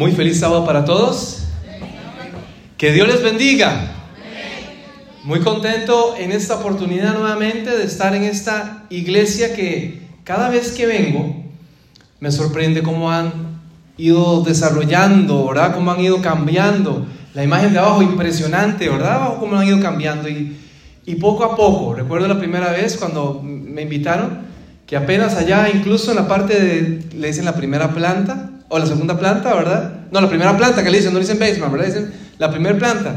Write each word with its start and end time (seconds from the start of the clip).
Muy 0.00 0.12
feliz 0.12 0.40
sábado 0.40 0.64
para 0.64 0.86
todos. 0.86 1.42
Que 2.78 2.90
Dios 2.90 3.06
les 3.06 3.22
bendiga. 3.22 3.96
Muy 5.24 5.40
contento 5.40 6.14
en 6.18 6.32
esta 6.32 6.54
oportunidad 6.54 7.12
nuevamente 7.12 7.76
de 7.76 7.84
estar 7.84 8.14
en 8.14 8.22
esta 8.22 8.86
iglesia 8.88 9.54
que 9.54 10.00
cada 10.24 10.48
vez 10.48 10.72
que 10.72 10.86
vengo 10.86 11.44
me 12.18 12.32
sorprende 12.32 12.82
cómo 12.82 13.10
han 13.10 13.30
ido 13.98 14.42
desarrollando, 14.42 15.46
¿verdad? 15.48 15.74
Cómo 15.74 15.92
han 15.92 16.00
ido 16.00 16.22
cambiando. 16.22 17.04
La 17.34 17.44
imagen 17.44 17.74
de 17.74 17.80
abajo 17.80 18.00
impresionante, 18.00 18.88
¿verdad? 18.88 19.16
Abajo 19.16 19.36
cómo 19.38 19.56
han 19.56 19.66
ido 19.66 19.80
cambiando 19.80 20.30
y, 20.30 20.56
y 21.04 21.16
poco 21.16 21.44
a 21.44 21.54
poco. 21.54 21.92
Recuerdo 21.92 22.26
la 22.26 22.38
primera 22.38 22.70
vez 22.70 22.96
cuando 22.96 23.42
me 23.44 23.82
invitaron 23.82 24.38
que 24.86 24.96
apenas 24.96 25.34
allá, 25.34 25.68
incluso 25.68 26.12
en 26.12 26.16
la 26.16 26.26
parte 26.26 26.58
de, 26.58 27.04
le 27.14 27.26
dicen 27.26 27.44
la 27.44 27.54
primera 27.54 27.92
planta, 27.92 28.49
o 28.70 28.78
la 28.78 28.86
segunda 28.86 29.18
planta, 29.18 29.52
¿verdad? 29.52 30.06
No, 30.10 30.20
la 30.20 30.28
primera 30.28 30.56
planta 30.56 30.82
que 30.82 30.90
le 30.90 30.98
dicen, 30.98 31.12
no 31.12 31.18
le 31.18 31.24
dicen 31.24 31.38
basement, 31.38 31.72
¿verdad? 31.72 31.86
Dicen 31.86 32.14
la 32.38 32.50
primera 32.50 32.78
planta. 32.78 33.16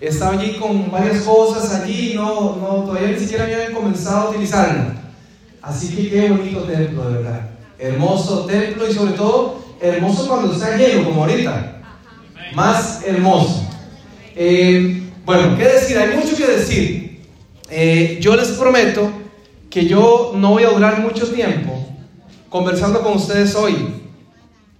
Estaba 0.00 0.32
allí 0.32 0.54
con 0.54 0.90
varias 0.90 1.22
cosas 1.22 1.80
allí, 1.80 2.12
no, 2.14 2.56
no, 2.56 2.84
todavía 2.84 3.08
ni 3.08 3.18
siquiera 3.18 3.44
habían 3.44 3.72
comenzado 3.72 4.28
a 4.28 4.30
utilizarla. 4.30 4.94
Así 5.60 5.94
que 5.94 6.08
qué 6.08 6.30
bonito 6.30 6.62
templo, 6.62 7.10
de 7.10 7.16
verdad. 7.18 7.40
Hermoso 7.78 8.46
templo 8.46 8.88
y 8.88 8.94
sobre 8.94 9.12
todo 9.12 9.60
hermoso 9.80 10.28
cuando 10.28 10.52
está 10.52 10.76
lleno, 10.76 11.04
como 11.04 11.22
ahorita. 11.24 11.82
Más 12.54 13.02
hermoso. 13.04 13.68
Eh, 14.36 15.02
bueno, 15.24 15.56
¿qué 15.58 15.64
decir? 15.64 15.98
Hay 15.98 16.16
mucho 16.16 16.36
que 16.36 16.46
decir. 16.46 17.22
Eh, 17.70 18.18
yo 18.20 18.36
les 18.36 18.48
prometo 18.48 19.10
que 19.68 19.86
yo 19.86 20.32
no 20.36 20.50
voy 20.50 20.64
a 20.64 20.70
durar 20.70 21.00
mucho 21.00 21.26
tiempo 21.28 21.88
conversando 22.48 23.02
con 23.02 23.14
ustedes 23.14 23.54
hoy. 23.56 24.01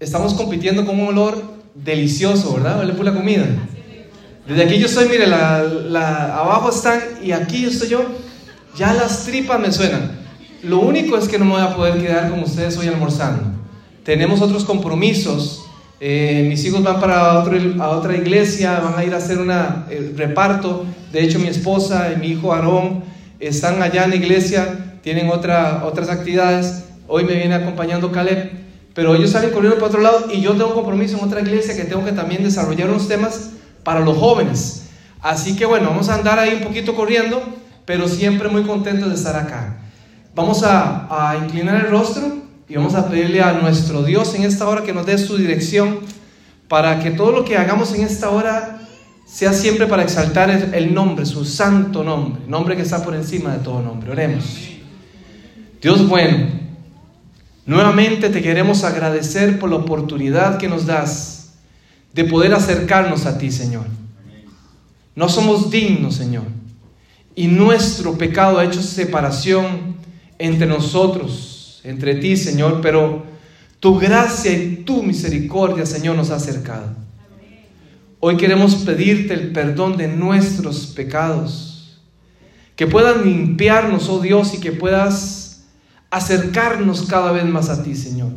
Estamos 0.03 0.35
compitiendo 0.35 0.85
con 0.85 0.99
un 0.99 1.07
olor 1.07 1.41
delicioso, 1.77 2.55
¿verdad? 2.55 2.81
Huele 2.81 2.93
por 2.95 3.05
la 3.05 3.15
comida. 3.15 3.45
Desde 4.49 4.65
aquí 4.65 4.77
yo 4.77 4.87
estoy, 4.87 5.07
mire, 5.09 5.29
la, 5.29 6.39
abajo 6.41 6.71
están 6.71 6.99
y 7.23 7.31
aquí 7.31 7.67
estoy 7.67 7.91
yo. 7.91 8.05
Ya 8.77 8.95
las 8.95 9.23
tripas 9.27 9.61
me 9.61 9.71
suenan. 9.71 10.11
Lo 10.65 10.81
único 10.81 11.17
es 11.17 11.29
que 11.29 11.39
no 11.39 11.45
me 11.45 11.53
voy 11.53 11.61
a 11.61 11.77
poder 11.77 12.03
quedar 12.03 12.31
con 12.31 12.41
ustedes 12.41 12.77
hoy 12.79 12.89
almorzando. 12.89 13.45
Tenemos 14.03 14.41
otros 14.41 14.65
compromisos. 14.65 15.67
Eh, 16.01 16.47
mis 16.49 16.65
hijos 16.65 16.83
van 16.83 16.99
para 16.99 17.39
otro, 17.39 17.57
a 17.79 17.91
otra 17.91 18.17
iglesia, 18.17 18.81
van 18.81 18.99
a 18.99 19.05
ir 19.05 19.15
a 19.15 19.19
hacer 19.19 19.39
un 19.39 19.53
reparto. 20.17 20.85
De 21.13 21.23
hecho, 21.23 21.39
mi 21.39 21.47
esposa 21.47 22.11
y 22.13 22.19
mi 22.19 22.27
hijo 22.33 22.53
Aarón 22.53 23.05
están 23.39 23.81
allá 23.81 24.03
en 24.03 24.11
la 24.11 24.17
iglesia, 24.17 24.99
tienen 25.01 25.31
otra, 25.31 25.85
otras 25.85 26.09
actividades. 26.09 26.87
Hoy 27.07 27.23
me 27.23 27.37
viene 27.37 27.55
acompañando 27.55 28.11
Caleb. 28.11 28.63
Pero 28.95 29.15
ellos 29.15 29.31
salen 29.31 29.51
corriendo 29.51 29.77
para 29.77 29.89
otro 29.89 30.01
lado 30.01 30.29
y 30.33 30.41
yo 30.41 30.53
tengo 30.53 30.75
compromiso 30.75 31.19
en 31.19 31.25
otra 31.25 31.41
iglesia 31.41 31.77
que 31.77 31.85
tengo 31.85 32.05
que 32.05 32.13
también 32.13 32.43
desarrollar 32.43 32.91
unos 32.91 33.09
temas 33.09 33.51
para 33.85 34.01
los 34.01 34.17
jóvenes. 34.19 34.85
Así 35.21 35.57
que 35.57 35.65
bueno, 35.65 35.91
vamos 35.91 36.09
a 36.09 36.15
andar 36.15 36.39
ahí 36.39 36.55
un 36.55 36.63
poquito 36.63 36.95
corriendo, 36.95 37.43
pero 37.85 38.09
siempre 38.09 38.49
muy 38.49 38.65
contentos 38.65 39.09
de 39.09 39.15
estar 39.15 39.37
acá. 39.37 39.79
Vamos 40.35 40.63
a 40.65 41.39
inclinar 41.45 41.77
el 41.77 41.91
rostro 41.91 42.43
y 42.69 42.77
vamos 42.77 42.95
a 42.95 43.07
pedirle 43.09 43.43
a 43.43 43.53
nuestro 43.53 44.03
Dios 44.03 44.35
en 44.35 44.45
esta 44.45 44.67
hora 44.67 44.83
que 44.83 44.95
nos 44.95 45.05
dé 45.05 45.19
su 45.19 45.37
dirección 45.37 46.01
para 46.69 47.01
que 47.01 47.11
todo 47.11 47.31
lo 47.31 47.45
que 47.45 47.59
hagamos 47.59 47.93
en 47.95 48.01
esta 48.01 48.31
hora 48.31 48.81
sea 49.27 49.53
siempre 49.53 49.87
para 49.87 50.03
exaltar 50.03 50.51
el 50.51 50.95
nombre, 50.95 51.27
su 51.27 51.45
santo 51.45 52.03
nombre, 52.03 52.43
nombre 52.49 52.75
que 52.75 52.81
está 52.81 53.05
por 53.05 53.15
encima 53.15 53.53
de 53.53 53.59
todo 53.59 53.83
nombre. 53.83 54.11
Oremos. 54.11 54.71
Dios 55.83 56.09
bueno. 56.09 56.62
Nuevamente 57.73 58.29
te 58.29 58.43
queremos 58.43 58.85
agradecer 58.85 59.59
por 59.59 59.71
la 59.71 59.77
oportunidad 59.77 60.59
que 60.59 60.69
nos 60.69 60.85
das 60.85 61.55
de 62.13 62.25
poder 62.25 62.53
acercarnos 62.53 63.25
a 63.25 63.39
ti, 63.39 63.51
Señor. 63.51 63.87
No 65.17 65.31
somos 65.31 65.71
dignos, 65.71 66.17
Señor. 66.17 66.45
Y 67.35 67.47
nuestro 67.47 68.19
pecado 68.19 68.59
ha 68.59 68.67
hecho 68.67 68.83
separación 68.83 69.97
entre 70.39 70.67
nosotros, 70.67 71.81
entre 71.83 72.17
ti, 72.17 72.37
Señor, 72.37 72.81
pero 72.83 73.25
tu 73.81 73.99
gracia 73.99 74.53
y 74.53 74.83
tu 74.85 75.03
misericordia, 75.03 75.87
Señor, 75.87 76.15
nos 76.15 76.29
ha 76.29 76.37
acercado. 76.37 76.95
Hoy 78.21 78.37
queremos 78.37 78.75
pedirte 78.85 79.33
el 79.33 79.51
perdón 79.51 79.97
de 79.97 80.09
nuestros 80.09 80.89
pecados, 80.89 82.03
que 82.77 82.87
puedan 82.87 83.25
limpiarnos, 83.25 84.11
oh 84.11 84.21
Dios, 84.21 84.53
y 84.53 84.61
que 84.61 84.73
puedas 84.73 85.42
acercarnos 86.13 87.07
cada 87.07 87.33
vez 87.33 87.47
más 87.47 87.71
a 87.71 87.83
ti, 87.83 87.97
Señor. 87.97 88.33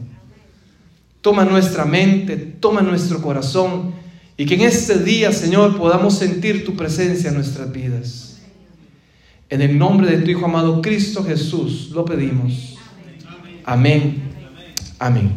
Toma 1.20 1.44
nuestra 1.44 1.84
mente, 1.84 2.38
toma 2.38 2.82
nuestro 2.82 3.22
corazón 3.22 3.94
y 4.38 4.46
que 4.46 4.56
en 4.56 4.62
este 4.62 5.00
día, 5.00 5.34
Señor, 5.34 5.78
podamos 5.78 6.18
sentir 6.18 6.64
tu 6.64 6.76
presencia 6.76 7.30
en 7.30 7.36
nuestras 7.36 7.70
vidas. 7.72 8.38
En 9.50 9.62
el 9.62 9.78
nombre 9.78 10.10
de 10.10 10.24
tu 10.24 10.32
Hijo 10.32 10.46
amado 10.46 10.82
Cristo 10.82 11.24
Jesús 11.26 11.90
lo 11.92 12.06
pedimos. 12.06 12.78
Amén. 13.66 14.24
Amén. 14.98 15.32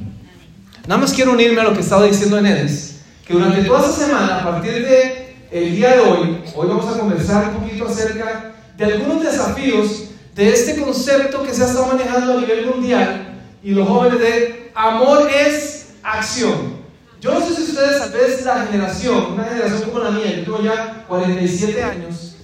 Nada 0.86 1.00
más 1.00 1.12
quiero 1.12 1.32
unirme 1.32 1.60
a 1.60 1.64
lo 1.64 1.74
que 1.74 1.80
estaba 1.80 2.06
diciendo 2.06 2.38
Enedes, 2.38 3.00
que 3.26 3.34
durante 3.34 3.62
toda 3.64 3.80
esta 3.80 4.06
semana, 4.06 4.38
a 4.38 4.44
partir 4.44 4.74
de 4.74 5.34
el 5.50 5.74
día 5.74 5.96
de 5.96 6.00
hoy, 6.00 6.38
hoy 6.54 6.68
vamos 6.68 6.86
a 6.86 7.00
conversar 7.00 7.48
un 7.48 7.62
poquito 7.64 7.88
acerca 7.88 8.54
de 8.76 8.84
algunos 8.84 9.24
desafíos 9.24 10.07
de 10.38 10.52
este 10.52 10.80
concepto 10.80 11.42
que 11.42 11.52
se 11.52 11.64
ha 11.64 11.66
estado 11.66 11.86
manejando 11.86 12.34
a 12.34 12.40
nivel 12.40 12.66
mundial 12.66 13.40
y 13.60 13.72
los 13.72 13.88
jóvenes 13.88 14.20
de 14.20 14.70
amor 14.72 15.28
es 15.28 15.94
acción. 16.00 16.78
Yo 17.20 17.34
no 17.34 17.44
sé 17.44 17.56
si 17.56 17.72
ustedes 17.72 17.98
tal 17.98 18.12
vez 18.12 18.44
la 18.44 18.66
generación, 18.66 19.32
una 19.32 19.46
generación 19.46 19.90
como 19.90 19.98
la 19.98 20.12
mía, 20.12 20.36
yo 20.36 20.44
tengo 20.44 20.62
ya 20.62 21.04
47 21.08 21.82
años, 21.82 22.36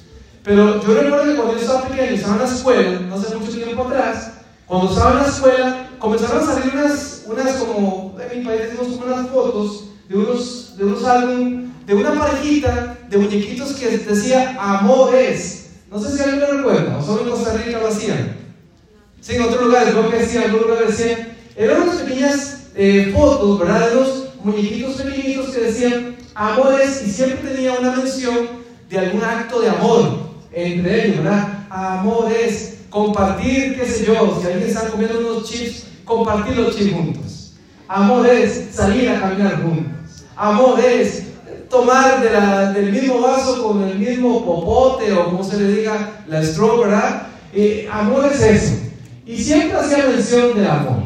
pero 0.42 0.82
yo 0.82 0.92
recuerdo 0.92 1.24
que 1.24 1.36
cuando 1.36 1.54
yo 1.54 1.60
estaba 1.60 1.86
pequeño, 1.86 2.16
estaba 2.16 2.34
en 2.34 2.42
la 2.42 2.48
escuela, 2.48 3.00
no 3.08 3.14
hace 3.14 3.36
mucho 3.36 3.52
tiempo 3.52 3.84
atrás, 3.84 4.32
cuando 4.66 4.90
estaba 4.90 5.12
en 5.12 5.18
la 5.18 5.28
escuela, 5.28 5.88
comenzaron 6.00 6.42
a 6.42 6.52
salir 6.52 6.72
unas, 6.74 7.22
unas 7.26 7.52
como, 7.52 8.16
en 8.18 8.38
mi 8.40 8.44
país 8.44 8.62
decimos 8.62 8.88
como 8.88 9.14
unas 9.14 9.28
fotos 9.28 9.84
de 10.08 10.16
unos, 10.16 10.76
de 10.76 10.84
unos 10.84 11.04
álbum, 11.04 11.70
de 11.86 11.94
una 11.94 12.18
parejita 12.18 12.98
de 13.08 13.18
muñequitos 13.18 13.74
que 13.74 13.98
decía 13.98 14.56
amor 14.58 15.14
es. 15.14 15.63
No 15.94 16.00
sé 16.00 16.16
si 16.16 16.22
alguien 16.24 16.40
lo 16.40 16.56
recuerda, 16.56 16.98
o 16.98 17.06
solo 17.06 17.22
en 17.22 17.30
Costa 17.30 17.52
Rica 17.52 17.78
lo 17.78 17.86
hacían. 17.86 18.34
Sí, 19.20 19.36
en 19.36 19.42
otros 19.42 19.62
lugares, 19.62 19.90
creo 19.90 20.10
que 20.10 20.18
decían, 20.18 20.42
en 20.42 20.50
algunos 20.50 20.70
lugares 20.70 20.98
decían. 20.98 21.28
Eran 21.54 21.82
unas 21.82 21.96
pequeñas 21.98 22.58
fotos, 23.14 23.60
¿verdad? 23.60 23.90
De 23.90 23.96
unos 23.96 24.24
muñequitos 24.42 24.94
pequeñitos 24.94 25.50
que 25.54 25.60
decían 25.60 26.16
amores 26.34 27.00
y 27.06 27.10
siempre 27.12 27.48
tenía 27.52 27.74
una 27.74 27.92
mención 27.92 28.48
de 28.90 28.98
algún 28.98 29.22
acto 29.22 29.60
de 29.60 29.68
amor 29.68 30.18
entre 30.50 31.06
ellos, 31.06 31.18
¿verdad? 31.18 31.64
Amores, 31.70 32.78
compartir, 32.90 33.78
qué 33.78 33.86
sé 33.86 34.04
yo, 34.04 34.36
si 34.40 34.48
alguien 34.48 34.68
está 34.68 34.88
comiendo 34.88 35.20
unos 35.20 35.48
chips, 35.48 35.84
compartir 36.04 36.56
los 36.56 36.76
chips 36.76 36.92
juntos. 36.92 37.52
Amor 37.86 38.26
es 38.26 38.66
salir 38.72 39.10
a 39.10 39.20
caminar 39.20 39.62
juntos. 39.62 40.24
Amor 40.34 40.80
es 40.80 41.28
tomar 41.74 42.20
de 42.20 42.80
del 42.80 42.92
mismo 42.92 43.20
vaso 43.20 43.64
con 43.64 43.82
el 43.82 43.98
mismo 43.98 44.44
popote 44.44 45.12
o 45.12 45.24
como 45.24 45.42
se 45.42 45.58
le 45.58 45.72
diga, 45.72 46.22
la 46.28 46.40
straw, 46.40 46.78
¿verdad? 46.78 47.26
Eh, 47.52 47.88
amor 47.90 48.30
es 48.32 48.40
eso. 48.40 48.74
Y 49.26 49.36
siempre 49.36 49.78
hacía 49.78 50.06
mención 50.06 50.54
del 50.54 50.68
amor. 50.68 51.04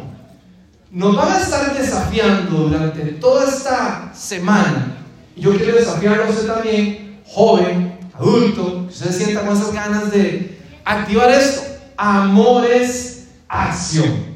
Nos 0.90 1.16
van 1.16 1.32
a 1.32 1.40
estar 1.40 1.76
desafiando 1.76 2.68
durante 2.68 3.00
toda 3.12 3.46
esta 3.48 4.12
semana. 4.14 4.96
Y 5.34 5.42
yo 5.42 5.56
quiero 5.56 5.76
desafiarlo 5.76 6.24
a 6.24 6.28
usted 6.28 6.46
también, 6.46 7.20
joven, 7.24 7.98
adulto, 8.14 8.86
que 8.86 8.92
usted 8.92 9.12
sienta 9.12 9.46
con 9.46 9.56
esas 9.56 9.72
ganas 9.72 10.10
de 10.10 10.58
activar 10.84 11.30
esto. 11.30 11.62
Amor 11.96 12.66
es 12.66 13.28
acción. 13.48 14.26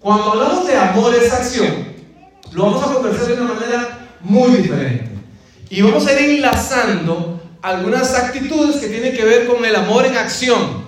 Cuando 0.00 0.32
hablamos 0.32 0.66
de 0.66 0.76
amor 0.76 1.14
es 1.14 1.32
acción, 1.32 1.86
lo 2.52 2.64
vamos 2.64 2.82
a 2.82 2.92
conversar 2.92 3.26
de 3.26 3.40
una 3.40 3.54
manera 3.54 4.08
muy 4.20 4.50
diferente. 4.58 5.15
Y 5.68 5.82
vamos 5.82 6.06
a 6.06 6.12
ir 6.12 6.30
enlazando 6.30 7.40
algunas 7.60 8.14
actitudes 8.14 8.76
que 8.76 8.88
tienen 8.88 9.14
que 9.16 9.24
ver 9.24 9.46
con 9.46 9.64
el 9.64 9.74
amor 9.74 10.06
en 10.06 10.16
acción. 10.16 10.86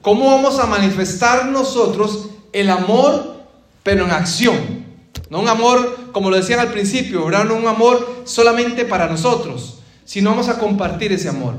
¿Cómo 0.00 0.26
vamos 0.26 0.58
a 0.58 0.66
manifestar 0.66 1.46
nosotros 1.46 2.30
el 2.52 2.70
amor, 2.70 3.44
pero 3.82 4.04
en 4.04 4.12
acción? 4.12 4.86
No 5.28 5.40
un 5.40 5.48
amor, 5.48 6.10
como 6.12 6.30
lo 6.30 6.36
decían 6.36 6.60
al 6.60 6.72
principio, 6.72 7.24
¿verdad? 7.24 7.44
No 7.44 7.56
un 7.56 7.66
amor 7.66 8.22
solamente 8.24 8.84
para 8.84 9.08
nosotros, 9.08 9.80
sino 10.04 10.30
vamos 10.30 10.48
a 10.48 10.58
compartir 10.58 11.12
ese 11.12 11.28
amor. 11.28 11.54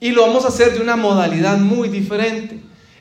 Y 0.00 0.10
lo 0.10 0.26
vamos 0.26 0.44
a 0.44 0.48
hacer 0.48 0.74
de 0.74 0.80
una 0.80 0.96
modalidad 0.96 1.56
muy 1.58 1.88
diferente. 1.88 2.60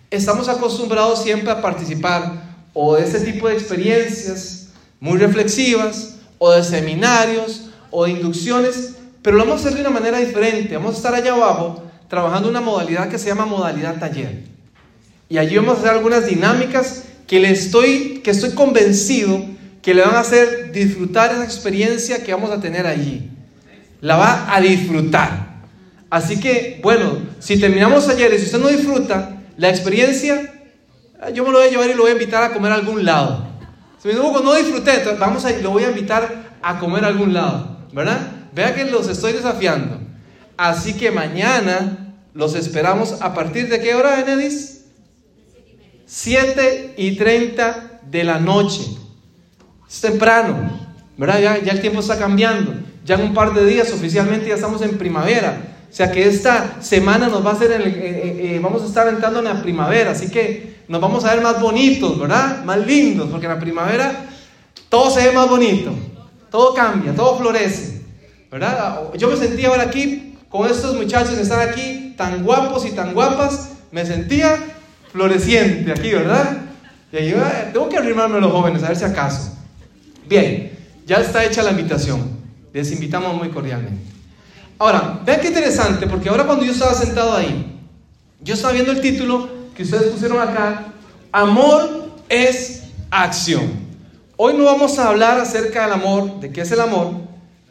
Estamos 0.09 0.47
acostumbrados 0.47 1.23
siempre 1.23 1.51
a 1.51 1.61
participar 1.61 2.55
o 2.73 2.95
de 2.95 3.03
ese 3.03 3.19
tipo 3.21 3.47
de 3.47 3.55
experiencias 3.55 4.69
muy 4.99 5.17
reflexivas, 5.17 6.13
o 6.37 6.51
de 6.51 6.63
seminarios, 6.63 7.66
o 7.91 8.05
de 8.05 8.11
inducciones, 8.11 8.95
pero 9.21 9.37
lo 9.37 9.45
vamos 9.45 9.63
a 9.63 9.67
hacer 9.67 9.75
de 9.75 9.81
una 9.81 9.99
manera 9.99 10.19
diferente. 10.19 10.75
Vamos 10.75 10.95
a 10.95 10.97
estar 10.97 11.15
allá 11.15 11.33
abajo 11.33 11.83
trabajando 12.07 12.49
una 12.49 12.61
modalidad 12.61 13.09
que 13.09 13.17
se 13.17 13.27
llama 13.27 13.45
modalidad 13.45 13.99
taller. 13.99 14.43
Y 15.29 15.37
allí 15.37 15.57
vamos 15.57 15.75
a 15.75 15.79
hacer 15.79 15.91
algunas 15.91 16.25
dinámicas 16.25 17.03
que, 17.27 17.39
le 17.39 17.51
estoy, 17.51 18.21
que 18.23 18.31
estoy 18.31 18.51
convencido 18.51 19.41
que 19.81 19.93
le 19.93 20.01
van 20.01 20.15
a 20.15 20.19
hacer 20.19 20.71
disfrutar 20.71 21.31
esa 21.31 21.43
experiencia 21.43 22.23
que 22.23 22.33
vamos 22.33 22.51
a 22.51 22.59
tener 22.59 22.85
allí. 22.87 23.29
La 24.01 24.15
va 24.17 24.53
a 24.53 24.59
disfrutar. 24.61 25.47
Así 26.09 26.39
que, 26.39 26.79
bueno, 26.83 27.19
si 27.39 27.59
terminamos 27.59 28.07
ayer 28.09 28.33
y 28.33 28.37
si 28.37 28.45
usted 28.45 28.59
no 28.59 28.69
disfruta 28.69 29.37
la 29.57 29.69
experiencia, 29.69 30.53
yo 31.33 31.43
me 31.43 31.51
lo 31.51 31.59
voy 31.59 31.67
a 31.67 31.71
llevar 31.71 31.89
y 31.89 31.93
lo 31.93 32.03
voy 32.03 32.11
a 32.11 32.13
invitar 32.13 32.43
a 32.43 32.53
comer 32.53 32.71
a 32.71 32.75
algún 32.75 33.03
lado. 33.03 33.47
Si 34.01 34.07
me 34.07 34.13
dijo, 34.13 34.39
no 34.41 34.53
disfruté, 34.55 34.91
entonces 34.91 35.19
vamos 35.19 35.43
a, 35.45 35.51
lo 35.51 35.71
voy 35.71 35.83
a 35.83 35.89
invitar 35.89 36.57
a 36.61 36.79
comer 36.79 37.03
a 37.03 37.07
algún 37.07 37.33
lado, 37.33 37.76
¿verdad? 37.97 38.19
Vea 38.53 38.75
que 38.75 38.85
los 38.85 39.07
estoy 39.07 39.33
desafiando. 39.33 39.97
Así 40.55 40.93
que 40.93 41.09
mañana 41.09 42.13
los 42.35 42.53
esperamos 42.53 43.23
a 43.23 43.33
partir 43.33 43.69
de 43.69 43.81
qué 43.81 43.95
hora, 43.95 44.23
Benedis? 44.23 44.85
7 46.05 46.93
y 46.95 47.15
30 47.15 48.01
de 48.07 48.23
la 48.23 48.39
noche. 48.39 48.83
Es 49.89 49.99
temprano, 49.99 50.79
¿verdad? 51.17 51.39
Ya, 51.39 51.55
el 51.55 51.81
tiempo 51.81 52.01
está 52.01 52.19
cambiando. 52.19 52.75
Ya 53.03 53.15
en 53.15 53.21
un 53.21 53.33
par 53.33 53.55
de 53.55 53.65
días 53.65 53.91
oficialmente 53.91 54.49
ya 54.49 54.55
estamos 54.55 54.83
en 54.83 54.99
primavera. 54.99 55.59
O 55.89 55.93
sea 55.93 56.11
que 56.11 56.27
esta 56.27 56.79
semana 56.83 57.29
nos 57.29 57.43
va 57.43 57.49
a 57.49 57.53
hacer, 57.53 57.71
eh, 57.71 57.83
eh, 57.87 58.55
eh, 58.55 58.59
vamos 58.61 58.83
a 58.83 58.85
estar 58.85 59.07
entrando 59.07 59.39
en 59.39 59.45
la 59.45 59.63
primavera, 59.63 60.11
así 60.11 60.29
que 60.29 60.81
nos 60.87 61.01
vamos 61.01 61.25
a 61.25 61.33
ver 61.33 61.43
más 61.43 61.59
bonitos, 61.59 62.19
¿verdad? 62.19 62.63
Más 62.63 62.77
lindos, 62.85 63.29
porque 63.31 63.47
en 63.47 63.53
la 63.53 63.59
primavera 63.59 64.27
todo 64.89 65.09
se 65.09 65.25
ve 65.25 65.31
más 65.31 65.49
bonito, 65.49 65.93
todo 66.49 66.73
cambia, 66.73 67.13
todo 67.13 67.37
florece, 67.37 68.01
¿verdad? 68.51 69.13
Yo 69.17 69.29
me 69.29 69.37
sentía 69.37 69.69
ahora 69.69 69.83
aquí 69.83 70.35
con 70.49 70.69
estos 70.69 70.95
muchachos 70.95 71.35
que 71.35 71.41
están 71.41 71.67
aquí, 71.67 72.13
tan 72.17 72.43
guapos 72.43 72.85
y 72.85 72.91
tan 72.91 73.13
guapas, 73.13 73.69
me 73.91 74.05
sentía 74.05 74.57
floreciente 75.11 75.91
aquí, 75.91 76.11
¿verdad? 76.11 76.57
Y 77.11 77.17
ahí 77.17 77.35
tengo 77.73 77.89
que 77.89 77.97
arrimarme 77.97 78.37
a 78.37 78.41
los 78.41 78.51
jóvenes, 78.51 78.83
a 78.83 78.89
ver 78.89 78.97
si 78.97 79.05
acaso. 79.05 79.53
Bien, 80.27 80.71
ya 81.05 81.17
está 81.17 81.43
hecha 81.45 81.63
la 81.63 81.71
invitación, 81.71 82.29
les 82.73 82.91
invitamos 82.91 83.35
muy 83.35 83.49
cordialmente. 83.49 84.01
Ahora, 84.79 85.19
vean 85.25 85.41
qué 85.41 85.47
interesante, 85.47 86.05
porque 86.07 86.29
ahora 86.29 86.43
cuando 86.43 86.63
yo 86.63 86.71
estaba 86.71 86.93
sentado 86.93 87.35
ahí, 87.35 87.79
yo 88.41 88.53
estaba 88.53 88.73
viendo 88.73 88.91
el 88.91 89.01
título 89.01 89.49
que 89.75 89.83
ustedes 89.83 90.11
pusieron 90.11 90.39
acá, 90.39 90.85
Amor 91.31 92.13
es 92.29 92.83
acción. 93.09 93.86
Hoy 94.37 94.53
no 94.53 94.65
vamos 94.65 94.97
a 94.99 95.09
hablar 95.09 95.39
acerca 95.39 95.83
del 95.83 95.93
amor, 95.93 96.39
de 96.39 96.51
qué 96.51 96.61
es 96.61 96.71
el 96.71 96.79
amor, 96.79 97.11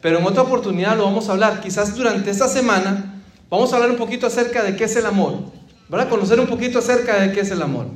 pero 0.01 0.19
en 0.19 0.25
otra 0.25 0.43
oportunidad 0.43 0.97
lo 0.97 1.05
vamos 1.05 1.29
a 1.29 1.31
hablar. 1.31 1.61
Quizás 1.61 1.95
durante 1.95 2.29
esta 2.29 2.47
semana 2.47 3.23
vamos 3.49 3.71
a 3.71 3.77
hablar 3.77 3.91
un 3.91 3.97
poquito 3.97 4.27
acerca 4.27 4.63
de 4.63 4.75
qué 4.75 4.83
es 4.83 4.95
el 4.97 5.05
amor, 5.05 5.39
¿verdad? 5.89 6.09
Conocer 6.09 6.39
un 6.39 6.47
poquito 6.47 6.79
acerca 6.79 7.21
de 7.21 7.31
qué 7.31 7.39
es 7.39 7.51
el 7.51 7.61
amor. 7.61 7.87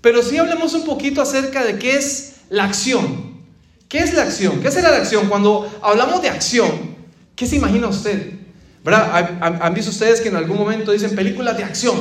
Pero 0.00 0.22
sí 0.22 0.36
hablemos 0.36 0.74
un 0.74 0.84
poquito 0.84 1.22
acerca 1.22 1.64
de 1.64 1.78
qué 1.78 1.96
es 1.96 2.40
la 2.50 2.64
acción. 2.64 3.40
¿Qué 3.88 3.98
es 3.98 4.12
la 4.14 4.22
acción? 4.22 4.60
¿Qué 4.60 4.70
será 4.70 4.90
la 4.90 4.96
acción? 4.96 5.28
Cuando 5.28 5.70
hablamos 5.82 6.22
de 6.22 6.28
acción, 6.28 6.92
¿Qué 7.36 7.46
se 7.46 7.56
imagina 7.56 7.88
usted? 7.88 8.34
¿Verdad? 8.84 9.38
¿Han, 9.60 9.74
visto 9.74 9.90
ustedes 9.90 10.20
que 10.20 10.28
en 10.28 10.36
algún 10.36 10.58
momento 10.58 10.92
dicen 10.92 11.14
películas 11.14 11.56
de 11.56 11.64
acción? 11.64 11.96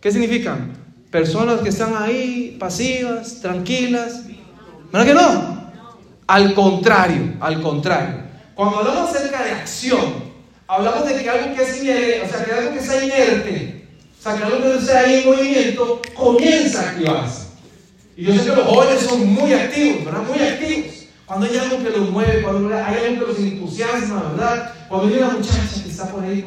¿Qué 0.00 0.10
significan? 0.10 0.72
Personas 1.10 1.60
que 1.60 1.68
están 1.68 1.94
ahí 1.96 2.56
pasivas, 2.58 3.40
tranquilas. 3.40 4.24
¿Verdad 4.92 5.06
que 5.06 5.14
no? 5.14 5.58
Al 6.26 6.54
contrario, 6.54 7.34
al 7.40 7.62
contrario. 7.62 8.22
Cuando 8.54 8.78
hablamos 8.78 9.10
acerca 9.10 9.42
de 9.44 9.52
acción, 9.52 10.28
hablamos 10.66 11.08
de 11.08 11.22
que 11.22 11.30
algo 11.30 11.54
que 11.54 11.62
es 11.62 11.82
inerte, 11.82 12.22
o 12.22 12.28
sea, 12.28 12.44
que 12.44 12.52
algo 12.52 12.72
que 12.72 12.78
está 12.78 13.04
inerte, 13.04 13.88
o 14.18 14.22
sea, 14.22 14.36
que 14.36 14.44
algo 14.44 14.62
que 14.62 14.78
está 14.78 14.98
ahí 15.00 15.14
en 15.20 15.26
movimiento, 15.26 16.02
comienza 16.14 16.80
a 16.80 16.90
activarse. 16.90 17.48
Y 18.16 18.24
yo 18.24 18.34
sé 18.34 18.50
que 18.50 18.56
los 18.56 18.66
jóvenes 18.66 19.00
son 19.02 19.26
muy 19.26 19.52
activos, 19.52 20.04
¿verdad? 20.04 20.22
Muy 20.22 20.38
activos. 20.40 20.94
Cuando 21.24 21.46
hay 21.46 21.56
algo 21.58 21.78
que 21.78 21.90
los 21.90 22.10
mueve, 22.10 22.42
cuando 22.42 22.74
hay 22.74 23.04
algo 23.06 23.26
que 23.26 23.32
los 23.32 23.38
entusiasma, 23.38 24.32
¿verdad? 24.32 24.72
Cuando 24.88 25.08
hay 25.08 25.22
una 25.22 25.30
muchacha 25.30 25.82
que 25.82 25.90
está 25.90 26.10
por 26.10 26.24
ahí, 26.24 26.44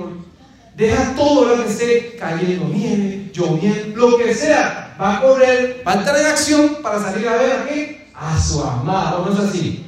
deja 0.75 1.15
todo 1.15 1.45
lo 1.45 1.63
que 1.63 1.69
esté 1.69 2.17
cayendo, 2.19 2.65
nieve, 2.65 3.31
lloviendo, 3.33 3.95
lo 3.95 4.17
que 4.17 4.33
sea, 4.33 4.95
va 4.99 5.17
a 5.17 5.21
correr, 5.21 5.83
va 5.87 5.93
a 5.93 5.95
entrar 5.95 6.19
en 6.19 6.25
acción 6.25 6.77
para 6.81 6.99
salir 6.99 7.27
a 7.27 7.37
ver 7.37 7.51
a 7.51 7.65
qué? 7.65 8.00
A 8.21 8.39
su 8.39 8.63
amado, 8.63 9.25
no 9.25 9.33
es 9.33 9.39
así. 9.49 9.85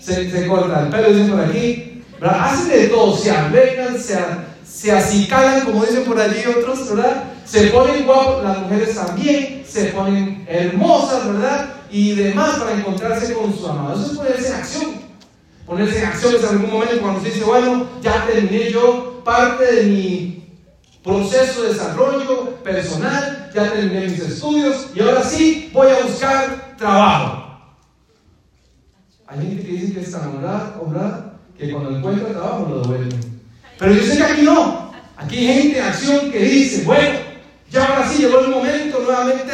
Se, 0.00 0.30
se 0.30 0.46
corta 0.48 0.80
el 0.80 0.88
pelo, 0.88 1.12
dicen 1.12 1.30
por 1.30 1.40
aquí, 1.40 2.02
¿verdad? 2.20 2.40
Hacen 2.44 2.68
de 2.68 2.88
todo, 2.88 3.16
se 3.16 3.30
alegran, 3.30 3.96
se, 3.98 4.18
se 4.66 4.90
acicalan, 4.90 5.60
como 5.60 5.84
dicen 5.84 6.04
por 6.04 6.20
allí 6.20 6.42
otros, 6.44 6.94
¿verdad? 6.94 7.24
Se 7.44 7.68
ponen 7.68 8.04
guapos, 8.04 8.42
las 8.42 8.58
mujeres 8.58 8.96
también, 8.96 9.64
se 9.66 9.84
ponen 9.86 10.44
hermosas, 10.48 11.26
¿verdad? 11.26 11.74
y 11.92 12.14
demás 12.14 12.56
para 12.56 12.72
encontrarse 12.72 13.34
con 13.34 13.56
su 13.56 13.68
amado. 13.68 13.94
Eso 13.94 14.12
es 14.12 14.18
ponerse 14.18 14.48
en 14.48 14.54
acción. 14.54 14.90
Ponerse 15.66 15.98
en 15.98 16.06
acción 16.06 16.34
es 16.34 16.42
en 16.42 16.48
algún 16.48 16.70
momento 16.70 17.00
cuando 17.00 17.20
se 17.20 17.28
dice, 17.28 17.44
bueno, 17.44 17.86
ya 18.02 18.26
terminé 18.26 18.70
yo 18.72 19.20
parte 19.22 19.64
de 19.64 19.82
mi 19.84 20.41
proceso 21.02 21.62
de 21.62 21.68
desarrollo 21.70 22.62
personal, 22.62 23.50
ya 23.54 23.72
terminé 23.72 24.08
mis 24.08 24.20
estudios 24.20 24.88
y 24.94 25.00
ahora 25.00 25.22
sí 25.22 25.70
voy 25.72 25.90
a 25.90 26.04
buscar 26.04 26.76
trabajo. 26.76 27.42
Hay 29.26 29.46
gente 29.46 29.64
que 29.64 29.72
dice 29.72 29.92
que 29.94 30.00
está 30.00 30.18
enamorada, 30.18 30.76
obrada, 30.80 31.40
que 31.58 31.70
cuando 31.70 31.96
encuentra 31.96 32.28
trabajo 32.28 32.66
lo 32.68 32.82
devuelve. 32.82 33.16
Pero 33.78 33.94
yo 33.94 34.02
sé 34.02 34.16
que 34.16 34.22
aquí 34.22 34.42
no. 34.42 34.92
Aquí 35.16 35.38
hay 35.38 35.62
gente 35.62 35.78
en 35.78 35.84
acción 35.84 36.30
que 36.30 36.38
dice, 36.38 36.84
bueno, 36.84 37.18
ya 37.70 37.84
ahora 37.84 38.08
sí 38.08 38.22
llegó 38.22 38.40
el 38.40 38.48
momento 38.48 39.00
nuevamente 39.00 39.50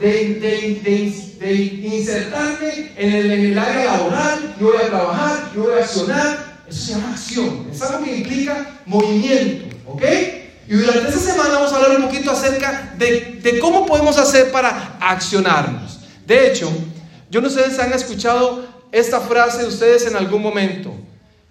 de 0.00 1.62
insertarme 1.82 2.92
en 2.96 3.12
el, 3.14 3.30
en 3.30 3.46
el 3.52 3.58
área 3.58 3.84
laboral, 3.84 4.56
yo 4.60 4.66
voy 4.66 4.76
a 4.76 4.88
trabajar, 4.88 5.50
yo 5.54 5.62
voy 5.62 5.74
a 5.74 5.84
accionar. 5.84 6.50
Eso 6.68 6.86
se 6.86 6.92
llama 6.92 7.12
acción. 7.12 7.66
Es 7.72 7.82
algo 7.82 8.04
que 8.04 8.16
implica 8.16 8.80
movimiento. 8.86 9.76
¿Ok? 9.86 10.02
Y 10.70 10.74
durante 10.74 11.08
esta 11.08 11.32
semana 11.32 11.54
vamos 11.54 11.72
a 11.72 11.76
hablar 11.78 11.98
un 11.98 12.06
poquito 12.06 12.30
acerca 12.30 12.94
de, 12.96 13.58
cómo 13.60 13.84
podemos 13.86 14.16
hacer 14.16 14.52
para 14.52 14.98
accionarnos. 15.00 15.98
De 16.24 16.46
hecho, 16.46 16.70
yo 17.28 17.40
no 17.40 17.50
sé 17.50 17.72
si 17.72 17.80
han 17.80 17.92
escuchado 17.92 18.68
esta 18.92 19.18
frase 19.18 19.62
de 19.62 19.66
ustedes 19.66 20.06
en 20.06 20.14
algún 20.14 20.40
momento. 20.40 20.94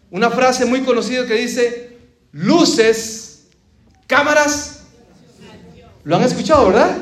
Una 0.09 0.29
frase 0.29 0.63
muy 0.63 0.83
conocida 0.83 1.27
que 1.27 1.33
dice, 1.33 1.97
luces, 2.31 3.47
cámaras. 4.07 4.83
¿Lo 6.05 6.15
han 6.15 6.23
escuchado, 6.23 6.67
verdad? 6.67 6.95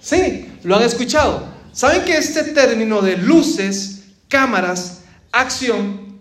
Sí, 0.00 0.48
lo 0.62 0.76
han 0.76 0.84
escuchado. 0.84 1.48
¿Saben 1.72 2.04
que 2.04 2.18
este 2.18 2.44
término 2.52 3.02
de 3.02 3.16
luces, 3.16 4.04
cámaras, 4.28 5.00
acción 5.32 6.20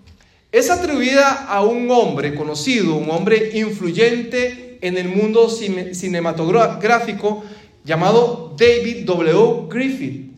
es 0.51 0.71
atribuida 0.71 1.45
a 1.47 1.61
un 1.61 1.91
hombre 1.91 2.33
conocido, 2.33 2.95
un 2.95 3.11
hombre 3.11 3.51
influyente 3.53 4.70
en 4.81 4.97
el 4.97 5.07
mundo 5.09 5.49
cinematográfico 5.49 7.43
llamado 7.83 8.55
David 8.57 9.05
W. 9.05 9.67
Griffith? 9.69 10.31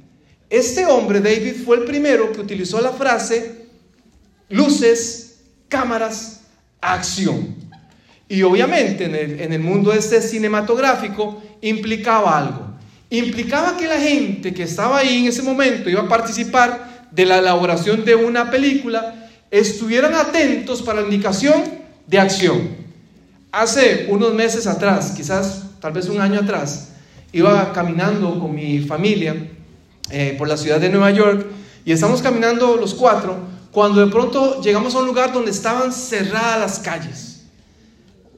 Este 0.49 0.85
hombre, 0.85 1.19
David, 1.19 1.55
fue 1.65 1.77
el 1.77 1.85
primero 1.85 2.31
que 2.31 2.41
utilizó 2.41 2.79
la 2.79 2.91
frase 2.91 3.63
luces, 4.49 5.39
cámaras, 5.67 6.41
acción. 6.79 7.55
Y 8.29 8.43
obviamente 8.43 9.05
en 9.05 9.15
el, 9.15 9.39
en 9.41 9.53
el 9.53 9.59
mundo 9.61 9.91
este 9.93 10.21
cinematográfico 10.21 11.41
implicaba 11.61 12.37
algo 12.37 12.73
implicaba 13.17 13.77
que 13.77 13.87
la 13.87 13.99
gente 13.99 14.53
que 14.53 14.63
estaba 14.63 14.97
ahí 14.97 15.19
en 15.19 15.27
ese 15.27 15.43
momento 15.43 15.87
iba 15.87 16.01
a 16.01 16.07
participar 16.07 17.07
de 17.11 17.25
la 17.25 17.37
elaboración 17.37 18.03
de 18.03 18.15
una 18.15 18.49
película, 18.49 19.29
estuvieran 19.51 20.15
atentos 20.15 20.81
para 20.81 21.01
la 21.01 21.07
indicación 21.07 21.63
de 22.07 22.19
acción. 22.19 22.82
Hace 23.53 24.07
unos 24.09 24.33
meses 24.33 24.65
atrás, 24.65 25.13
quizás 25.15 25.61
tal 25.79 25.91
vez 25.93 26.09
un 26.09 26.19
año 26.19 26.39
atrás, 26.39 26.87
iba 27.31 27.71
caminando 27.71 28.39
con 28.39 28.55
mi 28.55 28.79
familia 28.79 29.47
eh, 30.09 30.33
por 30.39 30.47
la 30.47 30.57
ciudad 30.57 30.79
de 30.79 30.89
Nueva 30.89 31.11
York 31.11 31.45
y 31.85 31.91
estamos 31.91 32.23
caminando 32.23 32.77
los 32.77 32.95
cuatro 32.95 33.37
cuando 33.71 34.03
de 34.03 34.11
pronto 34.11 34.59
llegamos 34.59 34.95
a 34.95 35.01
un 35.01 35.05
lugar 35.05 35.31
donde 35.31 35.51
estaban 35.51 35.93
cerradas 35.93 36.59
las 36.59 36.79
calles. 36.79 37.43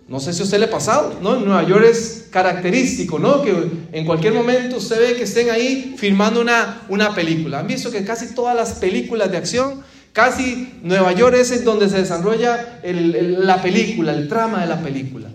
No 0.10 0.20
sé 0.20 0.34
si 0.34 0.42
a 0.42 0.44
usted 0.44 0.60
le 0.60 0.66
ha 0.66 0.70
pasado, 0.70 1.18
¿no? 1.22 1.38
En 1.38 1.46
Nueva 1.46 1.64
York 1.64 1.86
es 1.90 2.28
característico, 2.30 3.18
¿no? 3.18 3.42
Que 3.42 3.56
en 3.94 4.06
cualquier 4.06 4.34
momento 4.34 4.76
usted 4.76 5.00
ve 5.00 5.16
que 5.16 5.24
estén 5.24 5.50
ahí 5.50 5.96
filmando 5.98 6.42
una, 6.42 6.82
una 6.90 7.16
película. 7.16 7.60
Han 7.60 7.68
visto 7.68 7.90
que 7.90 8.04
casi 8.04 8.36
todas 8.36 8.54
las 8.54 8.74
películas 8.74 9.32
de 9.32 9.38
acción, 9.38 9.82
casi 10.16 10.80
Nueva 10.82 11.12
York 11.12 11.36
es 11.38 11.52
en 11.52 11.64
donde 11.64 11.88
se 11.88 11.98
desarrolla 11.98 12.80
la 12.84 13.62
película, 13.62 14.14
el 14.14 14.28
trama 14.28 14.62
de 14.62 14.68
la 14.68 14.82
película. 14.82 15.30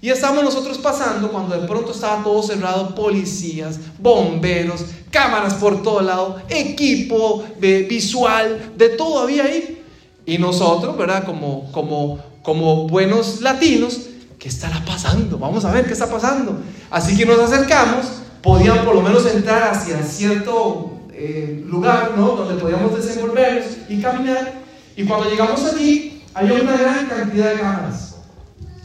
Y 0.00 0.10
estamos 0.10 0.44
nosotros 0.44 0.78
pasando 0.78 1.32
cuando 1.32 1.60
de 1.60 1.66
pronto 1.66 1.90
estaba 1.90 2.22
todo 2.22 2.40
cerrado, 2.44 2.94
policías, 2.94 3.80
bomberos, 3.98 4.84
cámaras 5.10 5.54
por 5.54 5.82
todo 5.82 6.00
lado, 6.00 6.40
equipo 6.48 7.44
de, 7.58 7.82
visual, 7.82 8.72
de 8.76 8.90
todo 8.90 9.18
había 9.18 9.42
ahí. 9.42 9.82
Y 10.24 10.38
nosotros, 10.38 10.96
¿verdad? 10.96 11.24
Como, 11.24 11.72
como 11.72 12.30
como 12.42 12.88
buenos 12.88 13.40
latinos, 13.40 14.00
¿qué 14.38 14.48
estará 14.48 14.82
pasando? 14.84 15.38
Vamos 15.38 15.64
a 15.64 15.72
ver 15.72 15.86
qué 15.86 15.92
está 15.92 16.10
pasando. 16.10 16.58
Así 16.90 17.16
que 17.16 17.26
nos 17.26 17.38
acercamos, 17.38 18.06
podían 18.42 18.84
por 18.84 18.94
lo 18.94 19.02
menos 19.02 19.26
entrar 19.26 19.70
hacia 19.70 20.02
cierto 20.02 20.89
eh, 21.22 21.62
lugar 21.66 22.14
¿no? 22.16 22.28
donde 22.28 22.54
podíamos 22.54 22.96
desenvolvernos 22.96 23.76
y 23.90 24.00
caminar. 24.00 24.54
Y 24.96 25.04
cuando 25.04 25.28
llegamos 25.28 25.62
allí, 25.70 26.22
había 26.32 26.62
una 26.62 26.78
gran 26.78 27.06
cantidad 27.08 27.50
de 27.50 27.60
cámaras, 27.60 28.16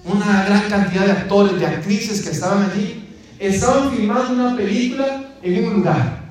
una 0.03 0.43
gran 0.45 0.69
cantidad 0.69 1.05
de 1.05 1.11
actores, 1.13 1.57
de 1.57 1.65
actrices 1.65 2.21
que 2.21 2.31
estaban 2.31 2.69
allí. 2.69 3.07
Estaban 3.39 3.89
filmando 3.91 4.33
una 4.33 4.57
película 4.57 5.23
en 5.41 5.65
un 5.65 5.73
lugar. 5.75 6.25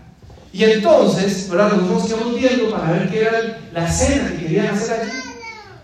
Y 0.53 0.65
entonces, 0.65 1.49
¿verdad? 1.49 1.73
Nosotros 1.73 2.05
quedamos 2.05 2.39
viendo 2.39 2.71
para 2.71 2.93
ver 2.93 3.11
qué 3.11 3.23
era 3.23 3.59
la 3.73 3.89
escena 3.89 4.31
que 4.33 4.43
querían 4.45 4.75
hacer 4.75 5.01
allí. 5.01 5.19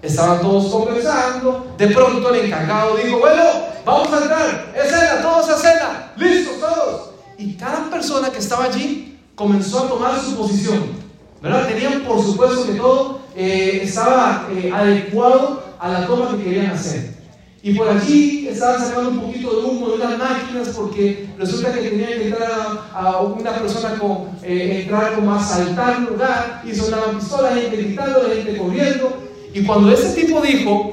Estaban 0.03 0.43
todos 0.43 0.71
conversando. 0.71 1.75
De 1.79 1.89
pronto 1.89 2.35
el 2.35 2.45
encargado 2.45 2.97
dijo, 2.97 3.21
bueno, 3.21 3.43
vamos 3.87 4.13
a 4.13 4.19
entrar. 4.19 4.73
Escena, 4.77 5.23
todos 5.23 5.49
a 5.49 5.57
escena. 5.57 6.13
Listos 6.19 6.61
todos. 6.61 7.11
Y 7.39 7.55
cada 7.55 7.89
persona 7.89 8.31
que 8.31 8.39
estaba 8.39 8.65
allí 8.65 9.10
comenzó 9.41 9.87
a 9.87 9.89
tomar 9.89 10.21
su 10.21 10.37
posición. 10.37 11.01
¿Verdad? 11.41 11.67
Tenían 11.67 12.03
por 12.03 12.23
supuesto 12.23 12.67
que 12.67 12.75
todo 12.75 13.21
eh, 13.35 13.81
estaba 13.83 14.47
eh, 14.53 14.71
adecuado 14.71 15.63
a 15.79 15.89
la 15.89 16.07
toma 16.07 16.37
que 16.37 16.45
querían 16.45 16.73
hacer. 16.73 17.15
Y 17.63 17.73
por 17.73 17.89
allí 17.89 18.49
estaban 18.49 18.79
sacando 18.79 19.11
un 19.11 19.21
poquito 19.21 19.51
de 19.57 19.65
humo 19.67 19.89
de 19.89 19.95
unas 19.95 20.19
máquinas 20.19 20.69
porque 20.77 21.31
resulta 21.39 21.73
que 21.73 21.89
tenían 21.89 22.11
que 22.11 22.29
entrar 22.29 22.51
a, 22.93 23.21
una 23.21 23.55
persona 23.55 23.99
con, 23.99 24.29
eh, 24.43 24.83
entrar 24.83 25.15
como 25.15 25.35
a 25.35 25.43
saltar 25.43 26.01
un 26.01 26.05
lugar 26.05 26.63
y 26.67 26.75
sonaban 26.75 27.19
pistolas, 27.19 27.55
gente 27.55 27.77
gritando, 27.77 28.23
la 28.23 28.35
gente 28.35 28.59
corriendo. 28.59 29.23
Y 29.55 29.65
cuando 29.65 29.91
ese 29.91 30.21
tipo 30.21 30.43
dijo, 30.43 30.93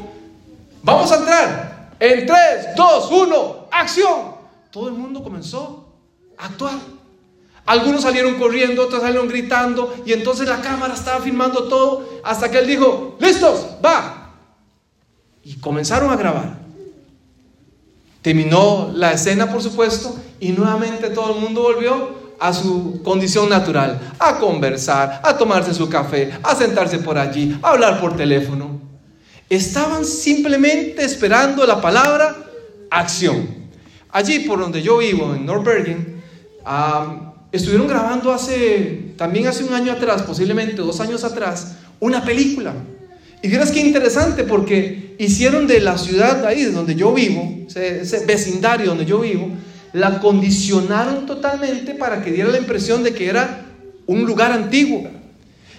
vamos 0.84 1.12
a 1.12 1.18
entrar, 1.18 1.92
en 2.00 2.26
3, 2.26 2.38
2, 2.78 3.12
1, 3.12 3.56
acción, 3.72 4.20
todo 4.72 4.88
el 4.88 4.94
mundo 4.94 5.22
comenzó 5.22 5.86
a 6.38 6.46
actuar. 6.46 6.97
Algunos 7.68 8.02
salieron 8.02 8.36
corriendo, 8.36 8.86
otros 8.86 9.02
salieron 9.02 9.28
gritando 9.28 9.94
y 10.06 10.14
entonces 10.14 10.48
la 10.48 10.62
cámara 10.62 10.94
estaba 10.94 11.20
filmando 11.20 11.66
todo 11.66 12.22
hasta 12.24 12.50
que 12.50 12.60
él 12.60 12.68
dijo, 12.68 13.18
listos, 13.20 13.68
va. 13.86 14.34
Y 15.44 15.58
comenzaron 15.58 16.10
a 16.10 16.16
grabar. 16.16 16.60
Terminó 18.22 18.90
la 18.94 19.12
escena, 19.12 19.52
por 19.52 19.62
supuesto, 19.62 20.16
y 20.40 20.54
nuevamente 20.54 21.10
todo 21.10 21.36
el 21.36 21.42
mundo 21.42 21.62
volvió 21.62 22.36
a 22.40 22.54
su 22.54 23.02
condición 23.04 23.50
natural, 23.50 24.14
a 24.18 24.38
conversar, 24.38 25.20
a 25.22 25.38
tomarse 25.38 25.74
su 25.74 25.90
café, 25.90 26.32
a 26.44 26.56
sentarse 26.56 27.00
por 27.00 27.18
allí, 27.18 27.60
a 27.62 27.72
hablar 27.72 28.00
por 28.00 28.16
teléfono. 28.16 28.80
Estaban 29.50 30.06
simplemente 30.06 31.04
esperando 31.04 31.66
la 31.66 31.82
palabra 31.82 32.34
acción. 32.90 33.46
Allí 34.10 34.40
por 34.40 34.60
donde 34.60 34.82
yo 34.82 35.00
vivo, 35.00 35.36
en 35.36 35.46
North 35.46 35.66
Bergen, 35.66 36.24
estuvieron 37.52 37.88
grabando 37.88 38.32
hace, 38.32 39.14
también 39.18 39.48
hace 39.48 39.64
un 39.64 39.74
año 39.74 39.92
atrás, 39.92 40.24
posiblemente 40.24 40.78
dos 40.78 41.00
años 41.00 41.24
atrás, 41.24 41.76
una 42.00 42.24
película. 42.24 42.74
Y 43.42 43.48
vieras 43.48 43.72
qué 43.72 43.80
interesante 43.80 44.44
porque 44.44 45.16
hicieron 45.20 45.68
de 45.68 45.80
la 45.80 45.98
ciudad 45.98 46.46
ahí, 46.46 46.64
de 46.64 46.72
donde 46.72 46.96
yo 46.96 47.14
vivo, 47.14 47.66
ese 47.68 48.26
vecindario 48.26 48.88
donde 48.88 49.06
yo 49.06 49.20
vivo, 49.20 49.50
la 49.94 50.20
condicionaron 50.20 51.26
totalmente 51.26 51.94
para 51.94 52.24
que 52.24 52.32
diera 52.32 52.50
la 52.50 52.58
impresión 52.58 53.04
de 53.04 53.14
que 53.14 53.28
era 53.28 53.66
un 54.06 54.26
lugar 54.26 54.52
antiguo. 54.52 55.08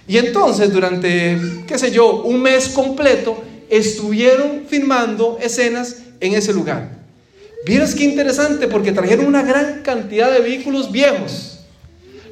Y 0.06 0.16
entonces 0.16 0.72
durante, 0.72 1.38
qué 1.66 1.78
sé 1.78 1.90
yo, 1.90 2.22
un 2.22 2.40
mes 2.40 2.68
completo, 2.68 3.42
estuvieron 3.68 4.62
filmando 4.66 5.38
escenas 5.42 5.96
en 6.20 6.34
ese 6.34 6.52
lugar. 6.52 6.98
Vieras 7.66 7.94
qué 7.94 8.04
interesante 8.04 8.68
porque 8.68 8.92
trajeron 8.92 9.26
una 9.26 9.42
gran 9.42 9.82
cantidad 9.82 10.32
de 10.32 10.40
vehículos 10.40 10.90
viejos. 10.90 11.57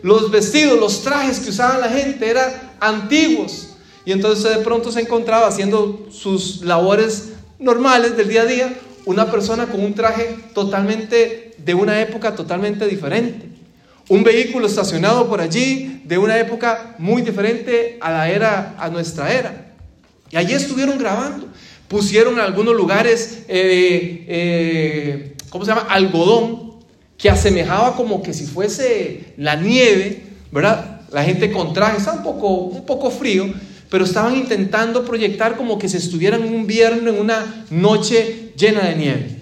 Los 0.06 0.30
vestidos, 0.30 0.78
los 0.78 1.02
trajes 1.02 1.40
que 1.40 1.50
usaban 1.50 1.80
la 1.80 1.88
gente 1.88 2.30
eran 2.30 2.48
antiguos. 2.78 3.70
Y 4.04 4.12
entonces 4.12 4.56
de 4.56 4.62
pronto 4.62 4.92
se 4.92 5.00
encontraba 5.00 5.48
haciendo 5.48 6.06
sus 6.12 6.60
labores 6.60 7.30
normales 7.58 8.16
del 8.16 8.28
día 8.28 8.42
a 8.42 8.46
día 8.46 8.72
una 9.04 9.28
persona 9.32 9.66
con 9.66 9.84
un 9.84 9.94
traje 9.94 10.36
totalmente 10.54 11.56
de 11.58 11.74
una 11.74 12.00
época 12.00 12.36
totalmente 12.36 12.86
diferente. 12.86 13.48
Un 14.08 14.22
vehículo 14.22 14.68
estacionado 14.68 15.28
por 15.28 15.40
allí 15.40 16.02
de 16.04 16.18
una 16.18 16.38
época 16.38 16.94
muy 16.98 17.22
diferente 17.22 17.98
a 18.00 18.12
la 18.12 18.30
era, 18.30 18.76
a 18.78 18.88
nuestra 18.88 19.32
era. 19.32 19.74
Y 20.30 20.36
allí 20.36 20.52
estuvieron 20.52 20.98
grabando. 20.98 21.48
Pusieron 21.88 22.34
en 22.34 22.40
algunos 22.42 22.76
lugares, 22.76 23.42
eh, 23.48 24.24
eh, 24.28 25.36
¿cómo 25.50 25.64
se 25.64 25.72
llama? 25.72 25.88
Algodón, 25.90 26.65
que 27.18 27.30
asemejaba 27.30 27.96
como 27.96 28.22
que 28.22 28.34
si 28.34 28.46
fuese 28.46 29.34
la 29.36 29.56
nieve, 29.56 30.22
¿verdad? 30.52 31.00
La 31.12 31.24
gente 31.24 31.50
con 31.50 31.72
traje, 31.72 31.98
un 32.10 32.22
poco, 32.22 32.48
un 32.48 32.84
poco 32.84 33.10
frío, 33.10 33.52
pero 33.88 34.04
estaban 34.04 34.36
intentando 34.36 35.04
proyectar 35.04 35.56
como 35.56 35.78
que 35.78 35.88
se 35.88 35.98
estuvieran 35.98 36.42
en 36.42 36.48
un 36.48 36.60
invierno, 36.60 37.10
en 37.10 37.20
una 37.20 37.64
noche 37.70 38.52
llena 38.56 38.82
de 38.86 38.96
nieve. 38.96 39.36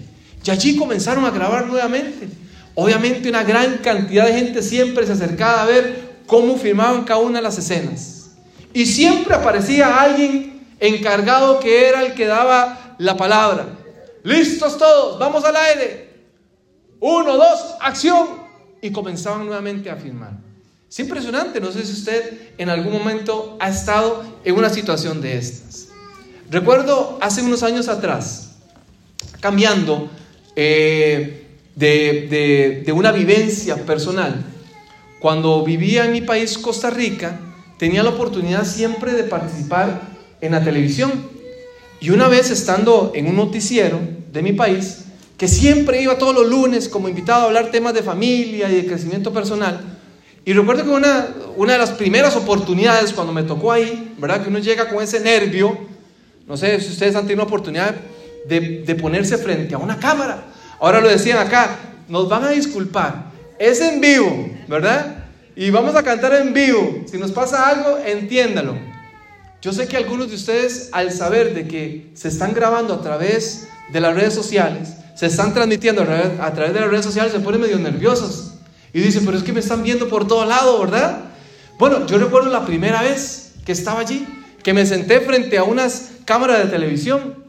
Y 0.45 0.51
allí 0.51 0.75
comenzaron 0.75 1.25
a 1.25 1.31
grabar 1.31 1.67
nuevamente. 1.67 2.27
Obviamente 2.75 3.29
una 3.29 3.43
gran 3.43 3.77
cantidad 3.79 4.25
de 4.25 4.33
gente 4.33 4.61
siempre 4.61 5.05
se 5.05 5.13
acercaba 5.13 5.63
a 5.63 5.65
ver 5.65 6.15
cómo 6.27 6.57
filmaban 6.57 7.03
cada 7.03 7.19
una 7.19 7.39
de 7.39 7.43
las 7.43 7.57
escenas. 7.57 8.31
Y 8.73 8.85
siempre 8.85 9.33
aparecía 9.33 10.01
alguien 10.01 10.61
encargado 10.79 11.59
que 11.59 11.87
era 11.87 12.03
el 12.05 12.13
que 12.13 12.25
daba 12.25 12.95
la 12.97 13.17
palabra. 13.17 13.67
Listos 14.23 14.77
todos, 14.77 15.17
vamos 15.17 15.43
al 15.45 15.55
aire. 15.55 16.04
Uno, 16.99 17.37
dos, 17.37 17.75
acción. 17.81 18.27
Y 18.81 18.91
comenzaban 18.91 19.45
nuevamente 19.45 19.89
a 19.89 19.95
filmar. 19.95 20.33
Es 20.89 20.99
impresionante, 20.99 21.59
no 21.59 21.71
sé 21.71 21.85
si 21.85 21.91
usted 21.91 22.53
en 22.57 22.69
algún 22.69 22.93
momento 22.93 23.57
ha 23.59 23.69
estado 23.69 24.23
en 24.43 24.55
una 24.55 24.69
situación 24.69 25.19
de 25.21 25.37
estas. 25.37 25.89
Recuerdo 26.49 27.17
hace 27.21 27.41
unos 27.41 27.63
años 27.63 27.87
atrás, 27.87 28.51
cambiando 29.41 30.09
eh, 30.55 31.47
de, 31.75 32.93
una 32.95 33.11
vivencia 33.11 33.75
personal. 33.85 34.45
Cuando 35.19 35.63
vivía 35.63 36.05
en 36.05 36.11
mi 36.11 36.21
país, 36.21 36.57
Costa 36.57 36.89
Rica, 36.89 37.39
tenía 37.77 38.03
la 38.03 38.11
oportunidad 38.11 38.63
siempre 38.63 39.13
de 39.13 39.23
participar 39.23 40.01
en 40.39 40.51
la 40.51 40.63
televisión. 40.63 41.11
Y 41.99 42.11
una 42.11 42.27
vez 42.27 42.51
estando 42.51 43.11
en 43.15 43.27
un 43.27 43.35
noticiero 43.35 43.99
de 44.31 44.41
mi 44.41 44.53
país, 44.53 45.04
que 45.37 45.47
siempre 45.47 46.01
iba 46.01 46.17
todos 46.17 46.33
los 46.33 46.47
lunes 46.47 46.87
como 46.87 47.09
invitado 47.09 47.43
a 47.43 47.45
hablar 47.45 47.71
temas 47.71 47.93
de 47.93 48.03
familia 48.03 48.69
y 48.69 48.75
de 48.75 48.85
crecimiento 48.85 49.33
personal, 49.33 49.95
y 50.45 50.53
recuerdo 50.53 50.83
que 50.83 50.91
una, 50.91 51.27
una 51.57 51.73
de 51.73 51.79
las 51.79 51.91
primeras 51.91 52.35
oportunidades 52.35 53.11
cuando 53.13 53.33
me 53.33 53.41
tocó 53.41 53.71
ahí, 53.71 54.13
¿verdad? 54.19 54.43
Que 54.43 54.49
uno 54.49 54.59
llega 54.59 54.87
con 54.87 55.03
ese 55.03 55.19
nervio, 55.19 55.75
no 56.45 56.55
sé 56.55 56.79
si 56.79 56.91
ustedes 56.91 57.15
han 57.15 57.23
tenido 57.23 57.37
la 57.37 57.47
oportunidad 57.47 57.95
de, 58.47 58.95
ponerse 59.01 59.39
frente 59.39 59.73
a 59.73 59.79
una 59.79 59.99
cámara. 59.99 60.45
Ahora 60.79 61.01
lo 61.01 61.09
decían 61.09 61.39
acá, 61.39 61.79
nos 62.07 62.29
van 62.29 62.43
a 62.43 62.49
disculpar. 62.49 63.31
Es 63.57 63.81
en 63.81 63.99
vivo, 63.99 64.49
¿verdad? 64.67 65.25
Y 65.55 65.71
vamos 65.71 65.95
a 65.95 66.03
cantar 66.03 66.33
en 66.35 66.53
vivo. 66.53 67.03
Si 67.07 67.17
nos 67.17 67.31
pasa 67.31 67.67
algo, 67.67 67.97
entiéndalo. 68.05 68.77
Yo 69.63 69.73
sé 69.73 69.87
que 69.87 69.97
algunos 69.97 70.29
de 70.29 70.35
ustedes, 70.35 70.89
al 70.91 71.11
saber 71.11 71.55
de 71.55 71.67
que 71.67 72.11
se 72.13 72.27
están 72.27 72.53
grabando 72.53 72.93
a 72.93 73.01
través 73.01 73.67
de 73.91 73.99
las 73.99 74.13
redes 74.13 74.35
sociales, 74.35 74.97
se 75.15 75.25
están 75.25 75.53
transmitiendo 75.53 76.03
a 76.03 76.53
través 76.53 76.73
de 76.73 76.81
las 76.81 76.89
redes 76.89 77.05
sociales, 77.05 77.31
se 77.31 77.39
ponen 77.39 77.61
medio 77.61 77.79
nerviosos. 77.79 78.51
Y 78.93 78.99
dicen, 78.99 79.25
pero 79.25 79.37
es 79.37 79.43
que 79.43 79.53
me 79.53 79.61
están 79.61 79.81
viendo 79.81 80.07
por 80.07 80.27
todo 80.27 80.45
lado, 80.45 80.79
¿verdad? 80.79 81.25
Bueno, 81.79 82.05
yo 82.05 82.17
recuerdo 82.17 82.49
la 82.49 82.65
primera 82.65 83.01
vez 83.01 83.53
que 83.65 83.71
estaba 83.71 84.01
allí, 84.01 84.27
que 84.61 84.73
me 84.73 84.85
senté 84.85 85.19
frente 85.21 85.57
a 85.57 85.63
unas 85.63 86.11
cámaras 86.25 86.59
de 86.59 86.69
televisión 86.69 87.45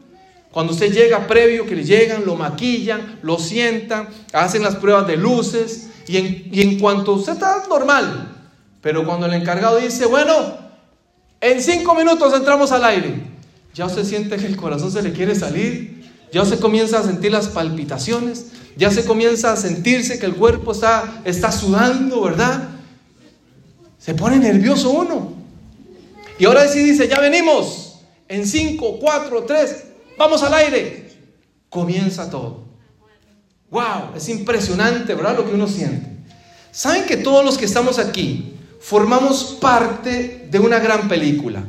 cuando 0.51 0.73
usted 0.73 0.91
llega 0.91 1.27
previo, 1.27 1.65
que 1.65 1.75
le 1.75 1.83
llegan, 1.83 2.25
lo 2.25 2.35
maquillan, 2.35 3.19
lo 3.21 3.37
sientan, 3.37 4.07
hacen 4.33 4.63
las 4.63 4.75
pruebas 4.77 5.05
de 5.05 5.15
luces 5.15 5.89
y 6.07 6.17
en, 6.17 6.49
y 6.51 6.61
en 6.61 6.79
cuanto 6.79 7.13
usted 7.13 7.33
está 7.33 7.63
normal, 7.69 8.35
pero 8.81 9.05
cuando 9.05 9.27
el 9.27 9.33
encargado 9.33 9.77
dice, 9.77 10.07
bueno, 10.07 10.33
en 11.41 11.61
cinco 11.61 11.93
minutos 11.93 12.33
entramos 12.33 12.71
al 12.71 12.83
aire, 12.85 13.21
ya 13.73 13.85
usted 13.85 14.03
siente 14.03 14.37
que 14.37 14.47
el 14.47 14.55
corazón 14.55 14.91
se 14.91 15.03
le 15.03 15.11
quiere 15.11 15.35
salir, 15.35 15.96
ya 16.31 16.45
se 16.45 16.59
comienza 16.59 16.99
a 16.99 17.03
sentir 17.03 17.31
las 17.31 17.47
palpitaciones, 17.47 18.47
ya 18.75 18.91
se 18.91 19.05
comienza 19.05 19.53
a 19.53 19.55
sentirse 19.55 20.19
que 20.19 20.25
el 20.25 20.35
cuerpo 20.35 20.71
está, 20.71 21.21
está 21.25 21.51
sudando, 21.51 22.21
¿verdad? 22.21 22.69
Se 23.97 24.13
pone 24.13 24.37
nervioso 24.37 24.91
uno. 24.91 25.33
Y 26.39 26.45
ahora 26.45 26.67
sí 26.67 26.79
dice, 26.79 27.07
ya 27.07 27.19
venimos, 27.19 27.99
en 28.27 28.45
cinco, 28.45 28.99
cuatro, 28.99 29.43
tres, 29.43 29.85
vamos 30.17 30.43
al 30.43 30.53
aire. 30.53 31.11
Comienza 31.69 32.29
todo. 32.29 32.65
Wow, 33.69 34.15
es 34.15 34.29
impresionante, 34.29 35.13
¿verdad? 35.13 35.37
Lo 35.37 35.45
que 35.45 35.55
uno 35.55 35.67
siente. 35.67 36.07
¿Saben 36.71 37.05
que 37.05 37.17
todos 37.17 37.43
los 37.43 37.57
que 37.57 37.65
estamos 37.65 37.99
aquí 37.99 38.53
formamos 38.79 39.57
parte 39.59 40.47
de 40.49 40.59
una 40.59 40.79
gran 40.79 41.09
película? 41.09 41.63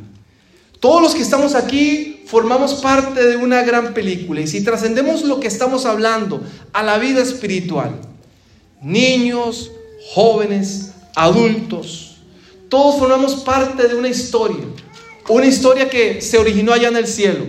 Todos 0.79 1.01
los 1.01 1.15
que 1.15 1.21
estamos 1.21 1.55
aquí 1.55 2.08
formamos 2.29 2.75
parte 2.75 3.25
de 3.25 3.37
una 3.37 3.63
gran 3.63 3.95
película. 3.95 4.39
Y 4.41 4.47
si 4.47 4.63
trascendemos 4.63 5.23
lo 5.23 5.39
que 5.39 5.47
estamos 5.47 5.87
hablando 5.87 6.43
a 6.73 6.83
la 6.83 6.99
vida 6.99 7.23
espiritual, 7.23 7.95
niños, 8.83 9.71
jóvenes, 10.13 10.91
adultos, 11.15 12.17
todos 12.69 12.99
formamos 12.99 13.37
parte 13.37 13.87
de 13.87 13.95
una 13.95 14.09
historia, 14.09 14.63
una 15.27 15.47
historia 15.47 15.89
que 15.89 16.21
se 16.21 16.37
originó 16.37 16.71
allá 16.71 16.89
en 16.89 16.97
el 16.97 17.07
cielo. 17.07 17.45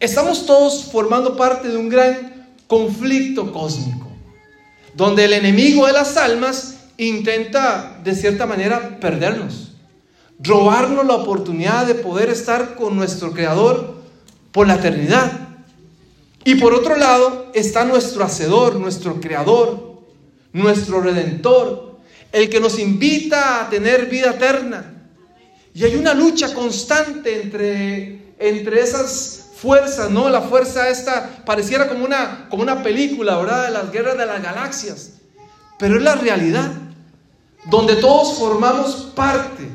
Estamos 0.00 0.46
todos 0.46 0.84
formando 0.90 1.36
parte 1.36 1.68
de 1.68 1.76
un 1.76 1.90
gran 1.90 2.48
conflicto 2.66 3.52
cósmico, 3.52 4.08
donde 4.94 5.26
el 5.26 5.34
enemigo 5.34 5.86
de 5.86 5.92
las 5.92 6.16
almas 6.16 6.78
intenta 6.96 8.00
de 8.02 8.14
cierta 8.14 8.46
manera 8.46 8.98
perdernos, 8.98 9.72
robarnos 10.38 11.04
la 11.04 11.16
oportunidad 11.16 11.86
de 11.86 11.96
poder 11.96 12.30
estar 12.30 12.76
con 12.76 12.96
nuestro 12.96 13.32
Creador 13.32 13.96
por 14.56 14.66
la 14.66 14.76
eternidad. 14.76 15.32
Y 16.42 16.54
por 16.54 16.72
otro 16.72 16.96
lado 16.96 17.50
está 17.52 17.84
nuestro 17.84 18.24
Hacedor, 18.24 18.76
nuestro 18.76 19.20
Creador, 19.20 20.00
nuestro 20.54 21.02
Redentor, 21.02 21.98
el 22.32 22.48
que 22.48 22.58
nos 22.58 22.78
invita 22.78 23.60
a 23.60 23.68
tener 23.68 24.06
vida 24.06 24.30
eterna. 24.30 24.94
Y 25.74 25.84
hay 25.84 25.96
una 25.96 26.14
lucha 26.14 26.54
constante 26.54 27.42
entre, 27.42 28.32
entre 28.38 28.80
esas 28.80 29.50
fuerzas, 29.56 30.10
¿no? 30.10 30.30
La 30.30 30.40
fuerza 30.40 30.88
esta 30.88 31.44
pareciera 31.44 31.86
como 31.86 32.06
una, 32.06 32.46
como 32.48 32.62
una 32.62 32.82
película, 32.82 33.36
¿verdad? 33.36 33.66
De 33.66 33.72
las 33.72 33.92
guerras 33.92 34.16
de 34.16 34.24
las 34.24 34.42
galaxias. 34.42 35.10
Pero 35.78 35.98
es 35.98 36.02
la 36.02 36.14
realidad 36.14 36.72
donde 37.66 37.96
todos 37.96 38.38
formamos 38.38 39.12
parte 39.14 39.68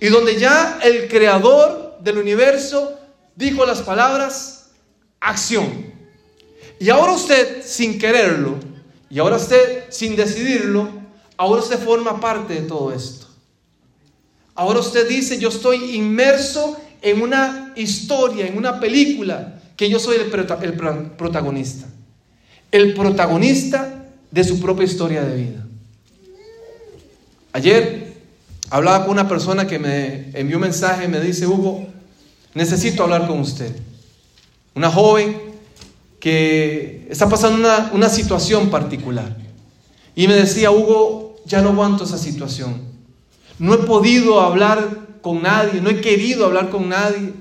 y 0.00 0.06
donde 0.06 0.38
ya 0.38 0.78
el 0.84 1.08
creador 1.08 1.96
del 2.00 2.18
universo 2.18 2.99
dijo 3.40 3.64
las 3.66 3.80
palabras 3.80 4.70
acción. 5.18 5.86
Y 6.78 6.90
ahora 6.90 7.12
usted, 7.12 7.62
sin 7.64 7.98
quererlo, 7.98 8.58
y 9.08 9.18
ahora 9.18 9.36
usted, 9.36 9.84
sin 9.88 10.14
decidirlo, 10.14 10.88
ahora 11.36 11.62
usted 11.62 11.78
forma 11.78 12.20
parte 12.20 12.54
de 12.54 12.62
todo 12.62 12.92
esto. 12.92 13.26
Ahora 14.54 14.78
usted 14.78 15.08
dice, 15.08 15.38
yo 15.38 15.48
estoy 15.48 15.96
inmerso 15.96 16.78
en 17.02 17.22
una 17.22 17.72
historia, 17.76 18.46
en 18.46 18.56
una 18.56 18.78
película, 18.78 19.60
que 19.76 19.88
yo 19.88 19.98
soy 19.98 20.16
el, 20.16 20.32
el 20.62 20.72
protagonista. 21.12 21.86
El 22.70 22.94
protagonista 22.94 24.04
de 24.30 24.44
su 24.44 24.60
propia 24.60 24.84
historia 24.84 25.22
de 25.22 25.36
vida. 25.36 25.66
Ayer 27.52 28.12
hablaba 28.68 29.04
con 29.04 29.12
una 29.12 29.28
persona 29.28 29.66
que 29.66 29.78
me 29.78 30.30
envió 30.38 30.58
un 30.58 30.62
mensaje 30.62 31.06
y 31.06 31.08
me 31.08 31.20
dice, 31.20 31.46
Hugo, 31.46 31.88
necesito 32.54 33.02
hablar 33.02 33.26
con 33.26 33.40
usted. 33.40 33.74
Una 34.74 34.90
joven 34.90 35.50
que 36.20 37.06
está 37.10 37.28
pasando 37.28 37.68
una, 37.92 38.08
situación 38.08 38.70
particular. 38.70 39.36
Y 40.14 40.28
me 40.28 40.34
decía, 40.34 40.70
Hugo, 40.70 41.36
ya 41.46 41.62
no 41.62 41.70
aguanto 41.70 42.04
esa 42.04 42.18
situación. 42.18 42.82
No 43.58 43.74
he 43.74 43.78
podido 43.78 44.40
hablar 44.40 45.08
con 45.22 45.42
nadie, 45.42 45.80
no 45.80 45.90
he 45.90 46.00
querido 46.00 46.46
hablar 46.46 46.70
con 46.70 46.88
nadie. 46.88 47.32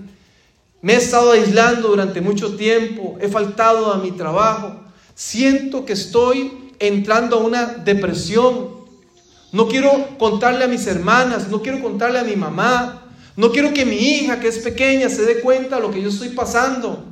Me 0.82 0.94
he 0.94 0.98
estado 0.98 1.32
aislando 1.32 1.90
durante 1.90 2.22
mucho 2.22 2.56
tiempo, 2.56 3.18
he 3.22 3.28
faltado 3.28 3.92
a 3.92 3.98
mi 3.98 4.12
trabajo. 4.12 4.80
Siento 5.14 5.86
que 5.86 5.94
estoy 5.94 6.72
entrando 6.80 7.38
a 7.38 7.40
una 7.40 7.66
depresión. 7.66 8.80
No 9.52 9.68
quiero 9.68 10.18
contarle 10.18 10.64
a 10.64 10.68
mis 10.68 10.88
hermanas, 10.88 11.50
no 11.50 11.62
quiero 11.62 11.82
contarle 11.82 12.20
a 12.20 12.24
mi 12.24 12.36
mamá, 12.36 13.09
no 13.40 13.54
quiero 13.54 13.74
que 13.74 13.86
mi 13.86 13.96
hija, 13.96 14.42
que 14.42 14.50
es 14.50 14.60
pequeña, 14.60 15.08
se 15.08 15.24
dé 15.24 15.40
cuenta 15.40 15.78
de 15.78 15.82
lo 15.82 15.92
que 15.92 16.02
yo 16.02 16.10
estoy 16.10 16.28
pasando. 16.28 17.06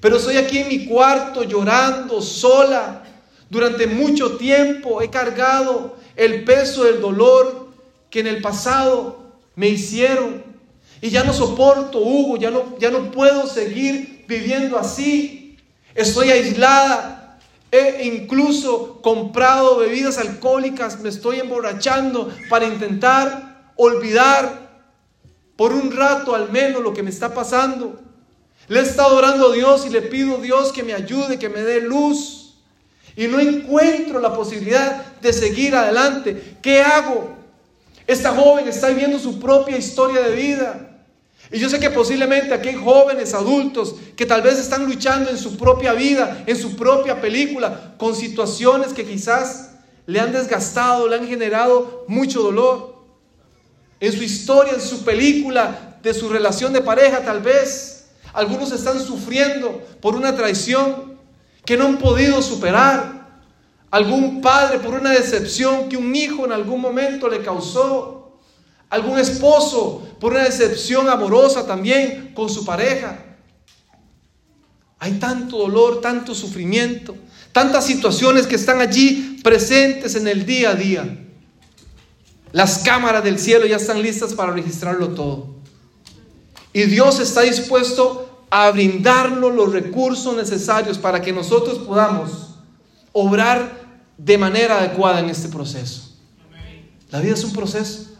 Pero 0.00 0.18
estoy 0.18 0.36
aquí 0.36 0.58
en 0.58 0.68
mi 0.68 0.84
cuarto 0.84 1.44
llorando 1.44 2.20
sola. 2.20 3.04
Durante 3.48 3.86
mucho 3.86 4.36
tiempo 4.36 5.00
he 5.00 5.08
cargado 5.08 5.96
el 6.14 6.44
peso 6.44 6.84
del 6.84 7.00
dolor 7.00 7.70
que 8.10 8.20
en 8.20 8.26
el 8.26 8.42
pasado 8.42 9.32
me 9.54 9.70
hicieron. 9.70 10.44
Y 11.00 11.08
ya 11.08 11.24
no 11.24 11.32
soporto, 11.32 12.00
Hugo, 12.00 12.36
ya 12.36 12.50
no, 12.50 12.78
ya 12.78 12.90
no 12.90 13.10
puedo 13.10 13.46
seguir 13.46 14.26
viviendo 14.28 14.78
así. 14.78 15.56
Estoy 15.94 16.32
aislada, 16.32 17.38
He 17.70 18.04
incluso 18.04 19.00
comprado 19.00 19.78
bebidas 19.78 20.18
alcohólicas, 20.18 21.00
me 21.00 21.08
estoy 21.08 21.40
emborrachando 21.40 22.30
para 22.50 22.66
intentar 22.66 23.70
olvidar 23.76 24.61
por 25.62 25.74
un 25.74 25.92
rato 25.92 26.34
al 26.34 26.50
menos 26.50 26.82
lo 26.82 26.92
que 26.92 27.04
me 27.04 27.10
está 27.10 27.32
pasando. 27.32 28.00
Le 28.66 28.80
he 28.80 28.82
estado 28.82 29.16
orando 29.16 29.52
a 29.52 29.54
Dios 29.54 29.86
y 29.86 29.90
le 29.90 30.02
pido 30.02 30.38
a 30.38 30.40
Dios 30.40 30.72
que 30.72 30.82
me 30.82 30.92
ayude, 30.92 31.38
que 31.38 31.48
me 31.48 31.60
dé 31.60 31.80
luz. 31.80 32.56
Y 33.14 33.28
no 33.28 33.38
encuentro 33.38 34.18
la 34.18 34.34
posibilidad 34.34 35.06
de 35.20 35.32
seguir 35.32 35.76
adelante. 35.76 36.56
¿Qué 36.60 36.80
hago? 36.80 37.36
Esta 38.08 38.32
joven 38.32 38.66
está 38.66 38.88
viviendo 38.88 39.20
su 39.20 39.38
propia 39.38 39.76
historia 39.76 40.22
de 40.22 40.34
vida. 40.34 40.98
Y 41.52 41.60
yo 41.60 41.68
sé 41.68 41.78
que 41.78 41.90
posiblemente 41.90 42.52
aquí 42.52 42.70
hay 42.70 42.74
jóvenes, 42.74 43.32
adultos, 43.32 43.94
que 44.16 44.26
tal 44.26 44.42
vez 44.42 44.58
están 44.58 44.84
luchando 44.84 45.30
en 45.30 45.38
su 45.38 45.56
propia 45.56 45.92
vida, 45.92 46.42
en 46.44 46.56
su 46.56 46.74
propia 46.74 47.20
película, 47.20 47.94
con 47.98 48.16
situaciones 48.16 48.92
que 48.92 49.04
quizás 49.04 49.74
le 50.06 50.18
han 50.18 50.32
desgastado, 50.32 51.06
le 51.06 51.14
han 51.14 51.28
generado 51.28 52.04
mucho 52.08 52.42
dolor. 52.42 52.91
En 54.02 54.12
su 54.12 54.24
historia, 54.24 54.72
en 54.72 54.80
su 54.80 55.04
película, 55.04 55.96
de 56.02 56.12
su 56.12 56.28
relación 56.28 56.72
de 56.72 56.80
pareja 56.80 57.22
tal 57.22 57.40
vez. 57.40 58.06
Algunos 58.32 58.72
están 58.72 58.98
sufriendo 58.98 59.80
por 60.00 60.16
una 60.16 60.34
traición 60.34 61.20
que 61.64 61.76
no 61.76 61.86
han 61.86 61.98
podido 61.98 62.42
superar. 62.42 63.40
Algún 63.92 64.40
padre 64.40 64.80
por 64.80 64.94
una 64.94 65.12
decepción 65.12 65.88
que 65.88 65.96
un 65.96 66.16
hijo 66.16 66.44
en 66.44 66.50
algún 66.50 66.80
momento 66.80 67.28
le 67.28 67.42
causó 67.42 68.40
algún 68.90 69.20
esposo 69.20 70.02
por 70.18 70.32
una 70.32 70.42
decepción 70.42 71.08
amorosa 71.08 71.64
también 71.64 72.32
con 72.34 72.50
su 72.50 72.64
pareja. 72.64 73.24
Hay 74.98 75.12
tanto 75.12 75.58
dolor, 75.58 76.00
tanto 76.00 76.34
sufrimiento, 76.34 77.14
tantas 77.52 77.86
situaciones 77.86 78.48
que 78.48 78.56
están 78.56 78.80
allí 78.80 79.38
presentes 79.44 80.16
en 80.16 80.26
el 80.26 80.44
día 80.44 80.70
a 80.70 80.74
día. 80.74 81.18
Las 82.52 82.78
cámaras 82.78 83.24
del 83.24 83.38
cielo 83.38 83.66
ya 83.66 83.76
están 83.76 84.02
listas 84.02 84.34
para 84.34 84.52
registrarlo 84.52 85.08
todo. 85.08 85.48
Y 86.72 86.82
Dios 86.82 87.18
está 87.18 87.42
dispuesto 87.42 88.46
a 88.50 88.70
brindarnos 88.70 89.54
los 89.54 89.72
recursos 89.72 90.36
necesarios 90.36 90.98
para 90.98 91.22
que 91.22 91.32
nosotros 91.32 91.78
podamos 91.78 92.56
obrar 93.12 93.80
de 94.18 94.38
manera 94.38 94.78
adecuada 94.78 95.20
en 95.20 95.30
este 95.30 95.48
proceso. 95.48 96.12
La 97.10 97.20
vida 97.20 97.34
es 97.34 97.44
un 97.44 97.52
proceso. 97.52 98.10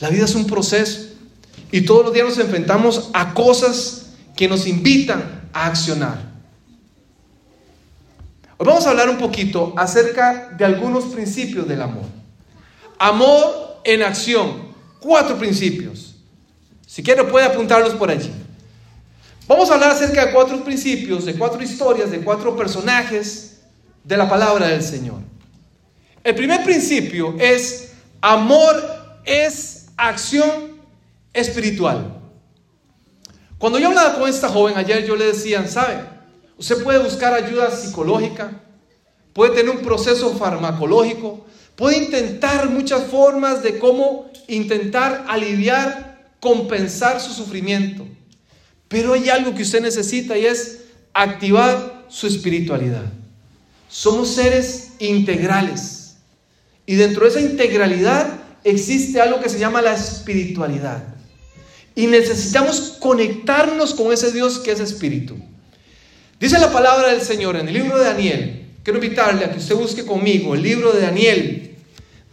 La 0.00 0.10
vida 0.10 0.24
es 0.24 0.34
un 0.34 0.46
proceso 0.46 1.08
y 1.72 1.82
todos 1.82 2.04
los 2.04 2.14
días 2.14 2.28
nos 2.28 2.38
enfrentamos 2.38 3.10
a 3.12 3.34
cosas 3.34 4.10
que 4.36 4.48
nos 4.48 4.66
invitan 4.66 5.48
a 5.52 5.66
accionar. 5.66 6.28
Hoy 8.56 8.66
vamos 8.66 8.86
a 8.86 8.90
hablar 8.90 9.08
un 9.08 9.18
poquito 9.18 9.74
acerca 9.76 10.54
de 10.56 10.64
algunos 10.64 11.04
principios 11.06 11.66
del 11.66 11.82
amor. 11.82 12.17
Amor 12.98 13.80
en 13.84 14.02
acción. 14.02 14.68
Cuatro 15.00 15.36
principios. 15.38 16.16
Si 16.86 17.02
quiere 17.02 17.24
puede 17.24 17.46
apuntarlos 17.46 17.94
por 17.94 18.10
allí. 18.10 18.30
Vamos 19.46 19.70
a 19.70 19.74
hablar 19.74 19.90
acerca 19.90 20.26
de 20.26 20.32
cuatro 20.32 20.62
principios, 20.62 21.24
de 21.24 21.34
cuatro 21.34 21.62
historias, 21.62 22.10
de 22.10 22.20
cuatro 22.20 22.56
personajes 22.56 23.60
de 24.04 24.16
la 24.16 24.28
palabra 24.28 24.68
del 24.68 24.82
Señor. 24.82 25.20
El 26.22 26.34
primer 26.34 26.64
principio 26.64 27.34
es 27.38 27.92
amor 28.20 28.98
es 29.24 29.86
acción 29.96 30.78
espiritual. 31.32 32.14
Cuando 33.58 33.78
yo 33.78 33.88
hablaba 33.88 34.18
con 34.18 34.28
esta 34.28 34.48
joven 34.48 34.76
ayer, 34.76 35.04
yo 35.04 35.16
le 35.16 35.26
decía, 35.26 35.66
¿sabe? 35.66 36.04
Usted 36.56 36.82
puede 36.82 36.98
buscar 36.98 37.34
ayuda 37.34 37.70
psicológica, 37.70 38.52
puede 39.32 39.54
tener 39.54 39.70
un 39.70 39.82
proceso 39.82 40.34
farmacológico, 40.36 41.44
puede 41.78 41.98
intentar 41.98 42.68
muchas 42.68 43.04
formas 43.04 43.62
de 43.62 43.78
cómo 43.78 44.28
intentar 44.48 45.24
aliviar, 45.28 46.32
compensar 46.40 47.20
su 47.20 47.32
sufrimiento. 47.32 48.04
Pero 48.88 49.12
hay 49.12 49.28
algo 49.28 49.54
que 49.54 49.62
usted 49.62 49.80
necesita 49.80 50.36
y 50.36 50.44
es 50.44 50.80
activar 51.14 52.04
su 52.08 52.26
espiritualidad. 52.26 53.04
Somos 53.88 54.34
seres 54.34 54.88
integrales. 54.98 56.16
Y 56.84 56.96
dentro 56.96 57.24
de 57.24 57.30
esa 57.30 57.40
integralidad 57.40 58.40
existe 58.64 59.20
algo 59.20 59.40
que 59.40 59.48
se 59.48 59.60
llama 59.60 59.80
la 59.80 59.94
espiritualidad. 59.94 61.04
Y 61.94 62.08
necesitamos 62.08 62.96
conectarnos 62.98 63.94
con 63.94 64.12
ese 64.12 64.32
Dios 64.32 64.58
que 64.58 64.72
es 64.72 64.80
espíritu. 64.80 65.36
Dice 66.40 66.58
la 66.58 66.72
palabra 66.72 67.12
del 67.12 67.22
Señor 67.22 67.54
en 67.54 67.68
el 67.68 67.74
libro 67.74 67.98
de 67.98 68.04
Daniel. 68.04 68.64
Quiero 68.82 68.98
invitarle 68.98 69.44
a 69.44 69.52
que 69.52 69.58
usted 69.58 69.76
busque 69.76 70.04
conmigo 70.04 70.56
el 70.56 70.62
libro 70.62 70.92
de 70.92 71.02
Daniel. 71.02 71.67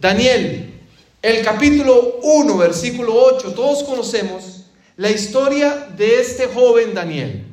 Daniel, 0.00 0.74
el 1.22 1.42
capítulo 1.42 2.18
1, 2.22 2.56
versículo 2.58 3.14
8. 3.14 3.52
Todos 3.52 3.82
conocemos 3.82 4.64
la 4.96 5.10
historia 5.10 5.88
de 5.96 6.20
este 6.20 6.46
joven 6.46 6.92
Daniel. 6.94 7.44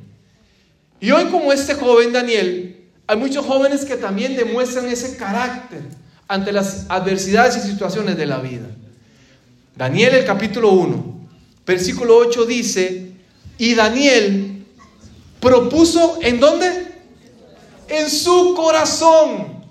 Y 1.00 1.12
hoy 1.12 1.26
como 1.26 1.54
este 1.54 1.74
joven 1.76 2.12
Daniel, 2.12 2.86
hay 3.08 3.18
muchos 3.18 3.46
jóvenes 3.46 3.86
que 3.86 3.96
también 3.96 4.36
demuestran 4.36 4.88
ese 4.88 5.16
carácter 5.16 5.82
ante 6.28 6.52
las 6.52 6.86
adversidades 6.90 7.58
y 7.58 7.70
situaciones 7.70 8.18
de 8.18 8.26
la 8.26 8.40
vida. 8.40 8.68
Daniel 9.76 10.16
el 10.16 10.26
capítulo 10.26 10.72
1, 10.72 11.28
versículo 11.66 12.18
8 12.18 12.46
dice, 12.46 13.12
y 13.58 13.74
Daniel 13.74 14.66
propuso 15.40 16.20
en 16.22 16.40
dónde? 16.40 16.88
En 17.88 18.10
su 18.10 18.54
corazón 18.56 19.63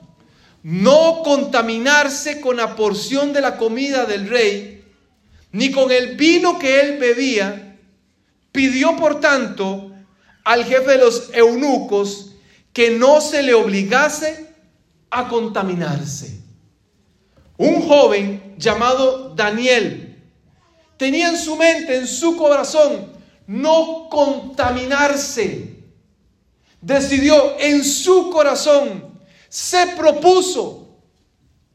no 0.63 1.23
contaminarse 1.25 2.41
con 2.41 2.57
la 2.57 2.77
porción 2.77 3.33
de 3.33 3.41
la 3.41 3.57
comida 3.57 4.05
del 4.05 4.29
rey, 4.29 4.85
ni 5.51 5.71
con 5.71 5.91
el 5.91 6.17
vino 6.17 6.59
que 6.59 6.81
él 6.81 6.99
bebía, 6.99 7.79
pidió 8.53 8.97
por 8.97 9.21
tanto 9.21 9.91
al 10.45 10.65
jefe 10.65 10.93
de 10.93 10.99
los 10.99 11.31
eunucos 11.33 12.35
que 12.73 12.91
no 12.91 13.21
se 13.21 13.43
le 13.43 13.55
obligase 13.55 14.49
a 15.11 15.29
contaminarse. 15.29 16.41
Un 17.59 17.83
joven 17.83 18.55
llamado 18.57 19.35
Daniel 19.35 20.19
tenía 20.97 21.29
en 21.29 21.37
su 21.37 21.57
mente, 21.57 21.97
en 21.97 22.07
su 22.07 22.37
corazón, 22.37 23.13
no 23.47 24.09
contaminarse. 24.11 25.77
Decidió 26.81 27.59
en 27.59 27.85
su 27.85 28.31
corazón, 28.31 29.12
se 29.53 29.89
propuso, 29.89 30.97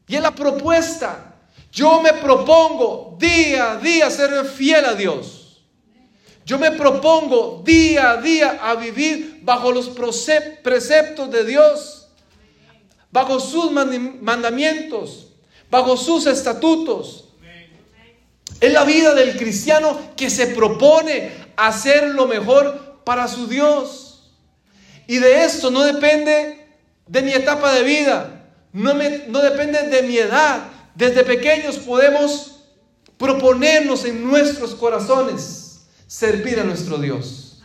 y 0.08 0.16
en 0.16 0.24
la 0.24 0.34
propuesta, 0.34 1.36
yo 1.70 2.02
me 2.02 2.12
propongo 2.12 3.16
día 3.20 3.70
a 3.70 3.76
día 3.76 4.10
ser 4.10 4.44
fiel 4.46 4.84
a 4.84 4.94
Dios. 4.94 5.62
Yo 6.44 6.58
me 6.58 6.72
propongo 6.72 7.62
día 7.64 8.10
a 8.10 8.16
día 8.16 8.58
a 8.60 8.74
vivir 8.74 9.42
bajo 9.44 9.70
los 9.70 9.90
preceptos 9.90 11.30
de 11.30 11.44
Dios, 11.44 12.08
bajo 13.12 13.38
sus 13.38 13.70
mandamientos, 13.70 15.28
bajo 15.70 15.96
sus 15.96 16.26
estatutos. 16.26 17.28
Es 18.60 18.72
la 18.72 18.82
vida 18.82 19.14
del 19.14 19.36
cristiano 19.36 19.96
que 20.16 20.30
se 20.30 20.48
propone 20.48 21.30
hacer 21.54 22.08
lo 22.08 22.26
mejor 22.26 23.02
para 23.04 23.28
su 23.28 23.46
Dios. 23.46 24.32
Y 25.06 25.18
de 25.18 25.44
esto 25.44 25.70
no 25.70 25.84
depende 25.84 26.67
de 27.08 27.22
mi 27.22 27.32
etapa 27.32 27.74
de 27.74 27.82
vida, 27.82 28.44
no, 28.72 28.94
no 28.94 29.40
depende 29.40 29.82
de 29.88 30.02
mi 30.02 30.18
edad. 30.18 30.68
Desde 30.94 31.24
pequeños 31.24 31.78
podemos 31.78 32.60
proponernos 33.16 34.04
en 34.04 34.24
nuestros 34.24 34.74
corazones 34.74 35.86
servir 36.06 36.60
a 36.60 36.64
nuestro 36.64 36.98
Dios. 36.98 37.62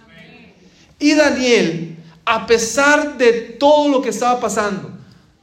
Y 0.99 1.13
Daniel, 1.15 1.97
a 2.25 2.47
pesar 2.47 3.17
de 3.17 3.33
todo 3.33 3.89
lo 3.89 4.01
que 4.01 4.09
estaba 4.09 4.39
pasando, 4.39 4.93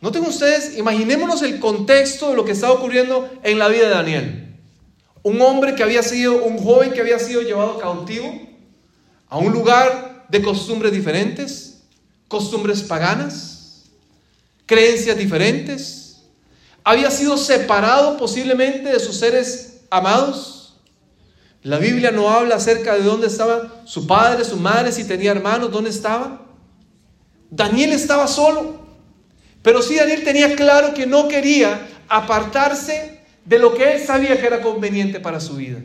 Noten 0.00 0.24
ustedes, 0.24 0.78
imaginémonos 0.78 1.42
el 1.42 1.60
contexto 1.60 2.30
de 2.30 2.36
lo 2.36 2.44
que 2.46 2.52
estaba 2.52 2.72
ocurriendo 2.72 3.30
en 3.42 3.58
la 3.58 3.68
vida 3.68 3.84
de 3.84 3.94
Daniel. 3.94 4.56
Un 5.22 5.42
hombre 5.42 5.74
que 5.74 5.82
había 5.82 6.02
sido, 6.02 6.42
un 6.42 6.56
joven 6.56 6.92
que 6.92 7.02
había 7.02 7.18
sido 7.18 7.42
llevado 7.42 7.78
cautivo 7.78 8.32
a 9.28 9.36
un 9.36 9.52
lugar 9.52 10.24
de 10.30 10.40
costumbres 10.40 10.92
diferentes, 10.92 11.82
costumbres 12.28 12.82
paganas, 12.82 13.49
creencias 14.70 15.18
diferentes. 15.18 16.22
Había 16.84 17.10
sido 17.10 17.36
separado 17.36 18.16
posiblemente 18.16 18.92
de 18.92 19.00
sus 19.00 19.16
seres 19.16 19.80
amados. 19.90 20.76
La 21.64 21.78
Biblia 21.78 22.12
no 22.12 22.30
habla 22.30 22.54
acerca 22.54 22.94
de 22.94 23.02
dónde 23.02 23.26
estaba 23.26 23.82
su 23.84 24.06
padre, 24.06 24.44
su 24.44 24.56
madre, 24.56 24.92
si 24.92 25.02
tenía 25.02 25.32
hermanos, 25.32 25.72
dónde 25.72 25.90
estaba. 25.90 26.46
Daniel 27.50 27.92
estaba 27.92 28.28
solo. 28.28 28.86
Pero 29.60 29.82
sí 29.82 29.96
Daniel 29.96 30.22
tenía 30.22 30.54
claro 30.54 30.94
que 30.94 31.04
no 31.04 31.26
quería 31.26 31.88
apartarse 32.08 33.22
de 33.44 33.58
lo 33.58 33.74
que 33.74 33.94
él 33.94 34.06
sabía 34.06 34.40
que 34.40 34.46
era 34.46 34.62
conveniente 34.62 35.18
para 35.18 35.40
su 35.40 35.56
vida. 35.56 35.80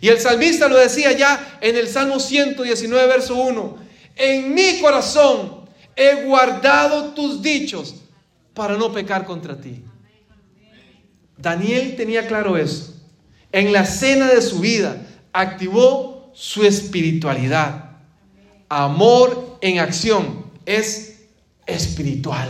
Y 0.00 0.08
el 0.08 0.18
salmista 0.18 0.66
lo 0.66 0.76
decía 0.76 1.12
ya 1.12 1.58
en 1.60 1.76
el 1.76 1.86
Salmo 1.86 2.18
119, 2.18 3.06
verso 3.06 3.36
1. 3.36 3.76
En 4.16 4.52
mi 4.52 4.80
corazón 4.80 5.58
he 5.98 6.24
guardado 6.24 7.12
tus 7.12 7.42
dichos 7.42 7.96
para 8.54 8.76
no 8.76 8.92
pecar 8.92 9.26
contra 9.26 9.60
ti. 9.60 9.82
Daniel 11.36 11.96
tenía 11.96 12.26
claro 12.28 12.56
eso. 12.56 12.94
En 13.50 13.72
la 13.72 13.84
cena 13.84 14.28
de 14.28 14.40
su 14.40 14.60
vida 14.60 15.04
activó 15.32 16.30
su 16.34 16.62
espiritualidad. 16.62 17.96
Amor 18.68 19.58
en 19.60 19.80
acción 19.80 20.44
es 20.64 21.22
espiritual. 21.66 22.48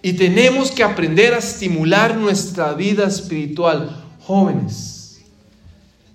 Y 0.00 0.14
tenemos 0.14 0.70
que 0.70 0.82
aprender 0.82 1.34
a 1.34 1.38
estimular 1.38 2.16
nuestra 2.16 2.72
vida 2.72 3.06
espiritual. 3.06 4.02
Jóvenes, 4.22 5.20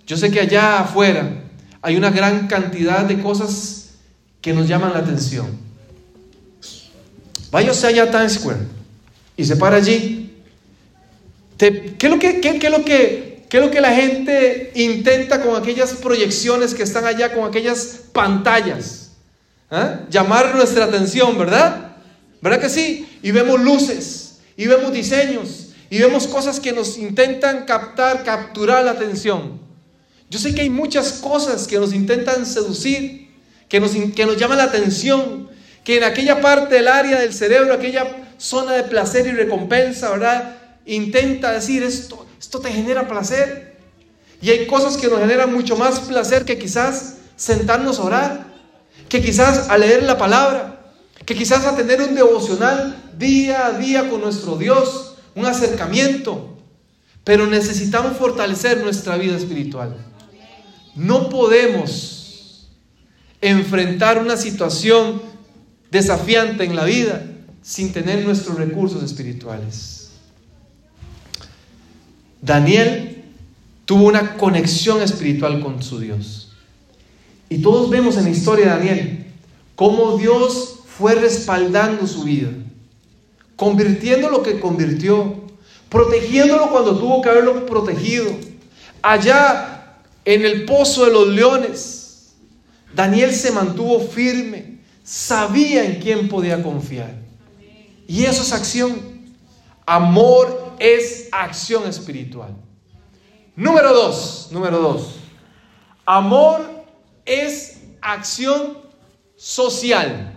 yo 0.07 0.17
sé 0.17 0.31
que 0.31 0.39
allá 0.39 0.79
afuera 0.79 1.43
hay 1.83 1.97
una 1.97 2.09
gran 2.09 2.47
cantidad 2.47 3.05
de 3.05 3.21
cosas 3.21 3.91
que 4.41 4.53
nos 4.53 4.67
llaman 4.67 4.93
la 4.93 4.99
atención. 4.99 5.64
Váyase 7.55 7.87
allá 7.87 8.03
a 8.03 8.11
Times 8.11 8.33
Square 8.33 8.59
y 9.37 9.45
se 9.45 9.55
para 9.55 9.77
allí. 9.77 10.29
¿Qué, 11.57 11.95
es 11.97 12.09
lo 12.09 12.19
que, 12.19 12.41
qué 12.41 12.49
es 12.49 12.69
lo 12.69 12.83
que, 12.83 13.45
qué 13.47 13.57
es 13.57 13.63
lo 13.63 13.71
que 13.71 13.79
la 13.79 13.95
gente 13.95 14.73
intenta 14.75 15.41
con 15.41 15.55
aquellas 15.55 15.93
proyecciones 15.93 16.75
que 16.75 16.83
están 16.83 17.05
allá, 17.05 17.33
con 17.33 17.45
aquellas 17.45 18.01
pantallas? 18.11 19.11
¿Ah? 19.71 20.01
Llamar 20.09 20.53
nuestra 20.53 20.83
atención, 20.83 21.37
¿verdad? 21.37 21.95
¿Verdad 22.41 22.59
que 22.59 22.67
sí? 22.67 23.07
Y 23.23 23.31
vemos 23.31 23.61
luces, 23.61 24.39
y 24.57 24.67
vemos 24.67 24.91
diseños, 24.91 25.69
y 25.89 25.99
vemos 25.99 26.27
cosas 26.27 26.59
que 26.59 26.73
nos 26.73 26.97
intentan 26.97 27.63
captar, 27.63 28.25
capturar 28.25 28.83
la 28.83 28.91
atención. 28.91 29.61
Yo 30.29 30.39
sé 30.39 30.53
que 30.53 30.59
hay 30.59 30.69
muchas 30.69 31.13
cosas 31.13 31.67
que 31.67 31.79
nos 31.79 31.93
intentan 31.93 32.45
seducir, 32.45 33.29
que 33.69 33.79
nos, 33.79 33.91
que 33.91 34.25
nos 34.25 34.35
llaman 34.35 34.57
la 34.57 34.65
atención, 34.65 35.54
que 35.85 35.97
en 35.97 36.03
aquella 36.03 36.41
parte 36.41 36.75
del 36.75 36.87
área 36.87 37.19
del 37.19 37.31
cerebro, 37.31 37.71
aquella 37.73 38.07
zona 38.37 38.73
de 38.73 38.83
placer 38.83 39.27
y 39.27 39.31
recompensa, 39.31 40.09
¿verdad? 40.09 40.57
Intenta 40.85 41.51
decir, 41.51 41.83
esto, 41.83 42.25
esto 42.39 42.59
te 42.59 42.71
genera 42.71 43.07
placer. 43.07 43.77
Y 44.41 44.49
hay 44.49 44.65
cosas 44.65 44.97
que 44.97 45.07
nos 45.07 45.19
generan 45.19 45.53
mucho 45.53 45.77
más 45.77 45.99
placer 46.01 46.43
que 46.43 46.57
quizás 46.57 47.17
sentarnos 47.35 47.99
a 47.99 48.03
orar, 48.03 48.45
que 49.07 49.21
quizás 49.21 49.69
a 49.69 49.77
leer 49.77 50.03
la 50.03 50.17
palabra, 50.17 50.91
que 51.23 51.35
quizás 51.35 51.65
a 51.65 51.75
tener 51.75 52.01
un 52.01 52.15
devocional 52.15 52.95
día 53.15 53.67
a 53.67 53.73
día 53.73 54.09
con 54.09 54.21
nuestro 54.21 54.57
Dios, 54.57 55.17
un 55.35 55.45
acercamiento, 55.45 56.57
pero 57.23 57.45
necesitamos 57.45 58.17
fortalecer 58.17 58.79
nuestra 58.83 59.17
vida 59.17 59.37
espiritual. 59.37 59.95
No 60.95 61.29
podemos 61.29 62.71
enfrentar 63.39 64.17
una 64.17 64.35
situación 64.35 65.34
desafiante 65.91 66.63
en 66.63 66.75
la 66.75 66.85
vida 66.85 67.25
sin 67.61 67.93
tener 67.93 68.23
nuestros 68.23 68.57
recursos 68.57 69.03
espirituales. 69.03 70.09
Daniel 72.41 73.23
tuvo 73.85 74.05
una 74.05 74.37
conexión 74.37 75.01
espiritual 75.01 75.61
con 75.61 75.81
su 75.81 75.99
Dios. 75.99 76.51
Y 77.49 77.59
todos 77.59 77.89
vemos 77.89 78.17
en 78.17 78.25
la 78.25 78.29
historia 78.31 78.65
de 78.65 78.71
Daniel 78.71 79.25
cómo 79.75 80.17
Dios 80.17 80.79
fue 80.97 81.15
respaldando 81.15 82.07
su 82.07 82.23
vida, 82.23 82.49
convirtiendo 83.55 84.29
lo 84.29 84.41
que 84.43 84.59
convirtió, 84.59 85.43
protegiéndolo 85.89 86.69
cuando 86.69 86.97
tuvo 86.97 87.21
que 87.21 87.29
haberlo 87.29 87.65
protegido. 87.65 88.31
Allá 89.01 89.99
en 90.23 90.45
el 90.45 90.65
pozo 90.65 91.05
de 91.05 91.11
los 91.11 91.27
leones, 91.27 92.33
Daniel 92.95 93.33
se 93.33 93.51
mantuvo 93.51 93.99
firme, 93.99 94.64
sabía 95.05 95.85
en 95.85 96.01
quién 96.01 96.27
podía 96.27 96.61
confiar. 96.61 97.15
Y 98.07 98.25
eso 98.25 98.41
es 98.41 98.51
acción. 98.51 99.23
Amor 99.85 100.75
es 100.79 101.29
acción 101.31 101.87
espiritual. 101.87 102.55
Número 103.55 103.93
dos, 103.93 104.49
número 104.51 104.79
dos. 104.79 105.15
Amor 106.05 106.83
es 107.23 107.79
acción 108.01 108.79
social. 109.37 110.33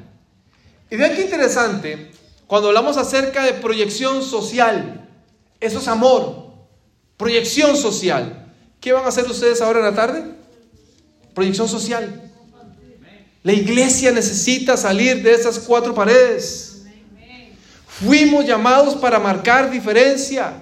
Y 0.91 0.97
vean 0.97 1.15
qué 1.15 1.23
interesante, 1.23 2.13
cuando 2.47 2.69
hablamos 2.69 2.97
acerca 2.97 3.45
de 3.45 3.55
proyección 3.55 4.23
social, 4.23 5.09
eso 5.61 5.79
es 5.79 5.89
amor, 5.89 6.53
proyección 7.17 7.77
social. 7.77 8.55
¿Qué 8.81 8.93
van 8.93 9.05
a 9.05 9.09
hacer 9.09 9.27
ustedes 9.27 9.61
ahora 9.61 9.81
en 9.81 9.85
la 9.87 9.95
tarde? 9.95 10.25
Proyección 11.35 11.69
social. 11.69 12.28
La 13.49 13.55
iglesia 13.55 14.13
necesita 14.13 14.77
salir 14.77 15.23
de 15.23 15.33
esas 15.33 15.59
cuatro 15.59 15.95
paredes. 15.95 16.83
Fuimos 17.87 18.45
llamados 18.45 18.95
para 18.95 19.19
marcar 19.19 19.71
diferencia. 19.71 20.53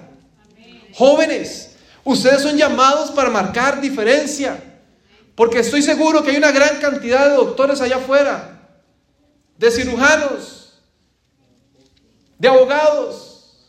Jóvenes, 0.93 1.71
ustedes 2.05 2.41
son 2.43 2.55
llamados 2.55 3.11
para 3.11 3.29
marcar 3.29 3.81
diferencia. 3.81 4.63
Porque 5.35 5.59
estoy 5.59 5.81
seguro 5.81 6.23
que 6.23 6.31
hay 6.31 6.37
una 6.37 6.53
gran 6.53 6.77
cantidad 6.77 7.27
de 7.27 7.35
doctores 7.35 7.81
allá 7.81 7.97
afuera 7.97 8.57
de 9.57 9.69
cirujanos, 9.69 10.79
de 12.39 12.47
abogados, 12.47 13.67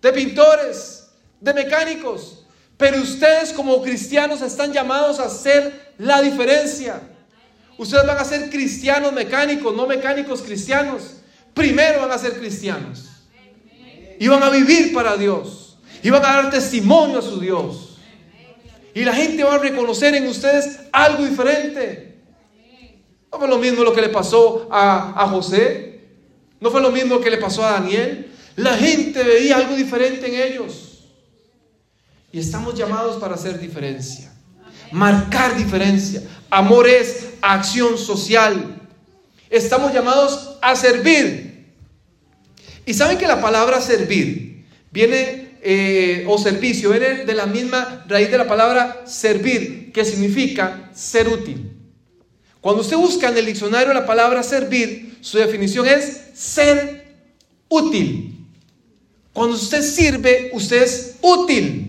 de 0.00 0.12
pintores, 0.12 1.08
de 1.40 1.54
mecánicos, 1.54 2.44
Pero 2.76 3.02
ustedes 3.02 3.52
como 3.52 3.82
cristianos 3.82 4.42
están 4.42 4.72
llamados 4.72 5.18
a 5.18 5.24
hacer 5.24 5.92
la 5.98 6.22
diferencia. 6.22 7.00
Ustedes 7.76 8.06
van 8.06 8.18
a 8.18 8.24
ser 8.24 8.50
cristianos 8.50 9.12
mecánicos, 9.12 9.74
no 9.74 9.86
mecánicos 9.86 10.42
cristianos. 10.42 11.16
Primero 11.52 12.00
van 12.00 12.12
a 12.12 12.18
ser 12.18 12.38
cristianos. 12.38 13.08
Y 14.18 14.28
van 14.28 14.42
a 14.42 14.50
vivir 14.50 14.92
para 14.92 15.16
Dios. 15.16 15.78
Y 16.02 16.10
van 16.10 16.24
a 16.24 16.34
dar 16.34 16.50
testimonio 16.50 17.18
a 17.18 17.22
su 17.22 17.40
Dios. 17.40 17.98
Y 18.94 19.04
la 19.04 19.12
gente 19.12 19.42
va 19.42 19.54
a 19.54 19.58
reconocer 19.58 20.14
en 20.14 20.26
ustedes 20.28 20.78
algo 20.92 21.24
diferente. 21.24 22.18
No 23.32 23.38
fue 23.38 23.48
lo 23.48 23.58
mismo 23.58 23.82
lo 23.82 23.92
que 23.92 24.02
le 24.02 24.08
pasó 24.08 24.68
a, 24.70 25.20
a 25.20 25.28
José. 25.28 26.00
No 26.60 26.70
fue 26.70 26.80
lo 26.80 26.92
mismo 26.92 27.20
que 27.20 27.30
le 27.30 27.38
pasó 27.38 27.66
a 27.66 27.72
Daniel. 27.72 28.30
La 28.54 28.76
gente 28.76 29.22
veía 29.24 29.56
algo 29.56 29.74
diferente 29.74 30.28
en 30.28 30.52
ellos. 30.52 31.08
Y 32.30 32.38
estamos 32.38 32.74
llamados 32.74 33.16
para 33.20 33.34
hacer 33.34 33.58
diferencia. 33.58 34.33
Marcar 34.92 35.56
diferencia. 35.56 36.22
Amor 36.50 36.88
es 36.88 37.26
acción 37.40 37.98
social. 37.98 38.80
Estamos 39.50 39.92
llamados 39.92 40.56
a 40.60 40.76
servir. 40.76 41.74
Y 42.86 42.94
saben 42.94 43.18
que 43.18 43.26
la 43.26 43.40
palabra 43.40 43.80
servir 43.80 44.66
viene, 44.90 45.56
eh, 45.62 46.24
o 46.28 46.38
servicio, 46.38 46.90
viene 46.90 47.24
de 47.24 47.34
la 47.34 47.46
misma 47.46 48.04
raíz 48.08 48.30
de 48.30 48.38
la 48.38 48.46
palabra 48.46 49.02
servir, 49.06 49.92
que 49.92 50.04
significa 50.04 50.90
ser 50.94 51.28
útil. 51.28 51.72
Cuando 52.60 52.82
usted 52.82 52.96
busca 52.96 53.28
en 53.28 53.36
el 53.36 53.46
diccionario 53.46 53.92
la 53.92 54.06
palabra 54.06 54.42
servir, 54.42 55.18
su 55.20 55.38
definición 55.38 55.86
es 55.86 56.22
ser 56.34 57.04
útil. 57.68 58.46
Cuando 59.32 59.56
usted 59.56 59.82
sirve, 59.82 60.50
usted 60.52 60.82
es 60.82 61.16
útil. 61.20 61.83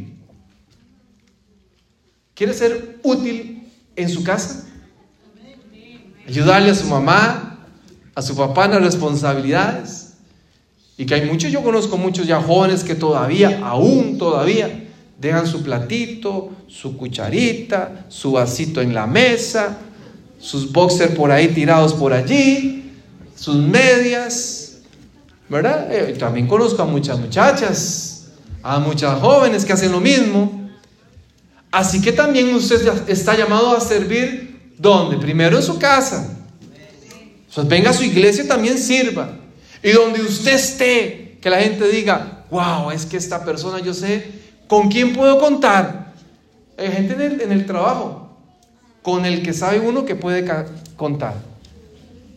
¿Quiere 2.36 2.54
ser 2.54 3.00
útil 3.02 3.71
en 3.95 4.10
su 4.10 4.24
casa? 4.24 4.65
Ayudarle 6.28 6.71
a 6.71 6.76
su 6.76 6.86
mamá, 6.88 7.65
a 8.13 8.21
su 8.21 8.36
papá 8.36 8.65
en 8.65 8.71
las 8.71 8.84
responsabilidades. 8.84 10.15
Y 10.98 11.06
que 11.06 11.15
hay 11.15 11.26
muchos, 11.26 11.52
yo 11.52 11.63
conozco 11.63 11.98
muchos 11.98 12.28
ya 12.28 12.41
jóvenes 12.41 12.84
que 12.84 12.93
todavía, 12.95 13.62
aún 13.63 14.17
todavía, 14.17 14.86
dejan 15.19 15.48
su 15.48 15.63
platito, 15.63 16.52
su 16.67 16.98
cucharita, 16.98 18.06
su 18.10 18.34
vasito 18.34 18.82
en 18.82 18.93
la 18.93 19.08
mesa, 19.08 19.78
sus 20.38 20.71
boxers 20.71 21.15
por 21.15 21.32
ahí 21.32 21.50
tirados 21.50 21.93
por 21.93 22.12
allí, 22.12 22.91
sus 23.34 23.56
medias, 23.56 24.80
¿verdad? 25.48 25.88
Eh, 25.89 26.15
también 26.19 26.48
conozco 26.48 26.82
a 26.82 26.86
muchas 26.86 27.17
muchachas, 27.17 28.28
a 28.62 28.80
muchas 28.80 29.19
jóvenes 29.21 29.63
que 29.63 29.74
hacen 29.74 29.91
lo 29.91 30.02
mismo. 30.02 30.64
Así 31.75 32.01
que 32.01 32.13
también 32.13 32.55
usted 32.55 33.09
está 33.09 33.35
llamado 33.35 33.75
a 33.75 33.81
servir 33.81 34.71
¿Dónde? 34.77 35.17
Primero 35.17 35.57
en 35.57 35.63
su 35.63 35.77
casa. 35.77 36.33
Venga 37.65 37.89
a 37.89 37.93
su 37.93 38.03
iglesia 38.03 38.47
también 38.47 38.77
sirva. 38.77 39.38
Y 39.83 39.91
donde 39.91 40.21
usted 40.21 40.53
esté, 40.53 41.38
que 41.41 41.49
la 41.49 41.59
gente 41.59 41.85
diga, 41.89 42.45
wow, 42.49 42.91
es 42.91 43.05
que 43.05 43.17
esta 43.17 43.43
persona 43.43 43.79
yo 43.79 43.93
sé 43.93 44.25
con 44.69 44.89
quién 44.89 45.11
puedo 45.11 45.38
contar. 45.38 46.13
Hay 46.77 46.93
gente 46.93 47.43
en 47.43 47.51
el 47.51 47.65
trabajo 47.65 48.29
con 49.01 49.25
el 49.25 49.43
que 49.43 49.51
sabe 49.51 49.81
uno 49.81 50.05
que 50.05 50.15
puede 50.15 50.45
contar. 50.95 51.33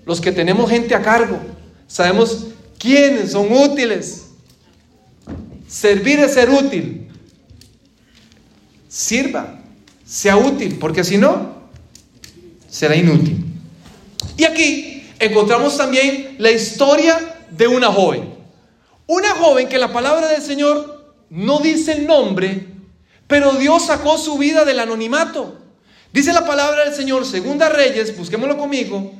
Los 0.04 0.20
que 0.20 0.32
tenemos 0.32 0.68
gente 0.68 0.96
a 0.96 1.02
cargo, 1.02 1.38
sabemos 1.86 2.48
quiénes 2.76 3.30
son 3.30 3.52
útiles. 3.52 4.30
Servir 5.68 6.18
es 6.18 6.34
ser 6.34 6.50
útil. 6.50 7.07
Sirva, 8.88 9.60
sea 10.04 10.36
útil, 10.36 10.78
porque 10.78 11.04
si 11.04 11.18
no, 11.18 11.58
será 12.68 12.96
inútil. 12.96 13.44
Y 14.36 14.44
aquí 14.44 15.06
encontramos 15.18 15.76
también 15.76 16.36
la 16.38 16.50
historia 16.50 17.36
de 17.50 17.66
una 17.66 17.92
joven. 17.92 18.34
Una 19.06 19.30
joven 19.30 19.68
que 19.68 19.78
la 19.78 19.92
palabra 19.92 20.28
del 20.28 20.42
Señor 20.42 21.14
no 21.30 21.60
dice 21.60 21.92
el 21.92 22.06
nombre, 22.06 22.66
pero 23.26 23.52
Dios 23.52 23.86
sacó 23.86 24.16
su 24.16 24.38
vida 24.38 24.64
del 24.64 24.80
anonimato. 24.80 25.58
Dice 26.12 26.32
la 26.32 26.46
palabra 26.46 26.84
del 26.84 26.94
Señor, 26.94 27.26
Segunda 27.26 27.68
Reyes, 27.68 28.16
busquémoslo 28.16 28.56
conmigo, 28.56 29.12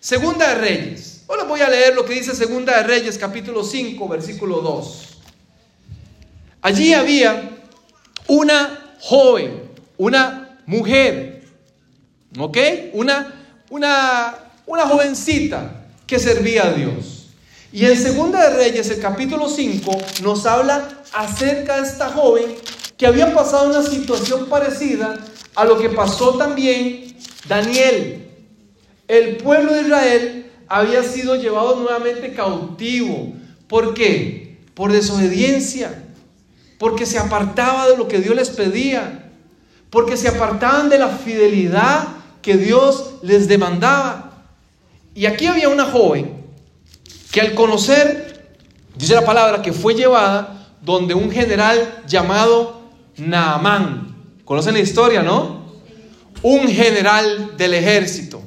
Segunda 0.00 0.48
de 0.48 0.54
Reyes. 0.54 1.24
Ahora 1.28 1.44
voy 1.44 1.60
a 1.60 1.68
leer 1.68 1.94
lo 1.94 2.04
que 2.04 2.14
dice 2.14 2.34
Segunda 2.34 2.76
de 2.76 2.84
Reyes, 2.84 3.18
capítulo 3.18 3.64
5, 3.64 4.08
versículo 4.08 4.60
2. 4.60 5.18
Allí 6.62 6.94
había 6.94 7.58
una 8.28 8.87
joven, 9.00 9.62
una 9.96 10.58
mujer 10.66 11.38
¿Ok? 12.36 12.58
Una, 12.92 13.34
una, 13.70 14.34
una 14.66 14.86
jovencita 14.86 15.86
que 16.06 16.18
servía 16.18 16.66
a 16.66 16.72
Dios. 16.72 17.28
Y 17.72 17.84
en 17.86 17.96
Segunda 17.96 18.48
de 18.48 18.56
Reyes, 18.56 18.90
el 18.90 19.00
capítulo 19.00 19.48
5, 19.48 19.90
nos 20.22 20.46
habla 20.46 20.88
acerca 21.12 21.80
de 21.80 21.88
esta 21.88 22.08
joven 22.10 22.46
que 22.96 23.06
había 23.06 23.34
pasado 23.34 23.70
una 23.70 23.82
situación 23.82 24.46
parecida 24.46 25.18
a 25.54 25.64
lo 25.64 25.78
que 25.78 25.90
pasó 25.90 26.36
también 26.36 27.16
Daniel. 27.46 28.26
El 29.06 29.36
pueblo 29.38 29.72
de 29.72 29.82
Israel 29.82 30.52
había 30.66 31.02
sido 31.02 31.36
llevado 31.36 31.76
nuevamente 31.76 32.34
cautivo. 32.34 33.32
¿Por 33.68 33.94
qué? 33.94 34.58
Por 34.74 34.92
desobediencia. 34.92 36.04
Porque 36.78 37.06
se 37.06 37.18
apartaba 37.18 37.88
de 37.88 37.96
lo 37.96 38.08
que 38.08 38.20
Dios 38.20 38.34
les 38.34 38.50
pedía. 38.50 39.30
Porque 39.90 40.16
se 40.16 40.28
apartaban 40.28 40.88
de 40.88 40.98
la 40.98 41.08
fidelidad 41.08 42.08
que 42.42 42.56
Dios 42.56 43.14
les 43.22 43.48
demandaba. 43.48 44.44
Y 45.14 45.26
aquí 45.26 45.46
había 45.46 45.68
una 45.68 45.84
joven 45.84 46.38
que 47.32 47.40
al 47.40 47.54
conocer, 47.54 48.48
dice 48.96 49.14
la 49.14 49.24
palabra, 49.24 49.62
que 49.62 49.72
fue 49.72 49.94
llevada 49.94 50.68
donde 50.80 51.14
un 51.14 51.30
general 51.30 52.02
llamado 52.06 52.80
Naamán. 53.16 54.16
¿Conocen 54.44 54.74
la 54.74 54.80
historia, 54.80 55.22
no? 55.22 55.66
Un 56.42 56.68
general 56.68 57.56
del 57.56 57.74
ejército, 57.74 58.40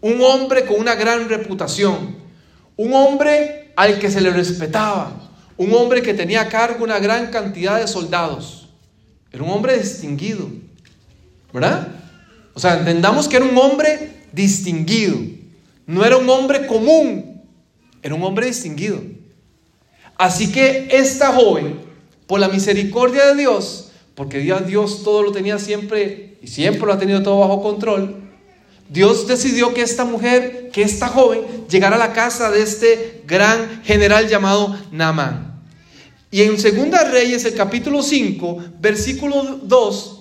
un 0.00 0.20
hombre 0.20 0.66
con 0.66 0.80
una 0.80 0.94
gran 0.94 1.28
reputación, 1.28 2.16
un 2.76 2.92
hombre 2.92 3.72
al 3.76 3.98
que 3.98 4.10
se 4.10 4.20
le 4.20 4.30
respetaba, 4.30 5.27
un 5.58 5.74
hombre 5.74 6.00
que 6.00 6.14
tenía 6.14 6.42
a 6.42 6.48
cargo 6.48 6.84
una 6.84 6.98
gran 6.98 7.30
cantidad 7.30 7.78
de 7.78 7.86
soldados. 7.86 8.68
Era 9.30 9.42
un 9.42 9.50
hombre 9.50 9.76
distinguido, 9.76 10.48
¿verdad? 11.52 11.88
O 12.54 12.60
sea, 12.60 12.78
entendamos 12.78 13.28
que 13.28 13.36
era 13.36 13.44
un 13.44 13.58
hombre 13.58 14.12
distinguido. 14.32 15.16
No 15.86 16.04
era 16.04 16.16
un 16.16 16.28
hombre 16.30 16.66
común, 16.66 17.42
era 18.02 18.14
un 18.14 18.22
hombre 18.22 18.46
distinguido. 18.46 19.00
Así 20.16 20.50
que 20.52 20.88
esta 20.90 21.32
joven, 21.32 21.80
por 22.26 22.40
la 22.40 22.48
misericordia 22.48 23.26
de 23.26 23.36
Dios, 23.36 23.90
porque 24.14 24.38
Dios, 24.38 24.66
Dios 24.66 25.02
todo 25.02 25.22
lo 25.22 25.32
tenía 25.32 25.58
siempre 25.58 26.36
y 26.40 26.46
siempre 26.46 26.86
lo 26.86 26.92
ha 26.92 26.98
tenido 26.98 27.22
todo 27.22 27.40
bajo 27.40 27.62
control, 27.62 28.16
Dios 28.88 29.26
decidió 29.26 29.74
que 29.74 29.82
esta 29.82 30.04
mujer, 30.04 30.70
que 30.72 30.82
esta 30.82 31.08
joven, 31.08 31.40
llegara 31.68 31.96
a 31.96 31.98
la 31.98 32.12
casa 32.12 32.50
de 32.50 32.62
este 32.62 33.22
gran 33.26 33.82
general 33.84 34.28
llamado 34.28 34.76
Naamán. 34.90 35.47
Y 36.30 36.42
en 36.42 36.58
Segunda 36.58 37.04
Reyes, 37.04 37.44
el 37.44 37.54
capítulo 37.54 38.02
5, 38.02 38.64
versículo 38.80 39.60
2, 39.62 40.18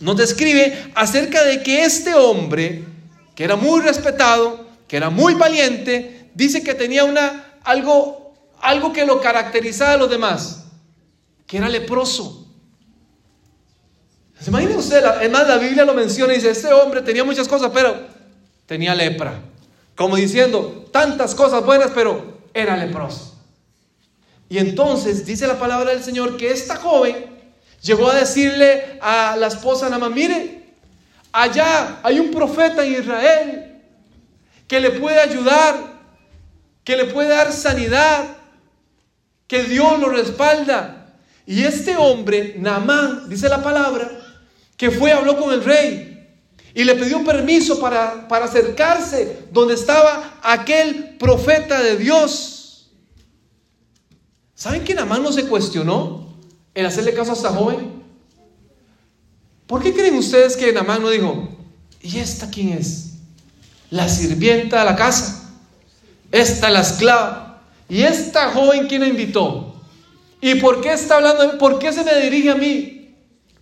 nos 0.00 0.16
describe 0.16 0.92
acerca 0.94 1.44
de 1.44 1.62
que 1.62 1.84
este 1.84 2.14
hombre, 2.14 2.84
que 3.34 3.44
era 3.44 3.56
muy 3.56 3.80
respetado, 3.80 4.66
que 4.86 4.96
era 4.96 5.08
muy 5.08 5.34
valiente, 5.34 6.30
dice 6.34 6.62
que 6.62 6.74
tenía 6.74 7.04
una, 7.04 7.58
algo, 7.62 8.34
algo 8.60 8.92
que 8.92 9.06
lo 9.06 9.20
caracterizaba 9.20 9.92
a 9.92 9.96
los 9.96 10.10
demás, 10.10 10.64
que 11.46 11.56
era 11.56 11.68
leproso. 11.68 12.46
¿Se 14.38 14.50
imagina 14.50 14.76
usted? 14.76 15.02
Es 15.22 15.30
más, 15.30 15.46
la 15.46 15.58
Biblia 15.58 15.84
lo 15.84 15.94
menciona 15.94 16.32
y 16.32 16.36
dice, 16.36 16.50
este 16.50 16.72
hombre 16.72 17.02
tenía 17.02 17.24
muchas 17.24 17.46
cosas, 17.46 17.70
pero 17.72 17.94
tenía 18.66 18.94
lepra. 18.94 19.40
Como 19.94 20.16
diciendo, 20.16 20.88
tantas 20.90 21.34
cosas 21.34 21.64
buenas, 21.64 21.90
pero 21.94 22.40
era 22.54 22.76
leproso. 22.76 23.29
Y 24.50 24.58
entonces 24.58 25.24
dice 25.24 25.46
la 25.46 25.58
palabra 25.58 25.92
del 25.92 26.02
Señor 26.02 26.36
que 26.36 26.50
esta 26.50 26.76
joven 26.76 27.30
Llegó 27.82 28.10
a 28.10 28.16
decirle 28.16 28.98
a 29.00 29.36
la 29.36 29.46
esposa 29.46 29.88
Nama, 29.88 30.10
mire, 30.10 30.64
allá 31.32 32.00
hay 32.02 32.20
un 32.20 32.30
profeta 32.30 32.84
en 32.84 32.92
Israel 32.92 33.82
que 34.68 34.80
le 34.80 34.90
puede 34.90 35.18
ayudar, 35.18 35.76
que 36.84 36.96
le 36.96 37.06
puede 37.06 37.30
dar 37.30 37.52
sanidad, 37.52 38.36
que 39.46 39.64
Dios 39.64 39.98
lo 39.98 40.10
respalda. 40.10 41.14
Y 41.46 41.64
este 41.64 41.96
hombre, 41.96 42.54
Naamán, 42.58 43.28
dice 43.28 43.48
la 43.48 43.62
palabra, 43.62 44.10
que 44.76 44.90
fue, 44.90 45.10
habló 45.10 45.40
con 45.40 45.52
el 45.52 45.64
rey 45.64 46.28
y 46.74 46.84
le 46.84 46.94
pidió 46.94 47.24
permiso 47.24 47.80
para, 47.80 48.28
para 48.28 48.44
acercarse 48.44 49.46
donde 49.50 49.74
estaba 49.74 50.38
aquel 50.42 51.16
profeta 51.18 51.80
de 51.82 51.96
Dios. 51.96 52.59
¿Saben 54.60 54.84
que 54.84 54.94
Naamán 54.94 55.22
no 55.22 55.32
se 55.32 55.46
cuestionó? 55.46 56.28
el 56.74 56.84
hacerle 56.84 57.14
caso 57.14 57.30
a 57.30 57.34
esta 57.34 57.48
joven? 57.48 58.02
¿Por 59.66 59.82
qué 59.82 59.94
creen 59.94 60.16
ustedes 60.16 60.54
que 60.54 60.70
Namán 60.70 61.00
no 61.00 61.08
dijo, 61.08 61.48
¿y 62.02 62.18
esta 62.18 62.50
quién 62.50 62.74
es? 62.74 63.14
La 63.88 64.06
sirvienta 64.06 64.80
de 64.80 64.84
la 64.84 64.96
casa. 64.96 65.50
Esta 66.30 66.68
la 66.68 66.82
esclava. 66.82 67.62
¿Y 67.88 68.02
esta 68.02 68.50
joven 68.50 68.86
quién 68.86 69.00
la 69.00 69.08
invitó? 69.08 69.76
¿Y 70.42 70.56
por 70.56 70.82
qué 70.82 70.92
está 70.92 71.16
hablando? 71.16 71.56
¿Por 71.56 71.78
qué 71.78 71.90
se 71.90 72.04
me 72.04 72.20
dirige 72.20 72.50
a 72.50 72.54
mí? 72.54 73.14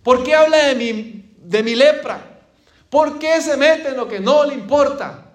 ¿Por 0.03 0.21
qué 0.23 0.35
habla 0.35 0.67
de 0.67 0.75
mi, 0.75 1.33
de 1.41 1.63
mi 1.63 1.75
lepra? 1.75 2.41
¿Por 2.89 3.19
qué 3.19 3.41
se 3.41 3.55
mete 3.55 3.87
en 3.87 3.95
lo 3.95 4.09
que 4.09 4.19
no 4.19 4.43
le 4.43 4.53
importa? 4.53 5.31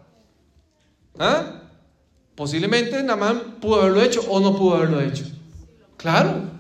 ¿Ah? 1.19 1.63
Posiblemente 2.35 3.03
Namán 3.03 3.57
pudo 3.63 3.81
haberlo 3.81 4.03
hecho 4.03 4.21
o 4.29 4.41
no 4.41 4.55
pudo 4.59 4.77
haberlo 4.77 5.01
hecho. 5.01 5.25
Claro, 5.97 6.51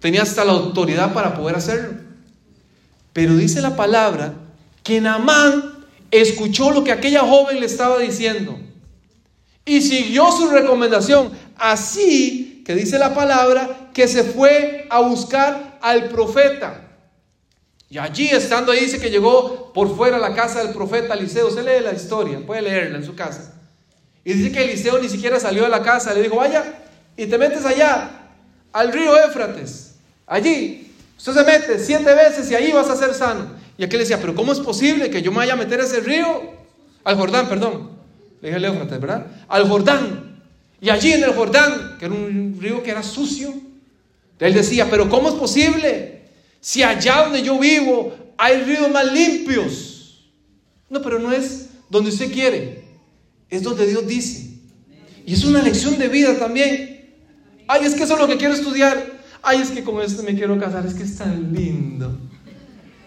tenía 0.00 0.22
hasta 0.22 0.44
la 0.44 0.52
autoridad 0.52 1.12
para 1.12 1.34
poder 1.34 1.56
hacerlo. 1.56 2.00
Pero 3.12 3.36
dice 3.36 3.60
la 3.60 3.76
palabra 3.76 4.34
que 4.82 5.00
Namán 5.00 5.84
escuchó 6.10 6.70
lo 6.70 6.84
que 6.84 6.92
aquella 6.92 7.20
joven 7.20 7.60
le 7.60 7.66
estaba 7.66 7.98
diciendo 7.98 8.58
y 9.64 9.80
siguió 9.80 10.30
su 10.32 10.48
recomendación. 10.48 11.32
Así 11.56 12.62
que 12.64 12.74
dice 12.74 12.98
la 12.98 13.14
palabra 13.14 13.90
que 13.92 14.08
se 14.08 14.24
fue 14.24 14.86
a 14.90 15.00
buscar 15.00 15.78
al 15.80 16.08
profeta. 16.08 16.80
Y 17.88 17.98
allí 17.98 18.28
estando 18.28 18.72
ahí 18.72 18.80
dice 18.80 18.98
que 18.98 19.10
llegó 19.10 19.72
por 19.72 19.94
fuera 19.94 20.18
la 20.18 20.34
casa 20.34 20.62
del 20.62 20.72
profeta 20.72 21.14
Eliseo. 21.14 21.50
Se 21.50 21.62
lee 21.62 21.84
la 21.84 21.92
historia, 21.92 22.40
puede 22.46 22.62
leerla 22.62 22.98
en 22.98 23.04
su 23.04 23.14
casa. 23.14 23.54
Y 24.24 24.32
dice 24.32 24.52
que 24.52 24.64
Eliseo 24.64 24.98
ni 24.98 25.08
siquiera 25.08 25.38
salió 25.38 25.64
de 25.64 25.68
la 25.68 25.82
casa, 25.82 26.14
le 26.14 26.22
dijo, 26.22 26.36
vaya 26.36 26.64
y 27.16 27.26
te 27.26 27.36
metes 27.36 27.66
allá, 27.66 28.21
al 28.72 28.92
río 28.92 29.16
Éfrates. 29.16 29.94
Allí, 30.26 30.90
usted 31.16 31.32
se 31.34 31.44
mete 31.44 31.78
siete 31.78 32.14
veces 32.14 32.50
y 32.50 32.54
ahí 32.54 32.72
vas 32.72 32.88
a 32.88 32.96
ser 32.96 33.14
sano. 33.14 33.46
Y 33.78 33.84
aquel 33.84 34.00
decía, 34.00 34.20
pero 34.20 34.34
¿cómo 34.34 34.52
es 34.52 34.60
posible 34.60 35.10
que 35.10 35.22
yo 35.22 35.30
me 35.30 35.38
vaya 35.38 35.54
a 35.54 35.56
meter 35.56 35.80
a 35.80 35.84
ese 35.84 36.00
río? 36.00 36.42
Al 37.04 37.16
Jordán, 37.16 37.48
perdón. 37.48 37.90
Le 38.40 38.48
dije 38.48 38.56
al 38.56 38.64
Éfrates, 38.64 39.00
¿verdad? 39.00 39.26
Al 39.48 39.68
Jordán. 39.68 40.40
Y 40.80 40.90
allí 40.90 41.12
en 41.12 41.22
el 41.22 41.32
Jordán, 41.32 41.96
que 41.98 42.06
era 42.06 42.14
un 42.14 42.58
río 42.60 42.82
que 42.82 42.90
era 42.90 43.02
sucio, 43.02 43.54
él 44.38 44.54
decía, 44.54 44.88
pero 44.90 45.08
¿cómo 45.08 45.28
es 45.28 45.36
posible? 45.36 46.22
Si 46.60 46.82
allá 46.82 47.22
donde 47.22 47.42
yo 47.42 47.58
vivo 47.58 48.12
hay 48.36 48.62
ríos 48.62 48.90
más 48.90 49.12
limpios. 49.12 50.30
No, 50.90 51.00
pero 51.00 51.20
no 51.20 51.30
es 51.30 51.68
donde 51.88 52.10
usted 52.10 52.32
quiere 52.32 52.82
es 53.52 53.62
donde 53.62 53.86
Dios 53.86 54.06
dice. 54.06 54.48
Y 55.26 55.34
es 55.34 55.44
una 55.44 55.60
lección 55.60 55.98
de 55.98 56.08
vida 56.08 56.38
también. 56.38 56.91
Ay, 57.72 57.86
es 57.86 57.94
que 57.94 58.02
eso 58.02 58.12
es 58.12 58.20
lo 58.20 58.28
que 58.28 58.36
quiero 58.36 58.52
estudiar. 58.52 59.02
Ay, 59.42 59.62
es 59.62 59.70
que 59.70 59.82
con 59.82 59.98
esto 60.02 60.22
me 60.22 60.34
quiero 60.34 60.60
casar. 60.60 60.84
Es 60.84 60.92
que 60.92 61.04
es 61.04 61.16
tan 61.16 61.54
lindo. 61.54 62.18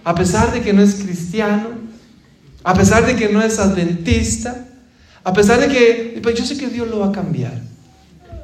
A 0.04 0.15
pesar 0.15 0.51
de 0.51 0.62
que 0.62 0.73
no 0.73 0.82
es 0.82 0.95
cristiano, 0.95 1.67
a 2.63 2.73
pesar 2.73 3.06
de 3.06 3.15
que 3.15 3.30
no 3.30 3.43
es 3.43 3.60
adventista, 3.60 4.65
a 5.23 5.34
pesar 5.34 5.60
de 5.60 5.67
que, 5.67 6.19
pues 6.23 6.34
yo 6.34 6.43
sé 6.43 6.58
que 6.58 6.65
Dios 6.65 6.88
lo 6.88 6.97
va 6.97 7.10
a 7.10 7.12
cambiar. 7.12 7.62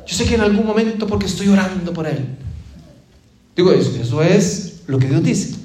Yo 0.05 0.15
sé 0.15 0.25
que 0.25 0.35
en 0.35 0.41
algún 0.41 0.63
momento, 0.63 1.07
porque 1.07 1.25
estoy 1.25 1.47
orando 1.47 1.91
por 1.91 2.05
Él. 2.05 2.23
Digo, 3.55 3.71
eso, 3.71 3.99
eso 3.99 4.21
es 4.21 4.81
lo 4.85 4.99
que 4.99 5.07
Dios 5.07 5.23
dice. 5.23 5.55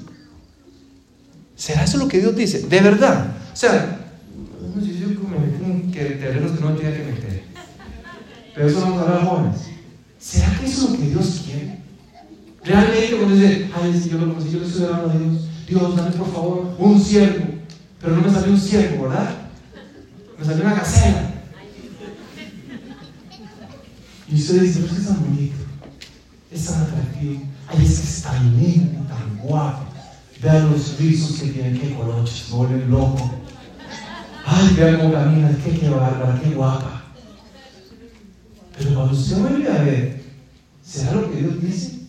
¿Será 1.55 1.83
eso 1.83 1.99
lo 1.99 2.07
que 2.07 2.17
Dios 2.17 2.35
dice? 2.35 2.63
De 2.63 2.81
verdad. 2.81 3.27
O 3.53 3.55
sea, 3.55 3.99
que 5.93 6.03
terrenos 6.03 6.51
que 6.53 6.61
no 6.63 6.73
tiene 6.73 6.97
que 6.97 7.03
meter. 7.03 7.43
Pero 8.55 8.67
eso 8.67 8.81
vamos 8.81 8.97
a 8.97 9.01
hablar 9.03 9.23
jóvenes. 9.23 9.76
¿Será 10.19 10.57
que 10.59 10.65
eso 10.65 10.85
es 10.85 10.91
lo 10.91 10.97
que 10.97 11.09
Dios 11.09 11.41
quiere? 11.45 11.77
Realmente 12.63 13.17
cuando 13.17 13.35
dice, 13.35 13.69
ay, 13.73 13.99
si 14.01 14.09
yo 14.09 14.17
lo 14.17 14.33
conocí, 14.33 14.51
yo 14.51 14.59
le 14.59 14.65
estoy 14.65 14.85
hablando 14.85 15.09
a 15.09 15.17
Dios, 15.17 15.47
Dios, 15.67 15.95
dame 15.95 16.11
por 16.11 16.33
favor 16.33 16.75
un 16.79 17.01
siervo. 17.01 17.45
Pero 18.01 18.15
no 18.15 18.21
me 18.21 18.31
salió 18.31 18.51
un 18.51 18.59
siervo, 18.59 19.03
¿verdad? 19.03 19.35
Me 20.37 20.45
salió 20.45 20.65
una 20.65 20.75
casera. 20.75 21.33
Y 24.29 24.35
usted 24.35 24.61
dice, 24.61 24.79
pero 24.81 24.87
es 24.87 24.93
que 24.93 25.01
es 25.01 25.07
tan 25.07 25.23
bonito, 25.23 25.55
es 26.51 26.65
tan 26.65 26.81
atractivo. 26.81 27.41
Ay, 27.67 27.85
es 27.85 27.99
que 27.99 28.07
es 28.07 28.21
tan 28.23 28.57
lindo, 28.57 28.99
tan 29.07 29.37
guapo. 29.37 29.85
Vean 30.41 30.71
los 30.71 30.97
rizos 30.99 31.39
que 31.39 31.47
tiene, 31.47 31.79
qué 31.79 31.95
coloches, 31.95 32.45
se 32.47 32.53
vuelven 32.53 32.89
loco. 32.91 33.31
Ay, 34.45 34.75
vea 34.75 34.97
cómo 34.97 35.13
camina, 35.13 35.49
qué, 35.63 35.71
qué 35.79 35.89
bárbara, 35.89 36.39
qué 36.43 36.49
guapa. 36.51 37.06
Pero 38.77 38.93
cuando 38.93 39.13
usted 39.13 39.37
vuelve 39.37 39.69
a 39.69 39.81
ver, 39.83 40.21
¿será 40.83 41.13
lo 41.13 41.31
que 41.31 41.37
Dios 41.37 41.61
dice? 41.61 41.99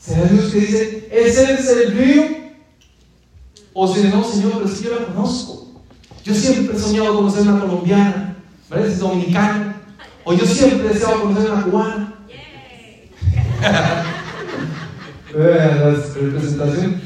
¿Será 0.00 0.24
Dios 0.24 0.52
que 0.52 0.60
dice, 0.60 1.08
ese 1.10 1.54
es 1.54 1.68
el 1.68 1.92
río? 1.92 2.24
O 3.72 3.94
si 3.94 4.02
no, 4.08 4.24
Señor, 4.24 4.52
pero 4.56 4.68
si 4.68 4.84
yo 4.84 4.98
la 4.98 5.06
conozco. 5.06 5.68
Yo 6.24 6.34
siempre 6.34 6.76
he 6.76 6.80
soñado 6.80 7.16
conocer 7.16 7.42
una 7.42 7.60
colombiana, 7.60 8.36
¿verdad? 8.68 8.88
Es 8.88 8.98
dominicana. 8.98 9.82
O 10.24 10.34
yo 10.34 10.44
siempre 10.44 10.88
he 10.88 10.94
deseado 10.94 11.22
conocer 11.22 11.50
una 11.50 11.62
cubana. 11.62 12.14
la 15.34 15.90
representación 15.90 17.00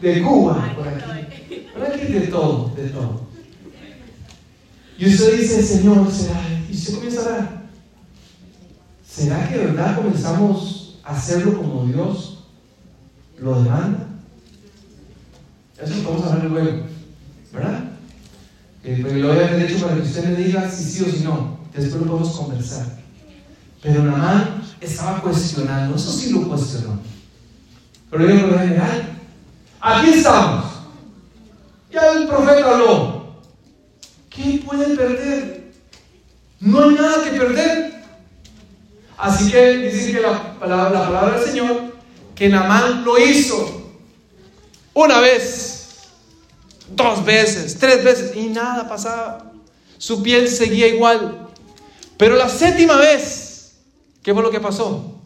de 0.00 0.22
Cuba 0.22 0.72
por 0.74 0.88
aquí. 0.88 1.66
Por 1.72 1.86
aquí 1.86 2.12
de 2.12 2.20
todo, 2.26 2.72
de 2.76 2.88
todo. 2.88 3.20
Y 4.98 5.06
usted 5.06 5.38
dice, 5.38 5.62
Señor, 5.62 6.10
¿será? 6.10 6.42
Y 6.70 6.74
usted 6.74 6.94
comienza 6.94 7.20
a 7.20 7.24
orar. 7.24 7.59
¿Será 9.10 9.48
que 9.48 9.58
de 9.58 9.66
verdad 9.66 9.96
comenzamos 9.96 10.98
a 11.02 11.16
hacerlo 11.16 11.56
como 11.58 11.84
Dios 11.86 12.44
lo 13.38 13.62
demanda? 13.62 14.06
Eso 15.82 15.94
lo 15.96 16.10
vamos 16.10 16.26
a 16.26 16.32
hablar 16.32 16.50
luego, 16.50 16.82
¿verdad? 17.52 17.84
Eh, 18.84 18.98
lo 18.98 19.28
voy 19.28 19.38
a 19.38 19.48
haber 19.48 19.70
hecho 19.70 19.84
para 19.84 19.96
que 19.96 20.02
usted 20.02 20.24
me 20.24 20.36
diga 20.36 20.70
si 20.70 20.84
sí 20.84 21.02
o 21.02 21.10
si 21.10 21.24
no. 21.24 21.58
Después 21.74 22.02
lo 22.02 22.06
podemos 22.06 22.36
conversar. 22.36 22.86
Pero 23.82 24.04
Namán 24.04 24.62
estaba 24.80 25.20
cuestionando, 25.20 25.96
eso 25.96 26.12
sí 26.12 26.30
lo 26.30 26.48
cuestionó. 26.48 27.00
Pero 28.10 28.28
yo 28.28 28.46
lo 28.46 28.58
general, 28.58 29.18
aquí 29.80 30.10
estamos. 30.10 30.66
Ya 31.92 32.12
el 32.12 32.28
profeta 32.28 32.70
habló. 32.70 33.34
¿Qué 34.28 34.62
puede 34.64 34.96
perder? 34.96 35.72
No 36.60 36.84
hay 36.84 36.94
nada 36.94 37.24
que 37.24 37.38
perder. 37.38 37.99
Así 39.20 39.52
que 39.52 39.76
dice 39.76 40.12
que 40.12 40.20
la, 40.20 40.58
palabra 40.58 41.32
del 41.36 41.44
Señor, 41.44 41.92
que 42.34 42.48
Namán 42.48 43.04
lo 43.04 43.18
hizo 43.18 43.82
una 44.94 45.20
vez, 45.20 46.08
dos 46.88 47.22
veces, 47.22 47.78
tres 47.78 48.02
veces, 48.02 48.34
y 48.34 48.46
nada 48.46 48.88
pasaba. 48.88 49.52
Su 49.98 50.22
piel 50.22 50.48
seguía 50.48 50.86
igual. 50.86 51.48
Pero 52.16 52.34
la 52.36 52.48
séptima 52.48 52.96
vez, 52.96 53.74
¿qué 54.22 54.32
fue 54.32 54.42
lo 54.42 54.50
que 54.50 54.60
pasó? 54.60 55.20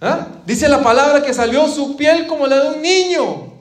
¿Ah? 0.00 0.28
Dice 0.46 0.68
la 0.68 0.80
palabra 0.80 1.24
que 1.24 1.34
salió 1.34 1.66
su 1.66 1.96
piel 1.96 2.28
como 2.28 2.46
la 2.46 2.62
de 2.62 2.76
un 2.76 2.82
niño. 2.82 3.52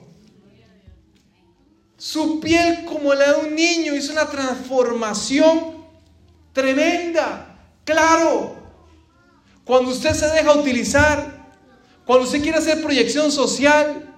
Su 1.97 2.39
piel 2.39 2.85
como 2.85 3.15
la 3.15 3.33
de 3.33 3.47
un 3.47 3.55
niño 3.55 3.95
hizo 3.95 4.11
una 4.11 4.27
transformación 4.27 5.77
tremenda. 6.53 7.57
Claro, 7.83 8.54
cuando 9.65 9.91
usted 9.91 10.13
se 10.13 10.27
deja 10.29 10.53
utilizar, 10.53 11.45
cuando 12.05 12.25
usted 12.25 12.41
quiere 12.41 12.59
hacer 12.59 12.81
proyección 12.81 13.31
social, 13.31 14.15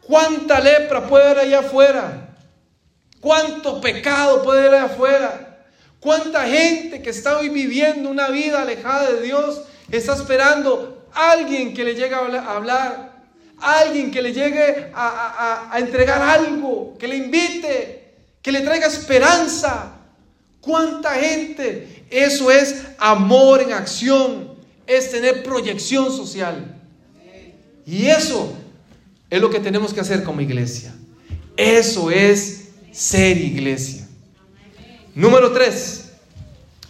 ¿cuánta 0.00 0.60
lepra 0.60 1.06
puede 1.06 1.24
haber 1.24 1.38
allá 1.40 1.60
afuera? 1.60 2.36
¿Cuánto 3.20 3.80
pecado 3.80 4.42
puede 4.42 4.60
haber 4.60 4.74
allá 4.74 4.84
afuera? 4.84 5.58
¿Cuánta 6.00 6.46
gente 6.46 7.02
que 7.02 7.10
está 7.10 7.38
hoy 7.38 7.48
viviendo 7.48 8.08
una 8.08 8.28
vida 8.28 8.62
alejada 8.62 9.10
de 9.10 9.22
Dios 9.22 9.62
está 9.90 10.14
esperando 10.14 11.06
a 11.12 11.32
alguien 11.32 11.74
que 11.74 11.84
le 11.84 11.94
llegue 11.94 12.14
a 12.14 12.56
hablar? 12.56 13.12
alguien 13.62 14.10
que 14.10 14.20
le 14.20 14.32
llegue 14.32 14.90
a, 14.94 15.72
entregar 15.78 16.20
algo, 16.20 16.96
que 16.98 17.08
le 17.08 17.16
invite, 17.16 18.14
que 18.42 18.52
le 18.52 18.60
traiga 18.60 18.86
esperanza. 18.88 19.92
¿Cuánta 20.60 21.14
gente? 21.14 22.04
Eso 22.10 22.50
es 22.50 22.82
amor 22.98 23.62
en 23.62 23.72
acción, 23.72 24.51
es 24.86 25.10
tener 25.10 25.42
proyección 25.42 26.10
social. 26.10 26.80
Y 27.86 28.06
eso 28.06 28.52
es 29.30 29.40
lo 29.40 29.50
que 29.50 29.60
tenemos 29.60 29.92
que 29.92 30.00
hacer 30.00 30.22
como 30.22 30.40
iglesia. 30.40 30.94
Eso 31.56 32.10
es 32.10 32.68
ser 32.92 33.36
iglesia. 33.36 34.06
Número 35.14 35.52
tres, 35.52 36.10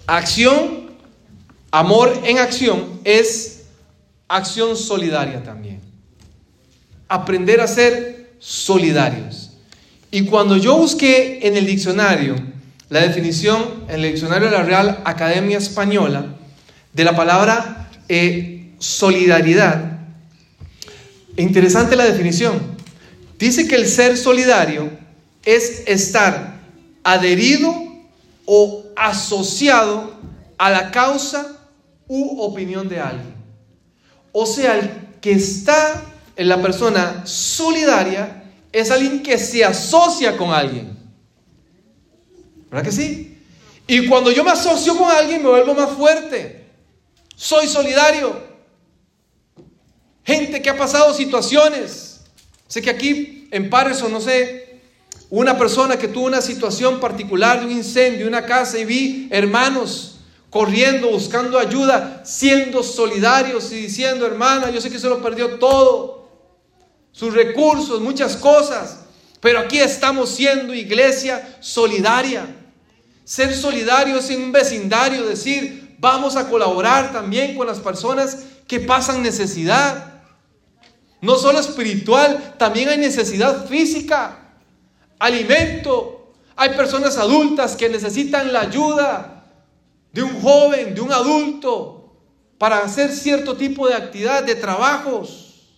acción, 0.06 0.90
amor 1.70 2.20
en 2.24 2.38
acción 2.38 3.00
es 3.04 3.62
acción 4.28 4.76
solidaria 4.76 5.42
también 5.42 5.92
aprender 7.12 7.60
a 7.60 7.66
ser 7.66 8.32
solidarios. 8.38 9.50
Y 10.10 10.24
cuando 10.24 10.56
yo 10.56 10.78
busqué 10.78 11.46
en 11.46 11.56
el 11.56 11.66
diccionario 11.66 12.36
la 12.88 13.00
definición, 13.00 13.84
en 13.88 13.96
el 13.96 14.12
diccionario 14.12 14.48
de 14.50 14.56
la 14.56 14.62
Real 14.62 15.02
Academia 15.04 15.58
Española, 15.58 16.36
de 16.92 17.04
la 17.04 17.14
palabra 17.14 17.81
eh, 18.14 18.74
solidaridad, 18.78 20.00
interesante 21.34 21.96
la 21.96 22.04
definición. 22.04 22.60
Dice 23.38 23.66
que 23.66 23.74
el 23.74 23.88
ser 23.88 24.18
solidario 24.18 24.90
es 25.46 25.82
estar 25.86 26.60
adherido 27.02 27.74
o 28.44 28.84
asociado 28.96 30.12
a 30.58 30.68
la 30.70 30.90
causa 30.90 31.56
u 32.06 32.38
opinión 32.42 32.86
de 32.86 33.00
alguien. 33.00 33.34
O 34.32 34.44
sea, 34.44 34.78
el 34.78 34.90
que 35.22 35.32
está 35.32 36.02
en 36.36 36.50
la 36.50 36.60
persona 36.60 37.22
solidaria 37.24 38.44
es 38.72 38.90
alguien 38.90 39.22
que 39.22 39.38
se 39.38 39.64
asocia 39.64 40.36
con 40.36 40.50
alguien. 40.50 40.98
¿Verdad 42.70 42.84
que 42.84 42.92
sí? 42.92 43.38
Y 43.86 44.06
cuando 44.06 44.30
yo 44.30 44.44
me 44.44 44.50
asocio 44.50 44.98
con 44.98 45.10
alguien 45.10 45.42
me 45.42 45.48
vuelvo 45.48 45.74
más 45.74 45.92
fuerte. 45.92 46.61
Soy 47.42 47.66
solidario. 47.66 48.40
Gente 50.24 50.62
que 50.62 50.70
ha 50.70 50.76
pasado 50.76 51.12
situaciones. 51.12 52.20
Sé 52.68 52.80
que 52.80 52.88
aquí 52.88 53.48
en 53.50 53.68
Pares 53.68 54.00
o 54.00 54.08
no 54.08 54.20
sé, 54.20 54.80
una 55.28 55.58
persona 55.58 55.96
que 55.96 56.06
tuvo 56.06 56.26
una 56.26 56.40
situación 56.40 57.00
particular 57.00 57.58
de 57.58 57.66
un 57.66 57.72
incendio, 57.72 58.28
una 58.28 58.46
casa 58.46 58.78
y 58.78 58.84
vi 58.84 59.28
hermanos 59.32 60.20
corriendo, 60.50 61.10
buscando 61.10 61.58
ayuda, 61.58 62.22
siendo 62.24 62.84
solidarios 62.84 63.72
y 63.72 63.74
diciendo, 63.74 64.24
hermana, 64.24 64.70
yo 64.70 64.80
sé 64.80 64.88
que 64.88 65.00
se 65.00 65.08
lo 65.08 65.20
perdió 65.20 65.58
todo, 65.58 66.28
sus 67.10 67.34
recursos, 67.34 68.00
muchas 68.00 68.36
cosas, 68.36 69.00
pero 69.40 69.58
aquí 69.58 69.80
estamos 69.80 70.30
siendo 70.30 70.72
iglesia 70.72 71.56
solidaria. 71.58 72.46
Ser 73.24 73.52
solidarios 73.52 74.30
en 74.30 74.42
un 74.42 74.52
vecindario, 74.52 75.26
decir, 75.26 75.81
vamos 76.02 76.34
a 76.34 76.48
colaborar 76.48 77.12
también 77.12 77.56
con 77.56 77.68
las 77.68 77.78
personas 77.78 78.38
que 78.66 78.80
pasan 78.80 79.22
necesidad. 79.22 80.20
No 81.20 81.36
solo 81.36 81.60
espiritual, 81.60 82.56
también 82.58 82.88
hay 82.88 82.98
necesidad 82.98 83.66
física, 83.68 84.56
alimento. 85.20 86.34
Hay 86.56 86.70
personas 86.70 87.16
adultas 87.18 87.76
que 87.76 87.88
necesitan 87.88 88.52
la 88.52 88.62
ayuda 88.62 89.44
de 90.12 90.24
un 90.24 90.42
joven, 90.42 90.92
de 90.92 91.00
un 91.00 91.12
adulto, 91.12 92.16
para 92.58 92.78
hacer 92.78 93.12
cierto 93.12 93.56
tipo 93.56 93.86
de 93.86 93.94
actividad, 93.94 94.42
de 94.42 94.56
trabajos. 94.56 95.70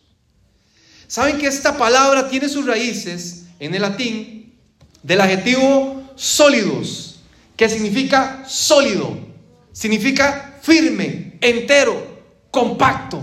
Saben 1.07 1.37
que 1.37 1.49
esta 1.49 1.77
palabra 1.77 2.31
tiene 2.31 2.49
sus 2.49 2.64
raíces 2.64 3.45
en 3.61 3.75
el 3.75 3.83
latín 3.83 4.55
del 5.03 5.20
adjetivo 5.20 6.03
sólidos, 6.16 7.20
que 7.59 7.68
significa 7.68 8.43
sólido, 8.49 9.34
significa 9.75 10.57
firme, 10.62 11.37
entero, 11.43 12.22
compacto. 12.51 13.22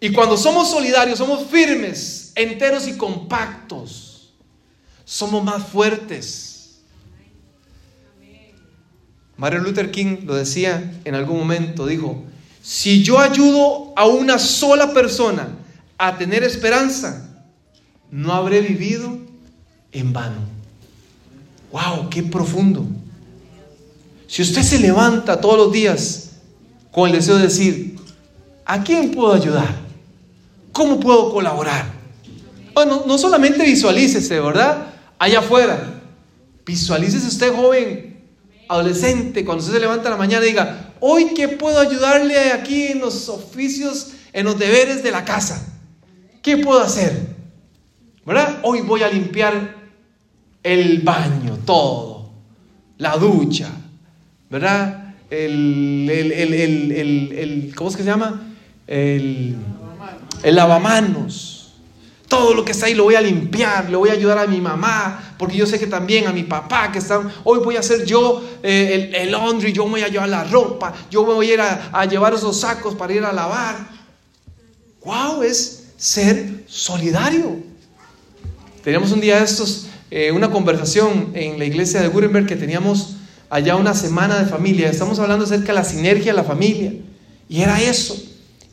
Y 0.00 0.10
cuando 0.12 0.38
somos 0.38 0.70
solidarios, 0.70 1.18
somos 1.18 1.46
firmes, 1.50 2.32
enteros 2.34 2.86
y 2.88 2.96
compactos. 2.96 4.32
Somos 5.04 5.44
más 5.44 5.66
fuertes. 5.66 6.80
Martin 9.36 9.64
Luther 9.64 9.90
King 9.90 10.18
lo 10.24 10.36
decía 10.36 11.00
en 11.04 11.14
algún 11.14 11.38
momento, 11.38 11.86
dijo, 11.86 12.22
si 12.62 13.02
yo 13.02 13.18
ayudo 13.18 13.92
a 13.96 14.06
una 14.06 14.38
sola 14.38 14.94
persona 14.94 15.48
a 15.98 16.16
tener 16.16 16.44
esperanza, 16.44 17.28
no 18.10 18.32
habré 18.32 18.60
vivido 18.60 19.18
en 19.90 20.12
vano. 20.12 20.38
¡Wow! 21.72 22.08
¡Qué 22.08 22.22
profundo! 22.22 22.86
Si 24.26 24.42
usted 24.42 24.62
se 24.62 24.78
levanta 24.78 25.40
todos 25.40 25.58
los 25.58 25.72
días 25.72 26.30
con 26.90 27.08
el 27.08 27.16
deseo 27.16 27.36
de 27.36 27.44
decir, 27.44 27.96
¿a 28.64 28.82
quién 28.82 29.10
puedo 29.10 29.32
ayudar? 29.32 29.84
¿Cómo 30.72 30.98
puedo 30.98 31.32
colaborar? 31.32 31.86
Bueno, 32.72 33.04
no 33.06 33.18
solamente 33.18 33.64
visualícese, 33.64 34.40
¿verdad? 34.40 34.86
Allá 35.18 35.40
afuera. 35.40 36.02
Visualícese 36.66 37.28
usted, 37.28 37.54
joven, 37.54 38.24
adolescente, 38.68 39.44
cuando 39.44 39.62
usted 39.62 39.74
se 39.74 39.80
levanta 39.80 40.08
en 40.08 40.12
la 40.12 40.16
mañana, 40.16 40.44
diga, 40.44 40.94
hoy 41.00 41.34
que 41.34 41.48
puedo 41.48 41.78
ayudarle 41.78 42.52
aquí 42.52 42.86
en 42.86 43.00
los 43.00 43.28
oficios, 43.28 44.12
en 44.32 44.46
los 44.46 44.58
deberes 44.58 45.02
de 45.02 45.10
la 45.10 45.24
casa. 45.24 45.64
¿Qué 46.42 46.56
puedo 46.56 46.80
hacer? 46.80 47.34
¿Verdad? 48.24 48.60
Hoy 48.62 48.80
voy 48.80 49.02
a 49.02 49.08
limpiar 49.08 49.76
el 50.62 51.02
baño, 51.02 51.58
todo, 51.64 52.30
la 52.98 53.16
ducha, 53.16 53.70
¿verdad? 54.54 55.14
El, 55.30 56.08
el, 56.08 56.92
el, 56.92 57.74
¿cómo 57.74 57.90
es 57.90 57.96
que 57.96 58.04
se 58.04 58.08
llama? 58.08 58.54
El, 58.86 59.56
el 60.44 60.54
lavamanos 60.54 61.72
todo 62.28 62.54
lo 62.54 62.64
que 62.64 62.70
está 62.70 62.86
ahí 62.86 62.94
lo 62.94 63.04
voy 63.04 63.16
a 63.16 63.20
limpiar, 63.20 63.90
le 63.90 63.96
voy 63.96 64.10
a 64.10 64.12
ayudar 64.12 64.38
a 64.38 64.46
mi 64.46 64.60
mamá, 64.60 65.34
porque 65.38 65.56
yo 65.56 65.66
sé 65.66 65.78
que 65.78 65.86
también 65.88 66.28
a 66.28 66.32
mi 66.32 66.44
papá 66.44 66.90
que 66.90 66.98
está, 66.98 67.20
hoy 67.42 67.58
voy 67.60 67.76
a 67.76 67.80
hacer 67.80 68.04
yo 68.04 68.42
eh, 68.62 69.10
el, 69.12 69.14
el, 69.14 69.32
laundry, 69.32 69.72
yo 69.72 69.88
voy 69.88 70.02
a 70.02 70.08
llevar 70.08 70.28
la 70.28 70.44
ropa, 70.44 70.94
yo 71.10 71.24
voy 71.24 71.50
a 71.50 71.54
ir 71.54 71.60
a, 71.60 72.04
llevar 72.06 72.34
esos 72.34 72.60
sacos 72.60 72.94
para 72.94 73.12
ir 73.12 73.24
a 73.24 73.32
lavar. 73.32 73.76
¡Wow! 75.04 75.42
Es 75.42 75.84
ser 75.96 76.64
solidario. 76.66 77.58
Teníamos 78.82 79.12
un 79.12 79.20
día 79.20 79.38
de 79.38 79.44
estos, 79.44 79.88
eh, 80.10 80.32
una 80.32 80.50
conversación 80.50 81.32
en 81.34 81.58
la 81.58 81.64
iglesia 81.64 82.00
de 82.00 82.08
Gutenberg 82.08 82.46
que 82.46 82.56
teníamos 82.56 83.16
allá 83.50 83.76
una 83.76 83.94
semana 83.94 84.38
de 84.38 84.46
familia. 84.46 84.90
Estamos 84.90 85.18
hablando 85.18 85.44
acerca 85.44 85.68
de 85.68 85.74
la 85.74 85.84
sinergia 85.84 86.32
de 86.32 86.36
la 86.36 86.44
familia. 86.44 86.92
Y 87.48 87.62
era 87.62 87.80
eso. 87.80 88.16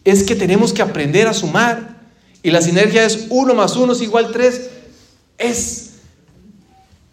Es 0.03 0.23
que 0.23 0.35
tenemos 0.35 0.73
que 0.73 0.81
aprender 0.81 1.27
a 1.27 1.33
sumar 1.33 2.01
y 2.43 2.51
la 2.51 2.61
sinergia 2.61 3.05
es 3.05 3.27
1 3.29 3.53
más 3.53 3.75
1 3.75 3.93
es 3.93 4.01
igual 4.01 4.31
3, 4.31 4.69
es 5.37 5.91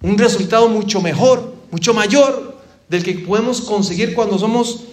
un 0.00 0.16
resultado 0.16 0.68
mucho 0.68 1.00
mejor, 1.00 1.54
mucho 1.70 1.92
mayor 1.92 2.59
del 2.88 3.02
que 3.02 3.14
podemos 3.14 3.61
conseguir 3.61 4.14
cuando 4.14 4.38
somos 4.38 4.84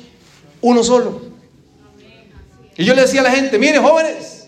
uno 0.62 0.84
solo. 0.84 1.22
Y 2.78 2.84
yo 2.84 2.94
le 2.94 3.04
decía 3.04 3.22
a 3.22 3.24
la 3.24 3.32
gente, 3.32 3.58
miren 3.58 3.82
jóvenes, 3.82 4.48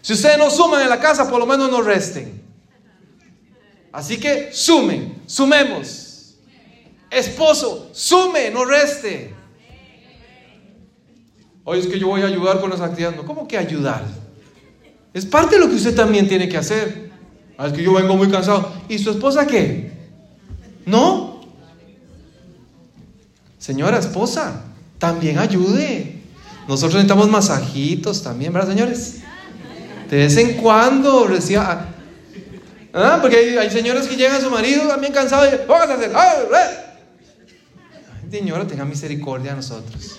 si 0.00 0.14
ustedes 0.14 0.38
no 0.38 0.50
suman 0.50 0.82
en 0.82 0.88
la 0.88 1.00
casa, 1.00 1.28
por 1.28 1.38
lo 1.38 1.46
menos 1.46 1.70
no 1.70 1.82
resten. 1.82 2.40
Así 3.92 4.18
que 4.18 4.50
sumen, 4.52 5.22
sumemos. 5.26 6.05
Esposo, 7.10 7.90
sume, 7.92 8.50
no 8.50 8.64
reste. 8.64 9.34
Oye, 11.64 11.80
es 11.80 11.86
que 11.86 11.98
yo 11.98 12.08
voy 12.08 12.22
a 12.22 12.26
ayudar 12.26 12.60
con 12.60 12.70
las 12.70 12.80
actividades. 12.80 13.20
¿cómo 13.22 13.48
que 13.48 13.58
ayudar? 13.58 14.04
Es 15.12 15.26
parte 15.26 15.56
de 15.56 15.62
lo 15.62 15.68
que 15.68 15.76
usted 15.76 15.94
también 15.94 16.28
tiene 16.28 16.48
que 16.48 16.56
hacer. 16.56 17.10
Ah, 17.58 17.68
es 17.68 17.72
que 17.72 17.82
yo 17.82 17.94
vengo 17.94 18.16
muy 18.16 18.28
cansado. 18.28 18.72
¿Y 18.88 18.98
su 18.98 19.10
esposa 19.10 19.46
qué? 19.46 19.90
¿No? 20.84 21.40
Señora 23.58 23.98
esposa, 23.98 24.62
también 24.98 25.38
ayude. 25.38 26.20
Nosotros 26.68 26.94
necesitamos 26.94 27.28
masajitos 27.28 28.22
también, 28.22 28.52
¿verdad, 28.52 28.68
señores? 28.68 29.16
De 30.10 30.16
vez 30.18 30.36
en 30.36 30.54
cuando 30.54 31.26
reciba. 31.26 31.88
Ah, 32.92 33.14
ah 33.14 33.18
porque 33.20 33.58
hay, 33.58 33.70
señores 33.70 34.06
que 34.06 34.16
llegan 34.16 34.36
a 34.36 34.40
su 34.40 34.50
marido 34.50 34.86
también 34.86 35.12
cansados 35.12 35.48
y 35.52 35.66
vamos 35.66 35.88
a 35.88 35.94
hacer. 35.94 36.12
Señora, 38.38 38.66
tenga 38.66 38.84
misericordia 38.84 39.52
a 39.52 39.56
nosotros. 39.56 40.18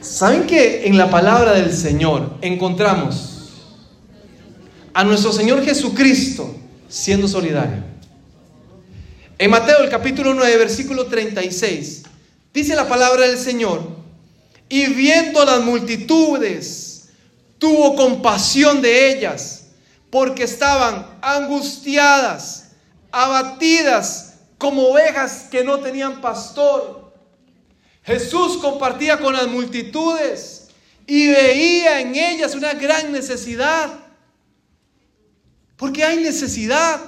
¿Saben 0.00 0.46
que 0.46 0.86
en 0.86 0.96
la 0.96 1.10
palabra 1.10 1.52
del 1.52 1.72
Señor 1.72 2.38
encontramos 2.40 3.50
a 4.94 5.02
nuestro 5.02 5.32
Señor 5.32 5.64
Jesucristo 5.64 6.54
siendo 6.88 7.26
solidario? 7.26 7.82
En 9.36 9.50
Mateo 9.50 9.80
el 9.80 9.90
capítulo 9.90 10.32
9, 10.32 10.56
versículo 10.58 11.06
36, 11.06 12.04
dice 12.54 12.76
la 12.76 12.88
palabra 12.88 13.26
del 13.26 13.38
Señor, 13.38 13.82
y 14.68 14.86
viendo 14.86 15.44
las 15.44 15.60
multitudes, 15.62 17.08
tuvo 17.58 17.96
compasión 17.96 18.80
de 18.80 19.12
ellas, 19.12 19.64
porque 20.08 20.44
estaban 20.44 21.04
angustiadas, 21.20 22.68
abatidas 23.10 24.25
como 24.58 24.88
ovejas 24.88 25.48
que 25.50 25.64
no 25.64 25.80
tenían 25.80 26.20
pastor. 26.20 27.12
Jesús 28.02 28.58
compartía 28.58 29.18
con 29.18 29.34
las 29.34 29.48
multitudes 29.48 30.68
y 31.06 31.28
veía 31.28 32.00
en 32.00 32.14
ellas 32.14 32.54
una 32.54 32.74
gran 32.74 33.12
necesidad. 33.12 33.90
Porque 35.76 36.04
hay 36.04 36.18
necesidad. 36.18 37.00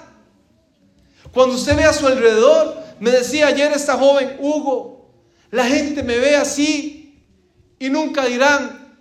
Cuando 1.33 1.55
usted 1.55 1.77
ve 1.77 1.85
a 1.85 1.93
su 1.93 2.07
alrededor, 2.07 2.83
me 3.01 3.11
decía 3.11 3.47
ayer 3.47 3.73
esta 3.73 3.95
joven, 3.95 4.37
Hugo, 4.41 5.11
la 5.51 5.65
gente 5.65 6.03
me 6.03 6.19
ve 6.19 6.37
así 6.37 7.25
y 7.79 7.89
nunca 7.89 8.27
dirán, 8.27 8.97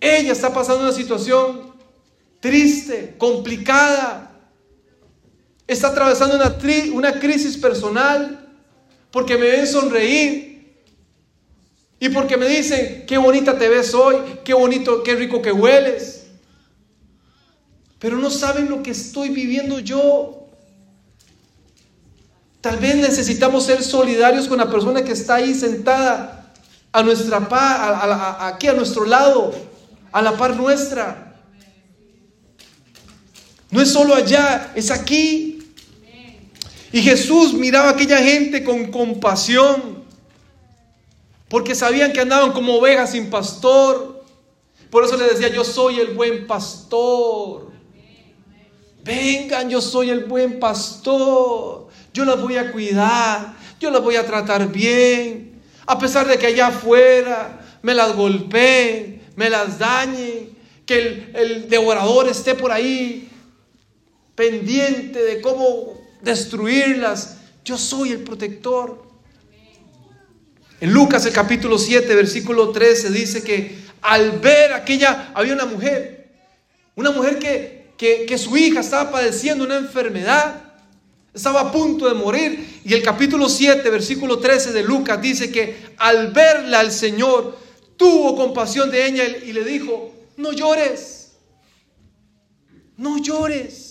ella 0.00 0.32
está 0.32 0.52
pasando 0.52 0.84
una 0.84 0.92
situación 0.92 1.74
triste, 2.40 3.16
complicada, 3.18 4.27
está 5.68 5.88
atravesando 5.88 6.34
una, 6.34 6.56
una 6.94 7.20
crisis 7.20 7.56
personal 7.56 8.46
porque 9.12 9.36
me 9.36 9.50
ven 9.50 9.66
sonreír 9.66 10.48
y 12.00 12.08
porque 12.08 12.36
me 12.36 12.48
dicen, 12.48 13.04
qué 13.06 13.18
bonita 13.18 13.58
te 13.58 13.68
ves 13.68 13.92
hoy, 13.92 14.16
qué 14.44 14.54
bonito, 14.54 15.02
qué 15.02 15.14
rico 15.14 15.42
que 15.42 15.52
hueles. 15.52 16.24
pero 17.98 18.16
no 18.16 18.30
saben 18.30 18.70
lo 18.70 18.82
que 18.82 18.92
estoy 18.92 19.28
viviendo 19.28 19.80
yo. 19.80 20.46
Tal 22.60 22.78
vez 22.78 22.96
necesitamos 22.96 23.64
ser 23.64 23.82
solidarios 23.82 24.46
con 24.46 24.58
la 24.58 24.70
persona 24.70 25.02
que 25.02 25.12
está 25.12 25.36
ahí 25.36 25.54
sentada 25.54 26.52
a 26.92 27.02
nuestra 27.02 27.48
par, 27.48 28.38
aquí 28.40 28.68
a 28.68 28.72
nuestro 28.72 29.04
lado, 29.04 29.52
a 30.12 30.22
la 30.22 30.36
par 30.36 30.56
nuestra. 30.56 31.28
No 33.70 33.82
es 33.82 33.90
solo 33.90 34.14
allá, 34.14 34.72
es 34.74 34.90
aquí. 34.90 35.57
Y 36.92 37.02
Jesús 37.02 37.52
miraba 37.52 37.88
a 37.88 37.92
aquella 37.92 38.18
gente 38.18 38.64
con 38.64 38.90
compasión, 38.90 40.04
porque 41.48 41.74
sabían 41.74 42.12
que 42.12 42.20
andaban 42.20 42.52
como 42.52 42.76
ovejas 42.76 43.12
sin 43.12 43.30
pastor. 43.30 44.24
Por 44.90 45.04
eso 45.04 45.16
le 45.16 45.24
decía, 45.24 45.48
yo 45.48 45.64
soy 45.64 46.00
el 46.00 46.08
buen 46.14 46.46
pastor. 46.46 47.70
Vengan, 49.02 49.68
yo 49.68 49.80
soy 49.80 50.10
el 50.10 50.24
buen 50.24 50.58
pastor. 50.58 51.88
Yo 52.12 52.24
las 52.24 52.40
voy 52.40 52.56
a 52.56 52.72
cuidar. 52.72 53.54
Yo 53.80 53.90
las 53.90 54.02
voy 54.02 54.16
a 54.16 54.26
tratar 54.26 54.70
bien. 54.70 55.62
A 55.86 55.98
pesar 55.98 56.26
de 56.26 56.38
que 56.38 56.46
allá 56.46 56.68
afuera 56.68 57.60
me 57.82 57.94
las 57.94 58.14
golpeen, 58.14 59.22
me 59.36 59.48
las 59.48 59.78
dañen, 59.78 60.56
que 60.84 60.98
el, 60.98 61.32
el 61.34 61.68
devorador 61.68 62.28
esté 62.28 62.54
por 62.54 62.72
ahí 62.72 63.30
pendiente 64.34 65.22
de 65.22 65.40
cómo 65.40 65.97
destruirlas. 66.22 67.38
Yo 67.64 67.76
soy 67.78 68.12
el 68.12 68.20
protector. 68.20 69.06
En 70.80 70.92
Lucas 70.92 71.26
el 71.26 71.32
capítulo 71.32 71.78
7, 71.78 72.14
versículo 72.14 72.70
13 72.70 73.10
dice 73.10 73.42
que 73.42 73.78
al 74.00 74.38
ver 74.38 74.72
aquella, 74.72 75.32
había 75.34 75.54
una 75.54 75.66
mujer, 75.66 76.30
una 76.94 77.10
mujer 77.10 77.38
que, 77.38 77.94
que, 77.96 78.38
su 78.38 78.56
hija 78.56 78.80
estaba 78.80 79.10
padeciendo 79.10 79.64
una 79.64 79.76
enfermedad, 79.76 80.62
estaba 81.34 81.60
a 81.62 81.72
punto 81.72 82.08
de 82.08 82.14
morir. 82.14 82.80
Y 82.84 82.94
el 82.94 83.02
capítulo 83.02 83.48
7, 83.48 83.90
versículo 83.90 84.38
13 84.38 84.72
de 84.72 84.84
Lucas 84.84 85.20
dice 85.20 85.50
que 85.50 85.76
al 85.98 86.32
verla 86.32 86.80
el 86.80 86.92
Señor 86.92 87.58
tuvo 87.96 88.36
compasión 88.36 88.90
de 88.90 89.06
ella 89.06 89.26
y 89.26 89.52
le 89.52 89.64
dijo, 89.64 90.14
no 90.36 90.52
llores, 90.52 91.32
no 92.96 93.18
llores, 93.18 93.87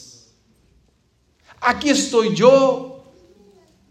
aquí 1.61 1.89
estoy 1.89 2.35
yo. 2.35 3.03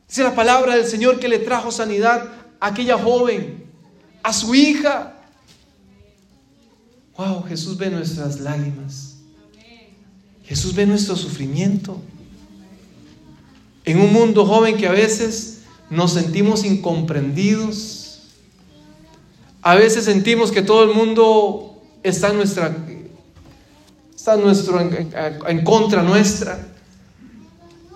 Dice 0.08 0.22
la 0.22 0.34
palabra 0.34 0.76
del 0.76 0.86
Señor 0.86 1.18
que 1.18 1.28
le 1.28 1.38
trajo 1.38 1.70
sanidad 1.70 2.28
a 2.60 2.68
aquella 2.68 2.96
joven, 2.96 3.64
a 4.22 4.32
su 4.32 4.54
hija. 4.54 5.14
Wow, 7.16 7.44
Jesús 7.44 7.76
ve 7.76 7.90
nuestras 7.90 8.40
lágrimas. 8.40 9.16
Jesús 10.44 10.74
ve 10.74 10.86
nuestro 10.86 11.16
sufrimiento. 11.16 12.00
En 13.84 14.00
un 14.00 14.12
mundo 14.12 14.46
joven 14.46 14.76
que 14.76 14.86
a 14.86 14.92
veces 14.92 15.62
nos 15.90 16.12
sentimos 16.12 16.64
incomprendidos, 16.64 18.20
a 19.62 19.74
veces 19.74 20.04
sentimos 20.04 20.52
que 20.52 20.62
todo 20.62 20.84
el 20.84 20.94
mundo 20.94 21.82
está 22.02 22.30
en 22.30 22.36
nuestra 22.36 22.76
está 24.26 24.36
nuestro, 24.36 24.80
en, 24.80 25.12
en 25.46 25.64
contra 25.64 26.02
nuestra. 26.02 26.75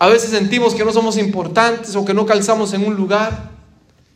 A 0.01 0.09
veces 0.09 0.31
sentimos 0.31 0.75
que 0.75 0.83
no 0.83 0.95
somos 0.95 1.19
importantes 1.19 1.95
o 1.95 2.07
que 2.07 2.15
no 2.15 2.25
calzamos 2.25 2.73
en 2.73 2.87
un 2.87 2.95
lugar. 2.95 3.51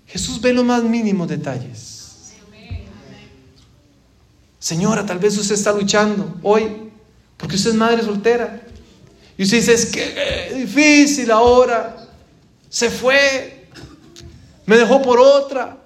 Jesús 0.07 0.41
ve 0.41 0.55
los 0.55 0.65
más 0.65 0.83
mínimos 0.83 1.29
detalles. 1.29 2.33
Señora, 4.59 5.05
tal 5.05 5.19
vez 5.19 5.37
usted 5.37 5.55
está 5.55 5.73
luchando 5.73 6.37
hoy 6.43 6.91
porque 7.37 7.57
usted 7.57 7.73
es 7.73 7.77
madre 7.77 8.03
soltera. 8.03 8.63
Y 9.37 9.43
usted 9.43 9.59
dice, 9.59 9.75
es 9.75 9.85
que 9.85 10.55
difícil 10.57 11.31
ahora. 11.31 12.09
Se 12.71 12.89
fue. 12.89 13.69
Me 14.65 14.79
dejó 14.79 15.03
por 15.03 15.21
otra. 15.21 15.77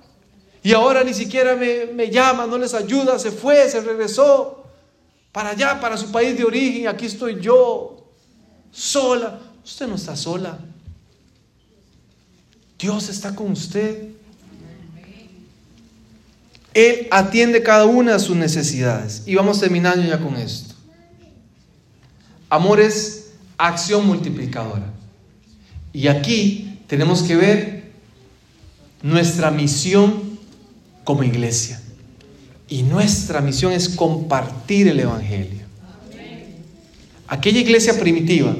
Y 0.62 0.74
ahora 0.74 1.02
ni 1.02 1.12
siquiera 1.12 1.56
me, 1.56 1.86
me 1.86 2.08
llama, 2.08 2.46
no 2.46 2.56
les 2.56 2.72
ayuda. 2.72 3.18
Se 3.18 3.32
fue, 3.32 3.68
se 3.68 3.80
regresó 3.80 4.64
para 5.32 5.50
allá, 5.50 5.80
para 5.80 5.96
su 5.96 6.12
país 6.12 6.38
de 6.38 6.44
origen. 6.44 6.86
Aquí 6.86 7.06
estoy 7.06 7.40
yo, 7.40 8.06
sola. 8.70 9.47
Usted 9.68 9.86
no 9.86 9.96
está 9.96 10.16
sola. 10.16 10.58
Dios 12.78 13.10
está 13.10 13.34
con 13.34 13.52
usted. 13.52 14.08
Él 16.72 17.06
atiende 17.10 17.62
cada 17.62 17.84
una 17.84 18.14
de 18.14 18.18
sus 18.18 18.34
necesidades. 18.34 19.24
Y 19.26 19.34
vamos 19.34 19.60
terminando 19.60 20.02
ya 20.06 20.18
con 20.18 20.36
esto. 20.36 20.74
Amor 22.48 22.80
es 22.80 23.32
acción 23.58 24.06
multiplicadora. 24.06 24.90
Y 25.92 26.08
aquí 26.08 26.80
tenemos 26.86 27.22
que 27.22 27.36
ver 27.36 27.92
nuestra 29.02 29.50
misión 29.50 30.38
como 31.04 31.24
iglesia. 31.24 31.78
Y 32.70 32.84
nuestra 32.84 33.42
misión 33.42 33.72
es 33.72 33.90
compartir 33.90 34.88
el 34.88 35.00
Evangelio. 35.00 35.66
Aquella 37.26 37.60
iglesia 37.60 37.98
primitiva, 38.00 38.56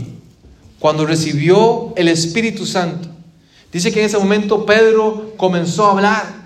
cuando 0.78 1.06
recibió 1.06 1.92
el 1.96 2.08
Espíritu 2.08 2.66
Santo, 2.66 3.08
dice 3.72 3.92
que 3.92 4.00
en 4.00 4.06
ese 4.06 4.18
momento 4.18 4.64
Pedro 4.64 5.34
comenzó 5.36 5.86
a 5.86 5.92
hablar 5.92 6.38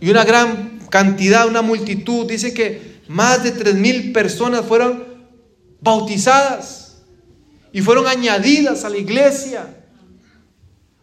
y 0.00 0.10
una 0.10 0.24
gran 0.24 0.80
cantidad, 0.90 1.48
una 1.48 1.62
multitud. 1.62 2.26
Dice 2.26 2.52
que 2.52 3.00
más 3.08 3.42
de 3.42 3.52
tres 3.52 3.74
mil 3.74 4.12
personas 4.12 4.64
fueron 4.64 5.04
bautizadas 5.80 6.98
y 7.72 7.80
fueron 7.82 8.06
añadidas 8.06 8.84
a 8.84 8.88
la 8.88 8.98
iglesia 8.98 9.74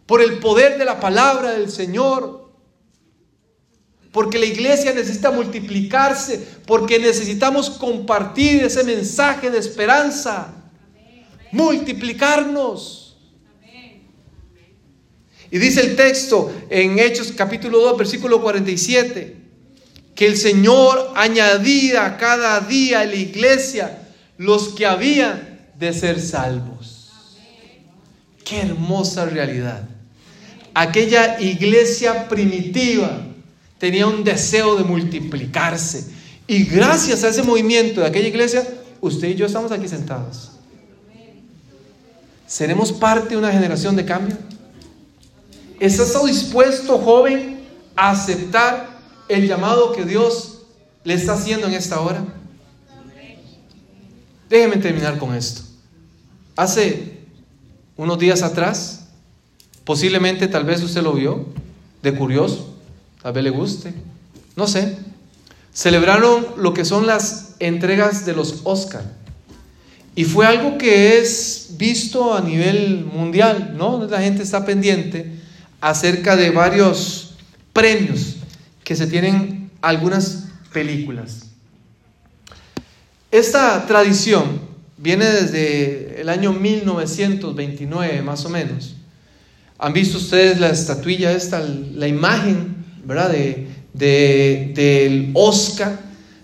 por 0.06 0.20
el 0.20 0.38
poder 0.38 0.78
de 0.78 0.84
la 0.84 1.00
palabra 1.00 1.52
del 1.52 1.70
Señor. 1.70 2.44
Porque 4.12 4.38
la 4.38 4.46
iglesia 4.46 4.92
necesita 4.92 5.32
multiplicarse, 5.32 6.46
porque 6.66 7.00
necesitamos 7.00 7.68
compartir 7.68 8.62
ese 8.62 8.84
mensaje 8.84 9.50
de 9.50 9.58
esperanza, 9.58 10.54
multiplicarnos. 11.54 13.16
Y 15.50 15.58
dice 15.58 15.80
el 15.82 15.94
texto 15.94 16.52
en 16.68 16.98
Hechos 16.98 17.32
capítulo 17.32 17.80
2, 17.80 17.96
versículo 17.96 18.42
47 18.42 19.36
que 20.14 20.26
el 20.26 20.36
Señor 20.36 21.12
añadía 21.16 22.16
cada 22.16 22.60
día 22.60 23.00
a 23.00 23.04
la 23.04 23.14
iglesia 23.14 23.98
los 24.38 24.68
que 24.68 24.86
habían 24.86 25.68
de 25.78 25.92
ser 25.92 26.20
salvos. 26.20 27.12
Qué 28.44 28.60
hermosa 28.60 29.24
realidad. 29.26 29.88
Aquella 30.72 31.40
iglesia 31.40 32.28
primitiva 32.28 33.26
tenía 33.78 34.06
un 34.06 34.22
deseo 34.22 34.76
de 34.76 34.84
multiplicarse. 34.84 36.12
Y 36.46 36.64
gracias 36.64 37.24
a 37.24 37.28
ese 37.28 37.42
movimiento 37.42 38.00
de 38.00 38.06
aquella 38.06 38.28
iglesia, 38.28 38.66
usted 39.00 39.28
y 39.28 39.34
yo 39.34 39.46
estamos 39.46 39.72
aquí 39.72 39.88
sentados. 39.88 40.53
¿Seremos 42.54 42.92
parte 42.92 43.30
de 43.30 43.36
una 43.36 43.50
generación 43.50 43.96
de 43.96 44.04
cambio? 44.04 44.36
¿Estás 45.80 46.24
dispuesto, 46.24 46.98
joven, 46.98 47.64
a 47.96 48.10
aceptar 48.10 48.96
el 49.28 49.48
llamado 49.48 49.90
que 49.90 50.04
Dios 50.04 50.60
le 51.02 51.14
está 51.14 51.32
haciendo 51.32 51.66
en 51.66 51.74
esta 51.74 51.98
hora? 51.98 52.24
Déjeme 54.48 54.76
terminar 54.76 55.18
con 55.18 55.34
esto. 55.34 55.62
Hace 56.54 57.24
unos 57.96 58.20
días 58.20 58.42
atrás, 58.42 59.08
posiblemente 59.82 60.46
tal 60.46 60.62
vez 60.62 60.80
usted 60.80 61.02
lo 61.02 61.14
vio, 61.14 61.46
de 62.04 62.14
curioso, 62.14 62.72
tal 63.20 63.32
vez 63.32 63.42
le 63.42 63.50
guste, 63.50 63.94
no 64.54 64.68
sé, 64.68 64.96
celebraron 65.72 66.46
lo 66.56 66.72
que 66.72 66.84
son 66.84 67.04
las 67.04 67.56
entregas 67.58 68.24
de 68.24 68.32
los 68.32 68.60
Oscar. 68.62 69.23
Y 70.16 70.24
fue 70.24 70.46
algo 70.46 70.78
que 70.78 71.18
es 71.18 71.70
visto 71.76 72.34
a 72.34 72.40
nivel 72.40 73.04
mundial, 73.04 73.74
¿no? 73.76 74.06
La 74.06 74.20
gente 74.20 74.42
está 74.42 74.64
pendiente 74.64 75.32
acerca 75.80 76.36
de 76.36 76.50
varios 76.50 77.34
premios 77.72 78.36
que 78.84 78.94
se 78.94 79.06
tienen 79.06 79.70
algunas 79.82 80.44
películas. 80.72 81.46
Esta 83.30 83.84
tradición 83.86 84.60
viene 84.96 85.24
desde 85.26 86.20
el 86.20 86.28
año 86.28 86.52
1929 86.52 88.22
más 88.22 88.44
o 88.44 88.48
menos. 88.48 88.94
¿Han 89.78 89.92
visto 89.92 90.18
ustedes 90.18 90.60
la 90.60 90.68
estatuilla 90.68 91.32
esta, 91.32 91.58
la 91.60 92.06
imagen, 92.06 92.76
¿verdad? 93.04 93.30
De, 93.30 93.66
del 93.92 95.30
Oscar. 95.34 95.98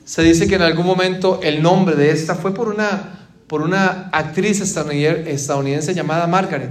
Se 0.04 0.22
dice 0.22 0.48
que 0.48 0.56
en 0.56 0.62
algún 0.62 0.86
momento 0.86 1.40
el 1.42 1.62
nombre 1.62 1.94
de 1.94 2.10
esta 2.10 2.34
fue 2.34 2.52
por 2.52 2.68
una, 2.68 3.19
por 3.50 3.62
una 3.62 4.08
actriz 4.12 4.60
estadounidense 4.60 5.92
llamada 5.92 6.28
Margaret, 6.28 6.70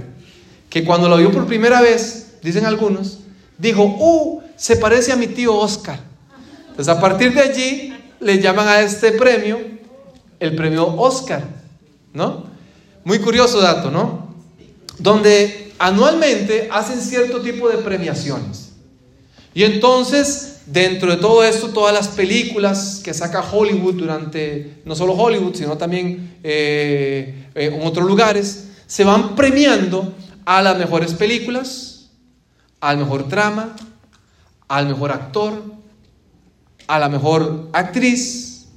que 0.70 0.82
cuando 0.82 1.10
la 1.10 1.16
vio 1.16 1.30
por 1.30 1.46
primera 1.46 1.82
vez, 1.82 2.38
dicen 2.42 2.64
algunos, 2.64 3.18
dijo, 3.58 3.82
¡uh! 3.84 4.42
se 4.56 4.76
parece 4.76 5.12
a 5.12 5.16
mi 5.16 5.26
tío 5.26 5.54
Oscar. 5.54 6.00
Entonces 6.70 6.88
a 6.88 6.98
partir 6.98 7.34
de 7.34 7.40
allí 7.42 7.94
le 8.20 8.40
llaman 8.40 8.66
a 8.66 8.80
este 8.80 9.12
premio 9.12 9.60
el 10.38 10.56
premio 10.56 10.86
Oscar. 10.86 11.44
¿no? 12.14 12.44
Muy 13.04 13.18
curioso 13.18 13.60
dato, 13.60 13.90
¿no? 13.90 14.34
Donde 14.98 15.74
anualmente 15.78 16.70
hacen 16.72 17.02
cierto 17.02 17.42
tipo 17.42 17.68
de 17.68 17.76
premiaciones. 17.76 18.69
Y 19.52 19.64
entonces, 19.64 20.62
dentro 20.66 21.10
de 21.10 21.16
todo 21.16 21.42
esto, 21.42 21.68
todas 21.70 21.92
las 21.92 22.08
películas 22.08 23.00
que 23.02 23.12
saca 23.12 23.42
Hollywood 23.42 23.94
durante, 23.94 24.82
no 24.84 24.94
solo 24.94 25.14
Hollywood, 25.14 25.54
sino 25.54 25.76
también 25.76 26.38
eh, 26.42 27.48
eh, 27.54 27.70
en 27.74 27.86
otros 27.86 28.06
lugares, 28.06 28.68
se 28.86 29.04
van 29.04 29.34
premiando 29.34 30.14
a 30.44 30.62
las 30.62 30.78
mejores 30.78 31.14
películas, 31.14 32.10
al 32.80 32.98
mejor 32.98 33.28
trama, 33.28 33.74
al 34.68 34.86
mejor 34.86 35.10
actor, 35.10 35.62
a 36.86 36.98
la 36.98 37.08
mejor 37.08 37.68
actriz, 37.72 38.68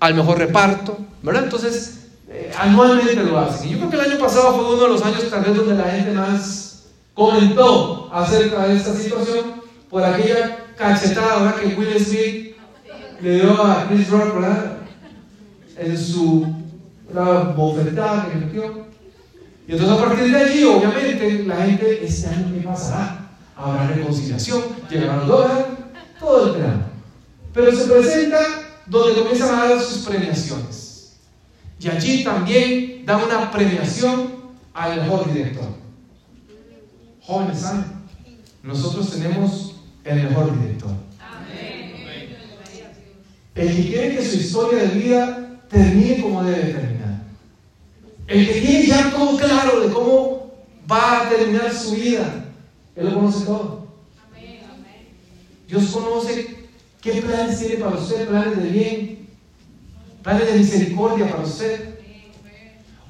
al 0.00 0.14
mejor 0.14 0.38
reparto, 0.38 0.98
¿verdad? 1.22 1.44
Entonces, 1.44 2.00
eh, 2.28 2.50
anualmente 2.58 3.22
lo 3.22 3.38
hacen. 3.38 3.70
Yo 3.70 3.78
creo 3.78 3.90
que 3.90 3.96
el 3.96 4.12
año 4.12 4.18
pasado 4.18 4.54
fue 4.54 4.74
uno 4.74 4.82
de 4.82 4.88
los 4.88 5.02
años 5.02 5.28
tal 5.30 5.44
vez 5.44 5.54
donde 5.54 5.74
la 5.74 5.90
gente 5.90 6.12
más 6.12 6.84
comentó 7.14 8.10
acerca 8.12 8.66
de 8.66 8.76
esta 8.76 8.94
situación 8.94 9.61
por 9.92 10.02
aquella 10.02 10.68
cachetada 10.74 11.54
que 11.60 11.74
Will 11.74 12.02
Smith 12.02 12.56
le 13.20 13.34
dio 13.34 13.62
a 13.62 13.86
Chris 13.88 14.08
Rock. 14.08 14.42
En 15.76 15.98
su 15.98 16.46
bofetada 17.56 18.28
que 18.30 18.38
metió. 18.38 18.86
Y 19.68 19.72
entonces 19.72 19.98
a 19.98 20.02
partir 20.02 20.32
de 20.32 20.38
allí, 20.38 20.64
obviamente, 20.64 21.44
la 21.44 21.56
gente, 21.56 22.04
este 22.04 22.28
año 22.28 22.54
¿qué 22.54 22.66
pasará? 22.66 23.30
Habrá 23.54 23.86
reconciliación, 23.88 24.62
llegará 24.88 25.20
el 25.20 25.28
dólar, 25.28 25.66
todo 26.18 26.46
el 26.46 26.62
tema. 26.62 26.86
Pero 27.52 27.72
se 27.72 27.84
presenta 27.84 28.38
donde 28.86 29.20
comienzan 29.20 29.58
a 29.58 29.68
dar 29.68 29.80
sus 29.80 30.06
premiaciones. 30.06 31.16
Y 31.78 31.88
allí 31.88 32.24
también 32.24 33.04
da 33.04 33.18
una 33.18 33.50
premiación 33.50 34.30
al 34.72 35.02
mejor 35.02 35.32
director. 35.32 35.68
Jóvenes, 37.20 37.60
¿saben? 37.60 37.84
Nosotros 38.62 39.10
tenemos 39.10 39.72
el 40.04 40.22
mejor 40.22 40.60
director. 40.60 40.90
El 43.54 43.76
que 43.76 43.82
quiere 43.86 44.16
que 44.16 44.24
su 44.24 44.36
historia 44.36 44.82
de 44.82 44.98
vida 44.98 45.60
termine 45.68 46.22
como 46.22 46.42
debe 46.42 46.72
terminar. 46.72 47.22
El 48.26 48.46
que 48.46 48.60
tiene 48.60 48.86
ya 48.86 49.10
todo 49.10 49.36
claro 49.36 49.80
de 49.80 49.92
cómo 49.92 50.54
va 50.90 51.26
a 51.26 51.28
terminar 51.28 51.72
su 51.72 51.94
vida. 51.94 52.46
Él 52.96 53.06
lo 53.06 53.14
conoce 53.14 53.44
todo. 53.44 53.82
Dios 55.68 55.86
conoce 55.86 56.66
qué 57.00 57.12
planes 57.22 57.58
tiene 57.58 57.76
para 57.76 57.96
usted, 57.96 58.28
planes 58.28 58.62
de 58.62 58.68
bien, 58.68 59.28
planes 60.22 60.52
de 60.52 60.58
misericordia 60.58 61.30
para 61.30 61.44
usted. 61.44 61.98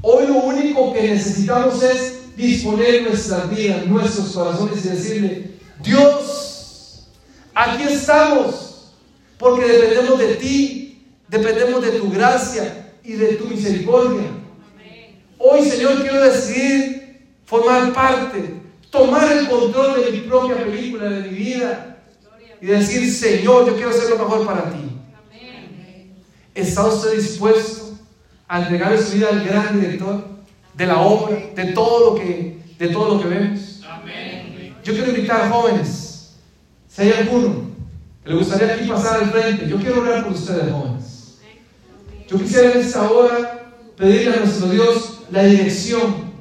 Hoy 0.00 0.26
lo 0.26 0.34
único 0.44 0.92
que 0.92 1.02
necesitamos 1.02 1.82
es 1.82 2.36
disponer 2.36 3.02
nuestras 3.02 3.50
vidas, 3.50 3.86
nuestros 3.86 4.32
corazones 4.32 4.84
y 4.84 4.88
decirle, 4.88 5.50
Dios, 5.82 6.41
aquí 7.62 7.84
estamos, 7.84 8.92
porque 9.38 9.64
dependemos 9.66 10.18
de 10.18 10.34
ti, 10.36 11.06
dependemos 11.28 11.82
de 11.82 11.92
tu 11.92 12.10
gracia 12.10 12.94
y 13.04 13.12
de 13.12 13.34
tu 13.34 13.46
misericordia. 13.46 14.28
Hoy, 15.38 15.64
Señor, 15.68 16.00
quiero 16.02 16.22
decidir 16.22 17.20
formar 17.44 17.92
parte, 17.92 18.54
tomar 18.90 19.30
el 19.32 19.48
control 19.48 20.04
de 20.04 20.12
mi 20.12 20.18
propia 20.20 20.56
película, 20.56 21.08
de 21.08 21.30
mi 21.30 21.36
vida, 21.36 21.98
y 22.60 22.66
decir, 22.66 23.10
Señor, 23.10 23.66
yo 23.66 23.74
quiero 23.74 23.90
hacer 23.90 24.10
lo 24.10 24.18
mejor 24.18 24.46
para 24.46 24.70
ti. 24.70 24.78
¿Está 26.54 26.86
usted 26.86 27.14
dispuesto 27.14 27.98
a 28.46 28.62
entregar 28.62 28.96
su 28.98 29.14
vida 29.14 29.28
al 29.30 29.44
gran 29.44 29.80
director 29.80 30.24
de 30.74 30.86
la 30.86 31.00
obra, 31.00 31.36
de 31.54 31.72
todo 31.72 32.12
lo 32.12 32.20
que, 32.20 32.58
de 32.78 32.88
todo 32.88 33.14
lo 33.14 33.22
que 33.22 33.28
vemos? 33.28 33.80
Yo 34.84 34.92
quiero 34.92 35.10
invitar 35.10 35.42
a 35.42 35.50
jóvenes, 35.50 36.11
si 36.94 37.02
hay 37.02 37.12
alguno 37.12 37.70
que 38.22 38.30
le 38.30 38.36
gustaría 38.36 38.74
aquí 38.74 38.86
pasar 38.86 39.22
al 39.22 39.30
frente, 39.30 39.68
yo 39.68 39.78
quiero 39.78 40.02
orar 40.02 40.24
por 40.24 40.32
ustedes, 40.32 40.70
jóvenes. 40.70 41.38
Yo 42.28 42.38
quisiera 42.38 42.72
en 42.72 42.80
esta 42.80 43.10
hora 43.10 43.72
pedirle 43.96 44.34
a 44.34 44.40
nuestro 44.40 44.68
Dios 44.68 45.20
la 45.30 45.44
dirección 45.44 46.32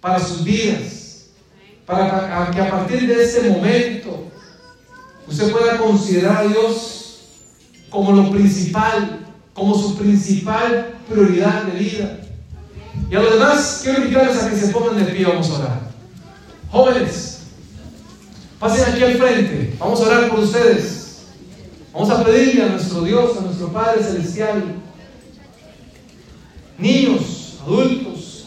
para 0.00 0.20
sus 0.20 0.44
vidas, 0.44 1.26
para 1.84 2.50
que 2.52 2.60
a 2.60 2.70
partir 2.70 3.06
de 3.06 3.24
este 3.24 3.50
momento 3.50 4.26
usted 5.26 5.50
pueda 5.50 5.78
considerar 5.78 6.38
a 6.38 6.48
Dios 6.48 6.98
como 7.90 8.12
lo 8.12 8.30
principal, 8.30 9.26
como 9.52 9.74
su 9.76 9.96
principal 9.96 10.94
prioridad 11.08 11.64
de 11.64 11.78
vida. 11.78 12.20
Y 13.10 13.16
a 13.16 13.20
los 13.20 13.32
demás 13.32 13.80
quiero 13.82 14.02
invitarles 14.02 14.42
a 14.42 14.50
que 14.50 14.56
se 14.56 14.68
pongan 14.68 15.04
de 15.04 15.12
pie, 15.12 15.26
vamos 15.26 15.50
a 15.50 15.58
orar. 15.58 15.80
Jóvenes, 16.70 17.37
pasen 18.58 18.92
aquí 18.92 19.02
al 19.02 19.14
frente, 19.14 19.74
vamos 19.78 20.00
a 20.00 20.04
orar 20.04 20.30
por 20.30 20.40
ustedes. 20.40 20.98
Vamos 21.92 22.10
a 22.10 22.24
pedirle 22.24 22.62
a 22.62 22.68
nuestro 22.68 23.02
Dios, 23.02 23.36
a 23.38 23.40
nuestro 23.40 23.72
Padre 23.72 24.02
Celestial, 24.02 24.62
niños, 26.78 27.58
adultos, 27.64 28.46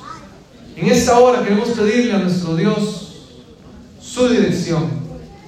en 0.75 0.89
esta 0.89 1.19
hora 1.19 1.43
queremos 1.43 1.69
pedirle 1.69 2.13
a 2.13 2.19
nuestro 2.19 2.55
Dios 2.55 3.27
su 4.01 4.27
dirección. 4.29 4.89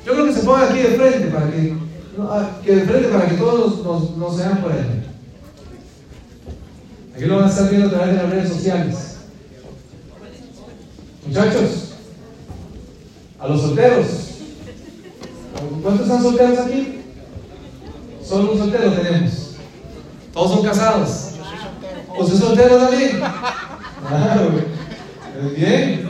Yo 0.05 0.14
creo 0.14 0.26
que 0.26 0.34
se 0.34 0.43
pongan 0.43 0.70
aquí 0.70 0.80
de 0.80 0.95
frente 0.95 1.28
para 1.28 1.49
que, 1.49 1.74
ah, 2.20 2.49
que 2.64 2.76
de 2.76 2.86
frente 2.86 3.07
para 3.07 3.28
que 3.28 3.36
todos 3.36 3.84
nos, 3.84 4.18
nos 4.18 4.38
vean 4.38 4.61
por 4.61 4.72
él. 4.74 5.03
Aquí 7.16 7.26
lo 7.26 7.38
van 7.38 7.45
a 7.45 7.49
estar 7.49 7.70
viendo 7.70 7.88
a 7.88 7.91
través 7.91 8.16
de 8.16 8.22
las 8.22 8.30
redes 8.30 8.49
sociales. 8.49 8.95
Muchachos, 11.26 11.93
a 13.39 13.47
los 13.47 13.61
solteros. 13.61 14.33
¿Cuántos 15.82 16.07
están 16.07 16.24
solteros 16.24 16.59
aquí? 16.59 16.99
Solo 18.24 18.51
un 18.51 18.57
soltero 18.57 18.91
tenemos. 18.93 19.55
Todos 20.34 20.51
son 20.51 20.64
casados. 20.64 21.30
¿Usted 22.18 22.34
es 22.34 22.39
soltero 22.39 22.78
también? 22.78 23.22
Claro, 24.07 24.51
bien. 25.55 26.09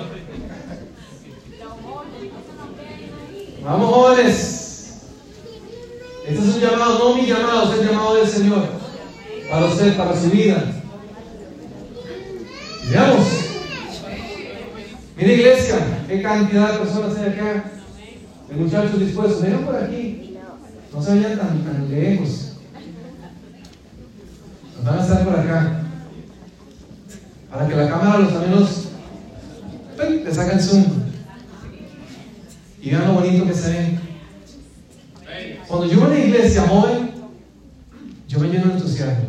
Vamos 3.64 3.94
jóvenes. 3.94 4.54
Este 6.28 6.40
es 6.40 6.56
un 6.56 6.60
llamado, 6.62 7.00
no 7.00 7.16
mi 7.16 7.26
llamado, 7.26 7.74
es 7.74 7.80
el 7.80 7.88
llamado 7.88 8.16
del 8.16 8.28
Señor. 8.28 8.66
Para 9.50 9.66
usted, 9.66 9.98
para 9.98 10.20
su 10.20 10.30
vida. 10.30 10.64
Veamos. 12.90 13.28
Mira 15.16 15.32
iglesia, 15.32 16.06
qué 16.08 16.22
cantidad 16.22 16.74
de 16.74 16.80
personas 16.80 17.18
hay 17.18 17.30
acá. 17.30 17.72
De 18.50 18.56
muchachos 18.56 19.00
dispuestos. 19.00 19.42
Vengan 19.42 19.66
por 19.66 19.76
aquí. 19.76 20.38
No 20.94 21.02
se 21.02 21.10
vayan 21.10 21.38
tan, 21.38 21.64
tan 21.64 21.90
lejos. 21.90 22.54
Van 24.84 25.00
a 25.00 25.02
estar 25.02 25.24
por 25.24 25.40
acá. 25.40 25.84
Para 27.50 27.68
que 27.68 27.76
la 27.76 27.90
cámara 27.90 28.20
los 28.20 28.34
amigos 28.34 28.88
le 29.98 30.34
sacan 30.34 30.60
zoom. 30.60 30.86
Y 32.82 32.90
vean 32.90 33.08
lo 33.08 33.14
bonito 33.14 33.46
que 33.46 33.54
se 33.54 33.70
ve. 33.70 34.00
Cuando 35.68 35.88
yo 35.88 36.00
voy 36.00 36.04
a 36.04 36.08
una 36.12 36.20
iglesia 36.20 36.68
joven, 36.68 37.12
yo 38.28 38.40
me 38.40 38.50
lleno 38.50 38.66
de 38.68 38.74
entusiasmo. 38.74 39.26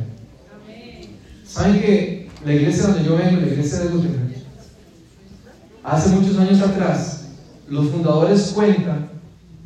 ¿Saben 1.46 1.80
que 1.80 2.28
la 2.44 2.52
iglesia 2.52 2.88
donde 2.88 3.04
yo 3.04 3.16
vengo, 3.16 3.40
la 3.40 3.46
iglesia 3.46 3.78
de 3.78 3.88
Gutenberg, 3.88 4.34
hace 5.84 6.08
muchos 6.10 6.36
años 6.38 6.60
atrás, 6.60 7.23
los 7.74 7.90
fundadores 7.90 8.52
cuentan 8.54 9.08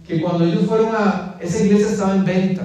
que 0.06 0.22
cuando 0.22 0.46
ellos 0.46 0.64
fueron 0.64 0.96
a, 0.96 1.36
esa 1.40 1.62
iglesia 1.62 1.88
estaba 1.88 2.16
en 2.16 2.24
venta. 2.24 2.62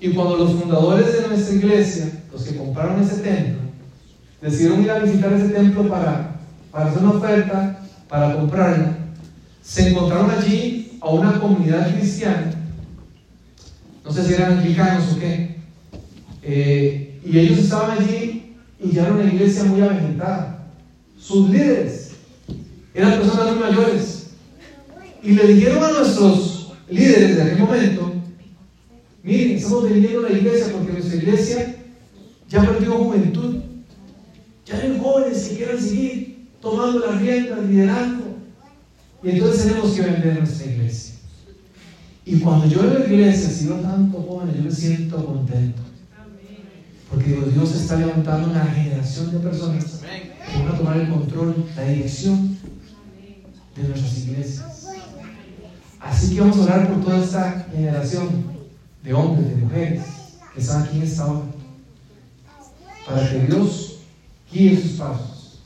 Y 0.00 0.10
cuando 0.10 0.36
los 0.38 0.54
fundadores 0.54 1.12
de 1.12 1.28
nuestra 1.28 1.54
iglesia, 1.54 2.22
los 2.32 2.42
que 2.42 2.56
compraron 2.56 3.00
ese 3.00 3.18
templo, 3.18 3.60
decidieron 4.42 4.82
ir 4.82 4.90
a 4.90 4.98
visitar 4.98 5.32
ese 5.32 5.50
templo 5.50 5.88
para, 5.88 6.36
para 6.72 6.86
hacer 6.86 7.02
una 7.02 7.12
oferta, 7.12 7.80
para 8.08 8.34
comprarla, 8.34 8.98
se 9.62 9.90
encontraron 9.90 10.30
allí 10.32 10.98
a 11.00 11.10
una 11.10 11.38
comunidad 11.38 11.94
cristiana, 11.94 12.50
no 14.04 14.10
sé 14.12 14.24
si 14.24 14.34
eran 14.34 14.58
anglicanos 14.58 15.12
o 15.12 15.20
qué, 15.20 15.60
eh, 16.42 17.20
y 17.24 17.38
ellos 17.38 17.58
estaban 17.58 17.98
allí 17.98 18.56
y 18.80 18.92
ya 18.92 19.02
era 19.02 19.12
una 19.12 19.24
iglesia 19.24 19.64
muy 19.64 19.80
avejentada. 19.80 20.66
Sus 21.20 21.50
líderes 21.50 22.07
eran 22.94 23.20
personas 23.20 23.54
muy 23.54 23.60
mayores 23.60 24.18
y 25.22 25.32
le 25.32 25.46
dijeron 25.48 25.82
a 25.82 25.92
nuestros 25.92 26.72
líderes 26.88 27.36
de 27.36 27.42
aquel 27.42 27.58
momento, 27.58 28.12
miren, 29.22 29.56
estamos 29.56 29.84
vendiendo 29.84 30.22
la 30.22 30.32
iglesia 30.32 30.72
porque 30.72 30.92
nuestra 30.92 31.16
iglesia 31.16 31.76
ya 32.48 32.62
perdió 32.62 32.92
juventud, 32.92 33.56
ya 34.64 34.76
hay 34.78 34.98
jóvenes 35.00 35.48
que 35.48 35.56
quieran 35.56 35.80
seguir 35.80 36.48
tomando 36.60 37.00
las 37.00 37.20
riendas, 37.20 37.64
liderando. 37.64 38.24
Y 39.22 39.30
entonces 39.30 39.66
tenemos 39.66 39.92
que 39.92 40.02
vender 40.02 40.38
nuestra 40.38 40.66
iglesia. 40.66 41.14
Y 42.24 42.38
cuando 42.40 42.66
yo 42.66 42.82
veo 42.82 42.98
la 42.98 43.06
iglesia, 43.06 43.48
si 43.48 43.66
veo 43.66 43.76
tanto 43.76 44.22
jóvenes, 44.22 44.56
yo 44.56 44.62
me 44.62 44.70
siento 44.70 45.24
contento. 45.24 45.82
Porque 47.10 47.38
Dios 47.54 47.74
está 47.74 47.96
levantando 47.96 48.50
una 48.50 48.66
generación 48.66 49.32
de 49.32 49.38
personas 49.38 50.02
que 50.04 50.62
van 50.62 50.74
a 50.74 50.76
tomar 50.76 50.96
el 50.98 51.08
control, 51.08 51.54
la 51.74 51.84
dirección 51.84 52.57
de 53.82 53.88
nuestras 53.88 54.18
iglesias. 54.18 54.86
Así 56.00 56.34
que 56.34 56.40
vamos 56.40 56.58
a 56.58 56.62
orar 56.62 56.88
por 56.88 57.04
toda 57.04 57.24
esta 57.24 57.66
generación 57.72 58.28
de 59.02 59.14
hombres, 59.14 59.48
de 59.48 59.56
mujeres 59.56 60.02
que 60.54 60.60
están 60.60 60.82
aquí 60.82 60.96
en 60.96 61.02
esta 61.02 61.26
hora. 61.26 61.44
Para 63.06 63.30
que 63.30 63.38
Dios 63.40 63.98
guíe 64.52 64.80
sus 64.80 64.92
pasos, 64.92 65.60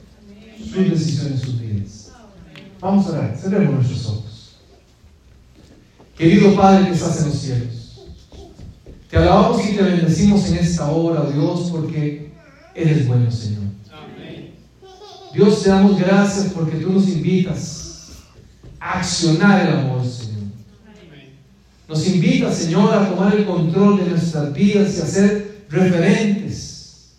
sus 0.58 0.90
decisiones, 0.90 1.40
sus 1.40 1.60
vidas. 1.60 2.12
Vamos 2.80 3.06
a 3.06 3.10
orar, 3.10 3.36
cerremos 3.36 3.74
nuestros 3.74 4.06
ojos. 4.06 4.56
Querido 6.16 6.54
Padre 6.54 6.86
que 6.86 6.92
estás 6.92 7.20
en 7.20 7.28
los 7.28 7.38
cielos, 7.38 8.02
te 9.10 9.16
alabamos 9.16 9.64
y 9.64 9.76
te 9.76 9.82
bendecimos 9.82 10.48
en 10.48 10.58
esta 10.58 10.90
hora, 10.90 11.28
Dios, 11.30 11.68
porque 11.70 12.32
eres 12.74 13.06
bueno, 13.06 13.30
Señor. 13.30 13.62
Dios, 15.34 15.62
te 15.62 15.70
damos 15.70 15.98
gracias 15.98 16.52
porque 16.52 16.76
tú 16.76 16.92
nos 16.92 17.08
invitas 17.08 17.82
accionar 18.83 19.66
el 19.66 19.74
amor, 19.74 20.05
Señor. 20.05 20.43
Nos 21.89 22.07
invita, 22.09 22.53
Señor, 22.53 22.93
a 22.93 23.09
tomar 23.09 23.35
el 23.37 23.45
control 23.45 23.99
de 23.99 24.11
nuestras 24.11 24.53
vidas 24.53 24.97
y 24.97 25.01
a 25.01 25.07
ser 25.07 25.64
referentes, 25.68 27.14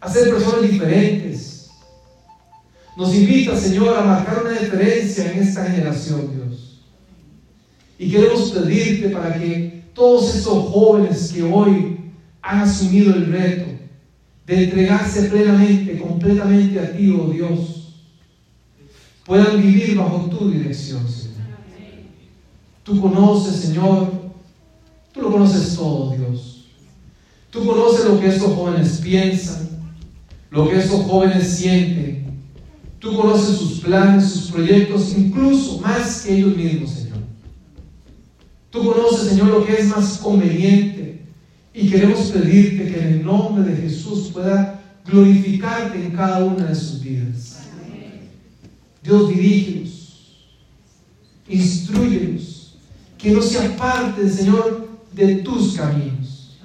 a 0.00 0.08
ser 0.08 0.30
personas 0.30 0.70
diferentes. 0.70 1.70
Nos 2.96 3.14
invita, 3.14 3.56
Señor, 3.56 3.96
a 3.96 4.02
marcar 4.02 4.42
una 4.44 4.58
diferencia 4.58 5.32
en 5.32 5.42
esta 5.42 5.64
generación, 5.64 6.30
Dios. 6.34 6.82
Y 7.98 8.10
queremos 8.10 8.50
pedirte 8.50 9.08
para 9.10 9.34
que 9.38 9.84
todos 9.92 10.34
estos 10.34 10.70
jóvenes 10.70 11.32
que 11.32 11.42
hoy 11.42 11.98
han 12.42 12.60
asumido 12.60 13.14
el 13.14 13.26
reto 13.26 13.70
de 14.46 14.64
entregarse 14.64 15.22
plenamente, 15.24 15.98
completamente 15.98 16.78
a 16.80 16.92
ti, 16.92 17.10
oh 17.10 17.28
Dios, 17.28 17.79
puedan 19.30 19.62
vivir 19.62 19.96
bajo 19.96 20.28
tu 20.28 20.50
dirección, 20.50 21.08
Señor. 21.08 21.36
Tú 22.82 23.00
conoces, 23.00 23.60
Señor, 23.60 24.10
tú 25.12 25.20
lo 25.22 25.30
conoces 25.30 25.76
todo, 25.76 26.16
Dios. 26.16 26.64
Tú 27.48 27.64
conoces 27.64 28.06
lo 28.06 28.18
que 28.18 28.26
estos 28.26 28.52
jóvenes 28.52 29.00
piensan, 29.00 29.68
lo 30.50 30.68
que 30.68 30.80
estos 30.80 31.04
jóvenes 31.04 31.46
sienten. 31.46 32.40
Tú 32.98 33.16
conoces 33.16 33.56
sus 33.56 33.78
planes, 33.78 34.24
sus 34.24 34.50
proyectos, 34.50 35.14
incluso 35.16 35.78
más 35.78 36.22
que 36.22 36.34
ellos 36.34 36.56
mismos, 36.56 36.90
Señor. 36.90 37.18
Tú 38.70 38.84
conoces, 38.84 39.28
Señor, 39.28 39.46
lo 39.46 39.64
que 39.64 39.74
es 39.74 39.86
más 39.86 40.18
conveniente. 40.18 41.22
Y 41.72 41.88
queremos 41.88 42.32
pedirte 42.32 42.92
que 42.92 43.00
en 43.00 43.06
el 43.06 43.24
nombre 43.24 43.62
de 43.62 43.80
Jesús 43.80 44.30
pueda 44.32 44.82
glorificarte 45.06 46.04
en 46.04 46.10
cada 46.16 46.44
una 46.44 46.64
de 46.64 46.74
sus 46.74 47.00
vidas. 47.00 47.49
Dios, 49.10 49.28
dirígelos, 49.28 49.90
instruyelos, 51.48 52.76
que 53.18 53.32
no 53.32 53.42
se 53.42 53.58
aparten, 53.58 54.32
Señor, 54.32 54.88
de 55.12 55.36
tus 55.36 55.74
caminos. 55.74 56.56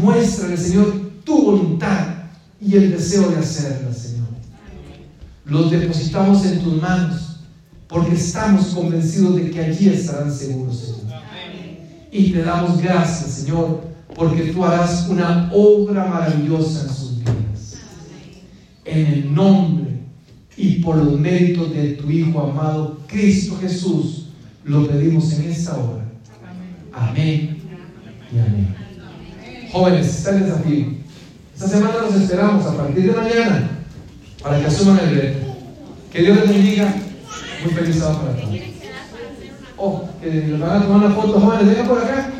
Muéstrale, 0.00 0.56
Señor, 0.56 1.10
tu 1.24 1.44
voluntad 1.44 2.14
y 2.58 2.76
el 2.76 2.92
deseo 2.92 3.28
de 3.28 3.36
hacerla, 3.36 3.92
Señor. 3.92 4.28
Los 5.44 5.70
depositamos 5.70 6.46
en 6.46 6.60
tus 6.60 6.80
manos 6.80 7.40
porque 7.88 8.14
estamos 8.14 8.68
convencidos 8.68 9.36
de 9.36 9.50
que 9.50 9.60
allí 9.60 9.90
estarán 9.90 10.32
seguros, 10.34 10.78
Señor. 10.78 11.20
Y 12.10 12.32
te 12.32 12.42
damos 12.42 12.80
gracias, 12.80 13.32
Señor, 13.32 13.82
porque 14.14 14.44
tú 14.44 14.64
harás 14.64 15.06
una 15.08 15.50
obra 15.52 16.06
maravillosa 16.06 16.84
en 16.84 16.88
sus 16.88 17.18
vidas. 17.18 17.76
En 18.86 19.06
el 19.06 19.34
nombre 19.34 19.87
y 20.58 20.80
por 20.80 20.96
los 20.96 21.18
méritos 21.18 21.72
de 21.72 21.90
tu 21.90 22.10
Hijo 22.10 22.40
amado, 22.40 22.98
Cristo 23.06 23.56
Jesús, 23.60 24.26
lo 24.64 24.88
pedimos 24.88 25.32
en 25.34 25.50
esta 25.50 25.76
hora. 25.76 26.04
Amén 26.92 27.58
y 28.32 28.38
amén. 28.38 28.74
Jóvenes, 29.70 30.06
está 30.06 30.30
el 30.30 30.44
desafío. 30.44 30.86
Esta 31.54 31.68
semana 31.68 31.94
los 32.02 32.14
esperamos 32.16 32.66
a 32.66 32.76
partir 32.76 33.06
de 33.06 33.16
mañana 33.16 33.70
para 34.42 34.58
que 34.58 34.66
asuman 34.66 34.98
el 34.98 35.14
reto. 35.14 35.46
Que 36.12 36.22
Dios 36.22 36.36
les 36.38 36.48
bendiga. 36.48 36.94
Muy 37.64 37.74
feliz 37.74 37.96
sábado 37.96 38.22
para 38.22 38.40
todos. 38.40 38.56
Oh, 39.76 40.08
que 40.20 40.28
les 40.28 40.58
van 40.58 40.70
a 40.70 40.82
tomar 40.82 41.06
una 41.06 41.14
foto, 41.14 41.40
jóvenes, 41.40 41.66
vengan 41.68 41.88
por 41.88 41.98
acá. 41.98 42.32